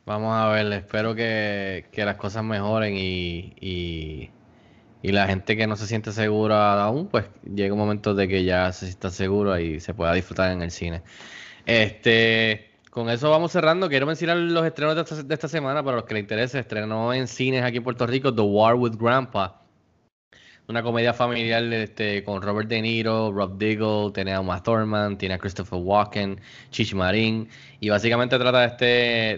Vamos 0.06 0.36
a 0.36 0.48
ver, 0.50 0.72
espero 0.74 1.16
que, 1.16 1.86
que 1.92 2.06
las 2.06 2.16
cosas 2.18 2.44
mejoren 2.44 2.96
y, 2.96 3.54
y, 3.60 4.32
y 5.06 5.12
la 5.12 5.28
gente 5.28 5.56
que 5.56 5.68
no 5.68 5.76
se 5.76 5.86
siente 5.86 6.12
segura 6.12 6.84
aún, 6.84 7.06
pues 7.06 7.26
llegue 7.44 7.72
un 7.72 7.78
momento 7.78 8.16
de 8.16 8.28
que 8.28 8.44
ya 8.44 8.72
se 8.72 8.88
sienta 8.88 9.12
segura 9.12 9.62
y 9.62 9.80
se 9.80 9.94
pueda 9.94 10.12
disfrutar 10.14 10.52
en 10.52 10.64
el 10.64 10.72
cine. 10.72 11.04
Este, 11.68 12.72
con 12.90 13.12
eso 13.12 13.30
vamos 13.30 13.52
cerrando. 13.52 13.88
Quiero 13.88 14.08
mencionar 14.08 14.38
los 14.38 14.66
estrenos 14.66 14.96
de 14.96 15.04
esta, 15.04 15.22
de 15.22 15.34
esta 15.36 15.48
semana 15.48 15.84
para 15.84 15.98
los 15.98 16.06
que 16.06 16.16
les 16.16 16.22
interese. 16.22 16.58
Estrenó 16.58 17.14
en 17.14 17.28
cines 17.28 17.64
aquí 17.64 17.78
en 17.78 17.84
Puerto 17.84 18.08
Rico 18.08 18.34
The 18.34 18.42
War 18.42 18.74
with 18.74 18.94
Grandpa. 19.00 19.62
Una 20.68 20.82
comedia 20.82 21.14
familiar 21.14 21.62
este, 21.72 22.24
con 22.24 22.42
Robert 22.42 22.68
De 22.68 22.82
Niro, 22.82 23.32
Rob 23.32 23.60
Diggle, 23.60 24.12
tiene 24.12 24.34
a 24.34 24.40
Uma 24.40 24.64
Thurman, 24.64 25.20
tiene 25.20 25.36
a 25.36 25.38
Christopher 25.38 25.78
Walken, 25.84 26.42
Chich 26.72 26.96
Marín. 26.96 27.48
Y 27.80 27.90
básicamente 27.90 28.40
trata 28.40 28.62
de 28.62 28.66
este, 28.66 28.86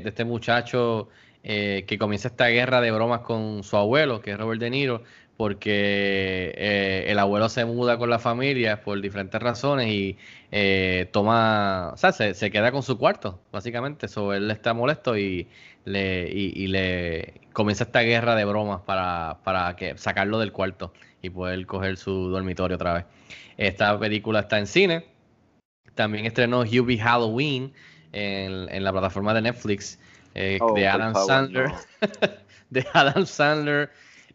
de 0.02 0.04
este 0.06 0.24
muchacho 0.24 1.10
eh, 1.44 1.84
que 1.88 1.98
comienza 1.98 2.30
esta 2.30 2.48
guerra 2.48 2.82
de 2.82 2.92
bromas 2.92 3.20
con 3.22 3.64
su 3.64 3.78
abuelo, 3.78 4.22
que 4.22 4.32
es 4.32 4.38
Robert 4.38 4.60
De 4.60 4.70
Niro, 4.70 5.04
porque 5.38 6.54
eh, 6.58 7.06
el 7.08 7.20
abuelo 7.20 7.48
se 7.50 7.64
muda 7.66 7.98
con 7.98 8.10
la 8.10 8.20
familia 8.20 8.82
por 8.82 9.00
diferentes 9.00 9.42
razones 9.42 9.88
y 9.88 10.18
eh, 10.52 11.08
toma, 11.12 11.92
o 11.94 11.98
sea, 11.98 12.12
se, 12.12 12.34
se 12.34 12.52
queda 12.52 12.72
con 12.72 12.84
su 12.84 12.98
cuarto, 12.98 13.40
básicamente. 13.52 14.08
So, 14.08 14.34
él 14.34 14.50
está 14.52 14.74
molesto 14.74 15.18
y 15.18 15.48
le, 15.86 16.28
y, 16.32 16.54
y 16.56 16.68
le 16.68 17.42
comienza 17.54 17.84
esta 17.84 18.02
guerra 18.02 18.36
de 18.36 18.46
bromas 18.46 18.82
para, 18.82 19.38
para 19.44 19.76
que, 19.76 19.98
sacarlo 19.98 20.40
del 20.40 20.52
cuarto 20.52 20.92
y 21.22 21.30
poder 21.30 21.66
coger 21.68 21.98
su 21.98 22.30
dormitorio 22.30 22.76
otra 22.76 22.94
vez. 22.94 23.06
Esta 23.58 23.98
película 24.00 24.42
está 24.42 24.58
en 24.60 24.68
cine. 24.68 25.06
También 25.96 26.26
estrenó 26.26 26.62
Hubie 26.62 26.98
Halloween 27.00 27.74
en, 28.12 28.68
en 28.70 28.84
la 28.84 28.92
plataforma 28.92 29.34
de 29.34 29.42
Netflix 29.44 30.00
eh, 30.38 30.60
Oh, 30.62 30.74
de 30.74 30.88
Adam 30.88 31.16
Sandler. 31.16 31.70
no. 31.70 31.78
de 32.70 32.86
Adam 32.94 33.26
Sandler. 33.26 33.90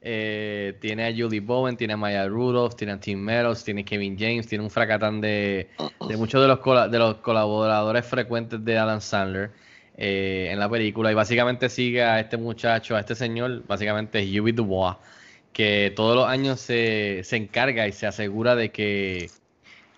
Eh, 0.04 0.76
tiene 0.80 1.06
a 1.06 1.12
Julie 1.16 1.40
Bowen, 1.40 1.76
tiene 1.76 1.92
a 1.92 1.96
Maya 1.96 2.26
Rudolph, 2.26 2.74
tiene 2.74 2.92
a 2.94 3.00
Tim 3.00 3.20
Meadows, 3.20 3.62
tiene 3.64 3.82
a 3.82 3.84
Kevin 3.84 4.16
James, 4.18 4.46
tiene 4.48 4.64
un 4.64 4.70
fracatán 4.70 5.20
de, 5.20 5.68
de 6.08 6.16
muchos 6.16 6.42
de 6.42 6.48
los, 6.48 6.58
cola- 6.58 6.88
de 6.88 6.98
los 6.98 7.16
colaboradores 7.16 8.04
frecuentes 8.04 8.64
de 8.64 8.78
Adam 8.78 9.00
Sandler 9.00 9.50
eh, 9.96 10.48
en 10.50 10.58
la 10.58 10.68
película. 10.68 11.12
Y 11.12 11.14
básicamente 11.14 11.68
sigue 11.68 12.02
a 12.02 12.18
este 12.18 12.36
muchacho, 12.36 12.96
a 12.96 13.00
este 13.00 13.14
señor, 13.14 13.62
básicamente 13.66 14.18
es 14.20 14.40
Huey 14.40 14.52
Dubois, 14.52 14.96
que 15.52 15.92
todos 15.94 16.16
los 16.16 16.26
años 16.26 16.58
se, 16.60 17.20
se 17.24 17.36
encarga 17.36 17.86
y 17.86 17.92
se 17.92 18.06
asegura 18.06 18.56
de 18.56 18.70
que 18.70 19.30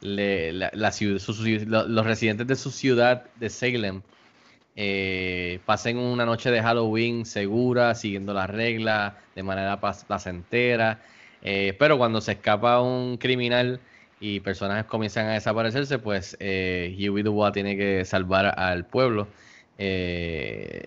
le- 0.00 0.52
la, 0.52 0.70
la 0.74 0.92
ciudad- 0.92 1.18
su- 1.18 1.32
su- 1.32 1.64
lo- 1.66 1.86
los 1.88 2.05
residentes 2.05 2.46
de 2.46 2.57
su 2.57 2.70
ciudad 2.70 3.24
de 3.36 3.48
Salem 3.48 4.02
eh, 4.77 5.61
pasen 5.64 5.99
una 5.99 6.25
noche 6.25 6.51
de 6.51 6.62
Halloween 6.62 7.27
segura, 7.27 7.95
siguiendo 7.95 8.35
las 8.35 8.51
reglas, 8.51 9.14
de 9.35 9.43
manera 9.43 9.81
placentera. 9.81 11.01
Eh, 11.43 11.75
pero 11.79 11.99
cuando 11.99 12.20
se 12.20 12.33
escapa 12.33 12.81
un 12.81 13.16
criminal 13.18 13.81
y 14.20 14.41
personajes 14.41 14.87
comienzan 14.87 15.27
a 15.27 15.33
desaparecerse, 15.35 15.99
pues 15.99 16.37
eh, 16.41 16.95
Huey 16.99 17.22
Dubois 17.22 17.53
tiene 17.53 17.77
que 17.77 18.05
salvar 18.05 18.59
al 18.59 18.87
pueblo. 18.87 19.29
Eh, 19.79 20.83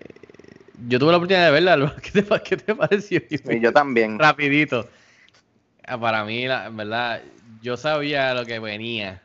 yo 0.86 0.98
tuve 0.98 1.12
la 1.12 1.18
oportunidad 1.18 1.46
de 1.46 1.52
verla. 1.52 1.94
¿qué 2.02 2.22
te, 2.22 2.42
qué 2.42 2.56
te 2.56 2.74
pareció? 2.74 3.22
Y 3.30 3.60
yo 3.60 3.72
también. 3.72 4.18
Rapidito. 4.18 4.88
Ah, 5.84 5.98
Para 5.98 6.24
mí, 6.24 6.46
la 6.46 6.66
en 6.66 6.76
verdad, 6.76 7.22
yo 7.62 7.76
sabía 7.76 8.34
lo 8.34 8.44
que 8.44 8.58
venía, 8.58 9.22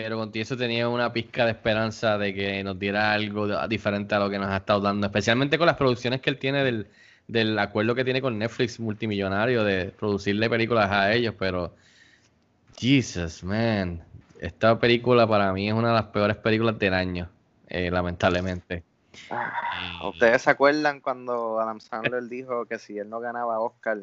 pero 0.00 0.16
con 0.16 0.30
eso 0.32 0.56
tenía 0.56 0.88
una 0.88 1.12
pizca 1.12 1.44
de 1.44 1.50
esperanza 1.50 2.16
de 2.18 2.32
que 2.32 2.62
nos 2.62 2.78
diera 2.78 3.12
algo 3.12 3.66
diferente 3.66 4.14
a 4.14 4.20
lo 4.20 4.30
que 4.30 4.38
nos 4.38 4.48
ha 4.48 4.58
estado 4.58 4.80
dando, 4.80 5.08
especialmente 5.08 5.58
con 5.58 5.66
las 5.66 5.74
producciones 5.74 6.20
que 6.20 6.30
él 6.30 6.38
tiene 6.38 6.62
del, 6.62 6.86
del 7.26 7.58
acuerdo 7.58 7.96
que 7.96 8.04
tiene 8.04 8.22
con 8.22 8.38
Netflix 8.38 8.78
multimillonario 8.78 9.64
de 9.64 9.86
producirle 9.86 10.48
películas 10.48 10.88
a 10.92 11.12
ellos, 11.12 11.34
pero 11.36 11.74
Jesus, 12.76 13.42
man, 13.42 14.00
esta 14.40 14.78
película 14.78 15.26
para 15.26 15.52
mí 15.52 15.66
es 15.66 15.74
una 15.74 15.88
de 15.88 15.94
las 15.94 16.06
peores 16.06 16.36
películas 16.36 16.78
del 16.78 16.94
año, 16.94 17.28
eh, 17.66 17.90
lamentablemente. 17.90 18.84
Ah, 19.30 19.52
¿Ustedes 20.04 20.42
se 20.42 20.50
acuerdan 20.50 21.00
cuando 21.00 21.58
Adam 21.58 21.80
Sandler 21.80 22.22
dijo 22.28 22.66
que 22.66 22.78
si 22.78 23.00
él 23.00 23.10
no 23.10 23.18
ganaba 23.18 23.58
Oscar 23.58 23.98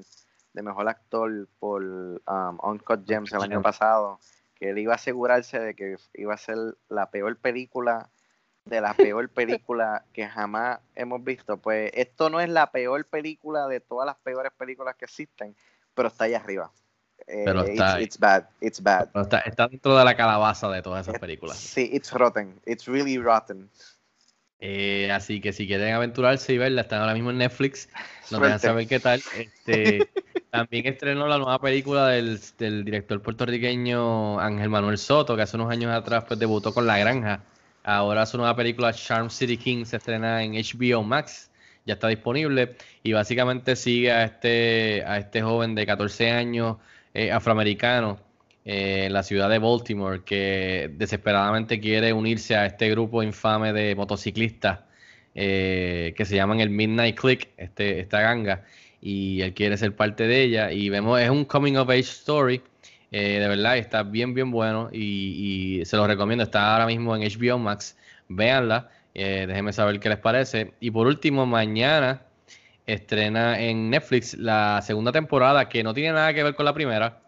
de 0.52 0.62
mejor 0.62 0.90
actor 0.90 1.48
por 1.58 1.82
um, 1.84 2.58
Uncut 2.64 3.08
Gems 3.08 3.32
el 3.32 3.44
año 3.44 3.62
pasado, 3.62 4.20
que 4.56 4.70
él 4.70 4.80
iba 4.80 4.94
a 4.94 4.96
asegurarse 4.96 5.60
de 5.60 5.76
que 5.76 5.98
iba 6.14 6.34
a 6.34 6.38
ser 6.38 6.58
la 6.90 7.10
peor 7.12 7.38
película 7.38 8.10
de 8.66 8.82
la 8.82 8.94
peor 8.96 9.30
película 9.30 10.04
que 10.14 10.28
jamás 10.28 10.80
hemos 10.96 11.24
visto? 11.24 11.58
Pues 11.58 11.92
esto 11.94 12.30
no 12.30 12.40
es 12.40 12.50
la 12.50 12.72
peor 12.72 13.06
película 13.06 13.68
de 13.68 13.80
todas 13.80 14.06
las 14.06 14.16
peores 14.18 14.52
películas 14.58 14.96
que 14.96 15.06
existen, 15.06 15.56
pero 15.94 16.08
está 16.08 16.26
ahí 16.26 16.34
arriba. 16.34 16.72
Eh, 17.28 17.44
Pero 17.46 17.64
está 17.64 18.00
it's, 18.02 18.20
bad, 18.20 18.44
it's 18.62 18.82
bad. 18.82 19.10
Pero 19.12 19.24
está, 19.24 19.40
está 19.40 19.68
dentro 19.68 19.98
de 19.98 20.06
la 20.06 20.16
calabaza 20.16 20.70
de 20.70 20.82
todas 20.82 21.08
esas 21.08 21.20
películas. 21.20 21.58
Sí, 21.58 21.90
it's 21.92 22.12
rotten, 22.12 22.60
it's 22.66 22.86
really 22.86 23.18
rotten. 23.18 23.70
Eh, 24.60 25.12
así 25.12 25.42
que 25.42 25.54
si 25.54 25.68
quieren 25.68 25.94
aventurarse 25.94 26.54
y 26.54 26.58
verla, 26.58 26.82
están 26.82 27.02
ahora 27.02 27.14
mismo 27.14 27.32
en 27.32 27.38
Netflix. 27.38 27.90
Nos 28.32 28.42
dejan 28.42 28.60
saber 28.60 28.88
qué 28.88 29.00
tal. 29.00 29.22
Este, 29.38 30.10
también 30.52 30.88
estrenó 30.88 31.28
la 31.28 31.38
nueva 31.38 31.60
película 31.60 32.08
del, 32.08 32.40
del 32.58 32.86
director 32.86 33.22
puertorriqueño 33.22 34.40
Ángel 34.40 34.70
Manuel 34.70 34.98
Soto, 34.98 35.36
que 35.36 35.44
hace 35.44 35.58
unos 35.58 35.72
años 35.72 35.92
atrás 35.92 36.26
pues, 36.28 36.40
debutó 36.40 36.74
con 36.74 36.88
La 36.88 36.98
Granja. 36.98 37.44
Ahora 37.84 38.26
su 38.26 38.38
nueva 38.38 38.56
película 38.56 38.94
Charm 38.94 39.30
City 39.30 39.58
King 39.58 39.86
se 39.86 39.98
estrena 39.98 40.44
en 40.44 40.54
HBO 40.54 41.04
Max. 41.04 41.52
Ya 41.86 41.94
está 41.94 42.08
disponible. 42.08 42.76
Y 43.04 43.14
básicamente 43.14 43.76
sigue 43.76 44.12
a 44.12 44.24
este, 44.24 45.04
a 45.06 45.20
este 45.20 45.42
joven 45.44 45.76
de 45.76 45.86
14 45.86 46.32
años 46.32 46.78
eh, 47.14 47.32
afroamericano 47.32 48.25
eh, 48.66 49.06
en 49.06 49.14
la 49.14 49.24
ciudad 49.24 49.50
de 49.50 49.60
Baltimore 49.60 50.24
que 50.26 50.90
desesperadamente 50.94 51.80
quiere 51.80 52.14
unirse 52.14 52.56
a 52.56 52.66
este 52.66 52.90
grupo 52.90 53.24
infame 53.24 53.74
de 53.74 53.96
motociclistas 53.96 54.80
eh, 55.36 56.14
que 56.18 56.26
se 56.26 56.36
llaman 56.36 56.62
el 56.62 56.70
Midnight 56.70 57.20
Click, 57.20 57.50
este, 57.58 58.00
esta 58.00 58.22
ganga. 58.22 58.64
y 59.02 59.42
él 59.42 59.54
quiere 59.54 59.78
ser 59.78 59.96
parte 59.96 60.28
de 60.28 60.42
ella. 60.44 60.72
Y 60.72 60.90
vemos, 60.90 61.20
es 61.22 61.30
un 61.30 61.46
coming 61.46 61.76
of 61.76 61.90
age 61.90 62.00
story. 62.02 62.62
eh, 63.12 63.40
de 63.40 63.48
verdad, 63.48 63.78
está 63.78 64.04
bien, 64.04 64.34
bien 64.34 64.52
bueno 64.52 64.90
y, 64.92 65.80
y 65.82 65.86
se 65.86 65.98
los 65.98 66.08
recomiendo. 66.08 66.44
Está 66.44 66.74
ahora 66.74 66.86
mismo 66.88 67.16
en 67.16 67.22
HBO 67.24 67.58
Max. 67.60 67.98
Véanla. 68.28 68.90
Eh, 69.14 69.46
déjenme 69.48 69.74
saber 69.74 70.00
qué 70.00 70.10
les 70.10 70.18
parece. 70.20 70.74
Y 70.80 70.92
por 70.92 71.08
último, 71.08 71.46
mañana 71.46 72.24
estrena 72.86 73.60
en 73.60 73.90
Netflix 73.90 74.36
la 74.36 74.82
segunda 74.84 75.12
temporada 75.12 75.70
que 75.70 75.84
no 75.84 75.94
tiene 75.94 76.14
nada 76.14 76.34
que 76.34 76.44
ver 76.44 76.56
con 76.56 76.66
la 76.66 76.74
primera, 76.74 77.22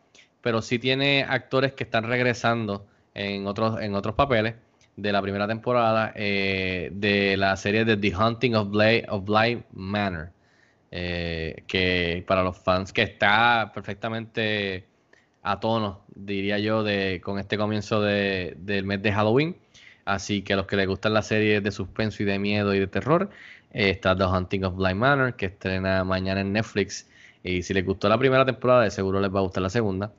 pero 0.48 0.61
sí 0.61 0.80
tiene 0.80 1.26
actores 1.28 1.74
que 1.74 1.84
están 1.84 2.06
regresando 2.06 2.86
en 3.14 3.48
otros, 3.48 3.82
en 3.82 3.95
otros 3.95 4.15
papeles 4.15 4.56
de 4.95 5.11
la 5.11 5.22
primera 5.22 5.45
temporada 5.45 6.14
eh, 6.15 6.90
de 6.94 7.36
la 7.36 7.57
serie 7.57 7.84
de 7.84 7.98
The 7.98 8.15
Hunting 8.15 8.56
of 8.56 8.69
Bly, 8.69 9.03
of 9.10 9.26
Bly 9.26 9.64
Manor. 9.74 10.30
eh, 10.91 11.64
que 11.68 12.24
para 12.26 12.44
los 12.44 12.57
fans 12.57 12.94
que 12.94 13.02
está 13.02 13.72
perfectamente 13.74 14.86
a 15.44 15.60
tono, 15.60 16.03
diría 16.15 16.60
yo, 16.60 16.82
de, 16.84 17.19
con 17.22 17.40
este 17.40 17.57
comienzo 17.57 18.02
de- 18.02 18.56
del 18.57 18.86
mes 18.86 19.02
de 19.02 19.11
Halloween. 19.11 19.57
Así 20.06 20.44
que 20.44 20.53
a 20.53 20.56
los 20.56 20.65
que 20.68 20.78
les 20.78 20.88
gustan 20.88 21.14
las 21.14 21.28
series 21.28 21.61
de 21.61 21.72
suspenso 21.72 22.24
y 22.24 22.26
de 22.26 22.40
miedo 22.40 22.74
y 22.74 22.80
de 22.80 22.88
terror, 22.88 23.30
eh, 23.74 23.90
está 23.90 24.15
The 24.15 24.24
Hunting 24.26 24.64
of 24.64 24.76
Bly 24.78 24.94
Manor, 24.94 25.36
que 25.36 25.48
estrena 25.48 26.06
mañana 26.06 26.40
en 26.41 26.53
Netflix. 26.53 27.10
Y 27.44 27.61
si 27.64 27.74
les 27.74 27.86
gustó 27.86 28.10
la 28.10 28.18
primera 28.18 28.45
temporada, 28.45 28.84
de 28.84 28.91
seguro 28.91 29.19
les 29.22 29.34
va 29.34 29.40
a 29.40 29.44
gustar 29.44 29.64
la 29.64 29.69
segunda, 29.69 30.11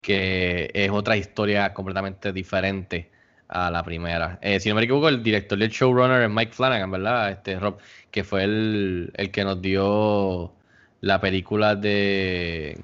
que 0.00 0.70
es 0.74 0.90
otra 0.90 1.16
historia 1.16 1.72
completamente 1.74 2.32
diferente 2.32 3.10
a 3.48 3.70
la 3.70 3.82
primera. 3.82 4.38
Eh, 4.42 4.60
si 4.60 4.68
no 4.68 4.74
me 4.74 4.82
equivoco, 4.82 5.08
el 5.08 5.22
director 5.22 5.58
del 5.58 5.70
showrunner 5.70 6.22
es 6.22 6.30
Mike 6.30 6.52
Flanagan, 6.52 6.90
¿verdad? 6.90 7.30
Este 7.30 7.58
Rob, 7.58 7.78
que 8.10 8.24
fue 8.24 8.44
el, 8.44 9.12
el 9.14 9.30
que 9.30 9.44
nos 9.44 9.60
dio 9.62 10.52
la 11.00 11.20
película 11.20 11.74
de 11.74 12.78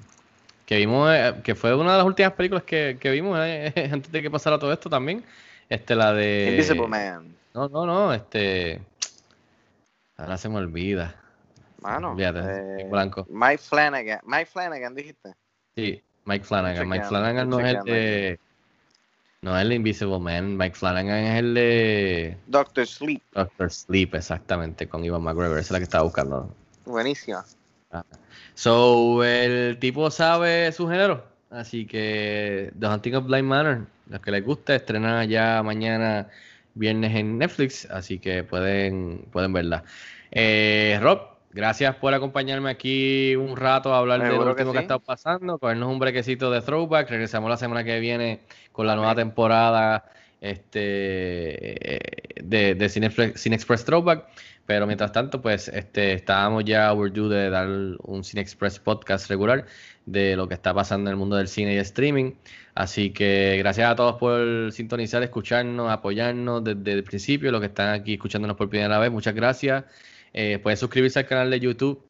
que 0.66 0.76
vimos, 0.78 1.10
eh, 1.12 1.34
que 1.42 1.54
fue 1.54 1.74
una 1.74 1.92
de 1.92 1.98
las 1.98 2.06
últimas 2.06 2.32
películas 2.32 2.64
que, 2.64 2.96
que 2.98 3.10
vimos 3.10 3.38
eh, 3.40 3.72
antes 3.92 4.10
de 4.10 4.22
que 4.22 4.30
pasara 4.30 4.58
todo 4.58 4.72
esto 4.72 4.88
también. 4.88 5.24
Este, 5.68 5.94
la 5.94 6.12
de. 6.12 6.48
Invisible 6.50 6.88
Man. 6.88 7.34
No, 7.54 7.68
no, 7.68 7.86
no, 7.86 8.12
este. 8.12 8.80
Ahora 10.16 10.36
se 10.38 10.48
me 10.48 10.56
olvida. 10.56 11.16
Mano. 11.80 12.16
Eh, 12.18 12.76
en 12.80 12.90
blanco. 12.90 13.26
Mike 13.28 13.58
Flanagan. 13.58 14.20
Mike 14.24 14.46
Flanagan, 14.46 14.94
dijiste. 14.94 15.34
Sí, 15.76 16.02
Mike 16.24 16.44
Flanagan. 16.44 16.88
Mike 16.88 17.04
Flanagan 17.04 17.48
no 17.48 17.60
es 17.60 17.74
el 17.74 17.84
de. 17.84 18.40
No 19.42 19.56
es 19.56 19.62
el 19.62 19.72
Invisible 19.72 20.18
Man. 20.18 20.56
Mike 20.56 20.74
Flanagan 20.74 21.18
es 21.18 21.38
el 21.38 21.54
de 21.54 22.36
Doctor 22.46 22.86
Sleep. 22.86 23.22
Doctor 23.32 23.70
Sleep, 23.70 24.14
exactamente, 24.14 24.88
con 24.88 25.04
Ivan 25.04 25.22
McGregor. 25.22 25.58
Esa 25.58 25.66
es 25.66 25.70
la 25.72 25.78
que 25.78 25.84
estaba 25.84 26.04
buscando. 26.04 26.54
Buenísima. 26.86 27.44
So, 28.54 29.22
el 29.22 29.78
tipo 29.78 30.10
sabe 30.10 30.72
su 30.72 30.88
género. 30.88 31.24
Así 31.50 31.86
que 31.86 32.72
The 32.78 32.86
Hunting 32.88 33.14
of 33.14 33.26
Blind 33.26 33.46
Manor, 33.46 33.86
los 34.08 34.20
que 34.20 34.30
les 34.30 34.44
gusta, 34.44 34.74
estrena 34.74 35.24
ya 35.24 35.62
mañana 35.62 36.28
viernes 36.74 37.14
en 37.14 37.38
Netflix, 37.38 37.88
así 37.90 38.18
que 38.18 38.42
pueden, 38.42 39.26
pueden 39.30 39.52
verla. 39.52 39.84
Eh, 40.32 40.98
Rob, 41.00 41.20
gracias 41.54 41.94
por 41.96 42.12
acompañarme 42.12 42.68
aquí 42.68 43.34
un 43.36 43.56
rato 43.56 43.94
a 43.94 43.98
hablar 43.98 44.20
de 44.20 44.26
lo 44.26 44.32
Seguro 44.32 44.56
que 44.56 44.62
último 44.62 44.72
que, 44.72 44.78
ha 44.78 44.80
sí. 44.80 44.84
estado 44.84 45.00
pasando, 45.00 45.58
cogernos 45.58 45.88
un 45.90 45.98
brequecito 45.98 46.50
de 46.50 46.60
throwback. 46.60 47.08
Regresamos 47.08 47.48
la 47.48 47.56
semana 47.56 47.84
que 47.84 47.98
viene 48.00 48.40
con 48.72 48.86
la 48.86 48.96
nueva 48.96 49.14
temporada 49.14 50.04
este, 50.42 51.98
de, 52.42 52.74
de 52.74 52.88
Cine, 52.88 53.06
Express- 53.06 53.36
Cine 53.36 53.56
Express 53.56 53.84
Throwback. 53.84 54.26
Pero 54.66 54.86
mientras 54.86 55.12
tanto, 55.12 55.42
pues 55.42 55.68
este, 55.68 56.14
estábamos 56.14 56.64
ya 56.64 56.90
overdue 56.92 57.28
de 57.28 57.50
dar 57.50 57.68
un 57.68 58.24
Cine 58.24 58.40
Express 58.40 58.78
podcast 58.78 59.28
regular 59.28 59.66
de 60.06 60.36
lo 60.36 60.48
que 60.48 60.54
está 60.54 60.72
pasando 60.72 61.10
en 61.10 61.12
el 61.12 61.16
mundo 61.18 61.36
del 61.36 61.48
cine 61.48 61.74
y 61.74 61.78
streaming. 61.78 62.32
Así 62.74 63.10
que 63.10 63.56
gracias 63.58 63.90
a 63.90 63.94
todos 63.94 64.16
por 64.16 64.72
sintonizar, 64.72 65.22
escucharnos, 65.22 65.90
apoyarnos 65.90 66.64
desde 66.64 66.92
el 66.92 67.04
principio, 67.04 67.52
los 67.52 67.60
que 67.60 67.66
están 67.66 67.90
aquí 67.94 68.14
escuchándonos 68.14 68.56
por 68.56 68.68
primera 68.70 68.98
vez, 68.98 69.10
muchas 69.10 69.34
gracias. 69.34 69.84
Eh, 70.34 70.58
pueden 70.58 70.76
suscribirse 70.76 71.20
al 71.20 71.26
canal 71.26 71.50
de 71.50 71.60
YouTube 71.60 72.04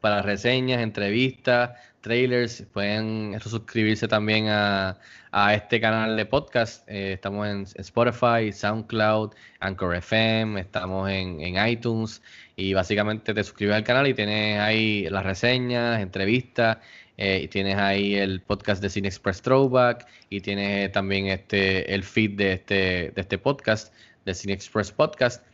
para 0.00 0.22
reseñas, 0.22 0.82
entrevistas, 0.82 1.70
trailers. 2.00 2.62
Pueden 2.72 3.38
suscribirse 3.40 4.08
también 4.08 4.48
a, 4.48 4.98
a 5.32 5.54
este 5.54 5.80
canal 5.80 6.16
de 6.16 6.26
podcast. 6.26 6.88
Eh, 6.88 7.12
estamos 7.14 7.46
en 7.48 7.66
Spotify, 7.76 8.52
SoundCloud, 8.52 9.32
Anchor 9.60 9.94
FM, 9.96 10.60
estamos 10.60 11.10
en, 11.10 11.40
en 11.40 11.66
iTunes. 11.68 12.22
Y 12.56 12.74
básicamente 12.74 13.34
te 13.34 13.44
suscribes 13.44 13.76
al 13.76 13.84
canal 13.84 14.06
y 14.08 14.14
tienes 14.14 14.60
ahí 14.60 15.06
las 15.10 15.24
reseñas, 15.24 16.00
entrevistas. 16.00 16.78
eh, 17.16 17.42
y 17.44 17.48
tienes 17.48 17.76
ahí 17.76 18.14
el 18.16 18.40
podcast 18.42 18.82
de 18.82 18.90
Cine 18.90 19.08
Express 19.08 19.42
Throwback. 19.42 20.06
Y 20.30 20.40
tienes 20.40 20.92
también 20.92 21.26
este, 21.26 21.94
el 21.94 22.02
feed 22.04 22.32
de 22.32 22.52
este, 22.54 22.74
de 23.14 23.20
este 23.20 23.38
podcast, 23.38 23.92
de 24.24 24.34
Cine 24.34 24.52
Express 24.54 24.90
Podcast. 24.92 25.44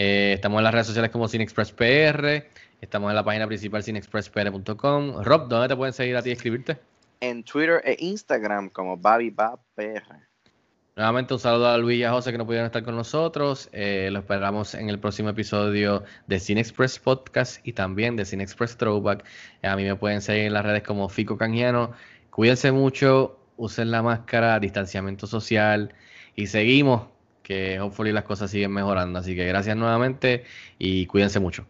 Eh, 0.00 0.34
estamos 0.34 0.58
en 0.58 0.64
las 0.64 0.72
redes 0.72 0.86
sociales 0.86 1.10
como 1.10 1.26
Cine 1.26 1.42
Express 1.42 1.72
PR. 1.72 2.46
Estamos 2.80 3.10
en 3.10 3.16
la 3.16 3.24
página 3.24 3.48
principal 3.48 3.82
cinexpresspr.com. 3.82 5.24
Rob, 5.24 5.48
¿dónde 5.48 5.66
te 5.66 5.74
pueden 5.74 5.92
seguir 5.92 6.16
a 6.16 6.22
ti 6.22 6.30
y 6.30 6.34
escribirte? 6.34 6.78
En 7.18 7.42
Twitter 7.42 7.82
e 7.84 7.96
Instagram 7.98 8.68
como 8.68 8.96
BabiBabPR. 8.96 10.28
Nuevamente 10.94 11.34
un 11.34 11.40
saludo 11.40 11.66
a 11.66 11.76
Luis 11.78 11.98
y 11.98 12.04
a 12.04 12.12
José 12.12 12.30
que 12.30 12.38
no 12.38 12.46
pudieron 12.46 12.66
estar 12.66 12.84
con 12.84 12.94
nosotros. 12.94 13.70
Eh, 13.72 14.08
lo 14.12 14.20
esperamos 14.20 14.74
en 14.74 14.88
el 14.88 15.00
próximo 15.00 15.30
episodio 15.30 16.04
de 16.28 16.38
Cine 16.38 16.60
Express 16.60 17.00
Podcast 17.00 17.66
y 17.66 17.72
también 17.72 18.14
de 18.14 18.24
Cine 18.24 18.44
Express 18.44 18.76
Throwback. 18.76 19.24
A 19.64 19.74
mí 19.74 19.82
me 19.82 19.96
pueden 19.96 20.22
seguir 20.22 20.44
en 20.44 20.52
las 20.52 20.64
redes 20.64 20.84
como 20.84 21.08
Fico 21.08 21.36
Canjiano. 21.36 21.90
Cuídense 22.30 22.70
mucho, 22.70 23.36
usen 23.56 23.90
la 23.90 24.02
máscara, 24.02 24.60
distanciamiento 24.60 25.26
social 25.26 25.92
y 26.36 26.46
seguimos 26.46 27.17
que 27.48 27.80
hopefully 27.80 28.12
las 28.12 28.24
cosas 28.24 28.50
siguen 28.50 28.72
mejorando. 28.72 29.18
Así 29.18 29.34
que 29.34 29.46
gracias 29.46 29.76
nuevamente 29.76 30.44
y 30.78 31.06
cuídense 31.06 31.40
mucho. 31.40 31.66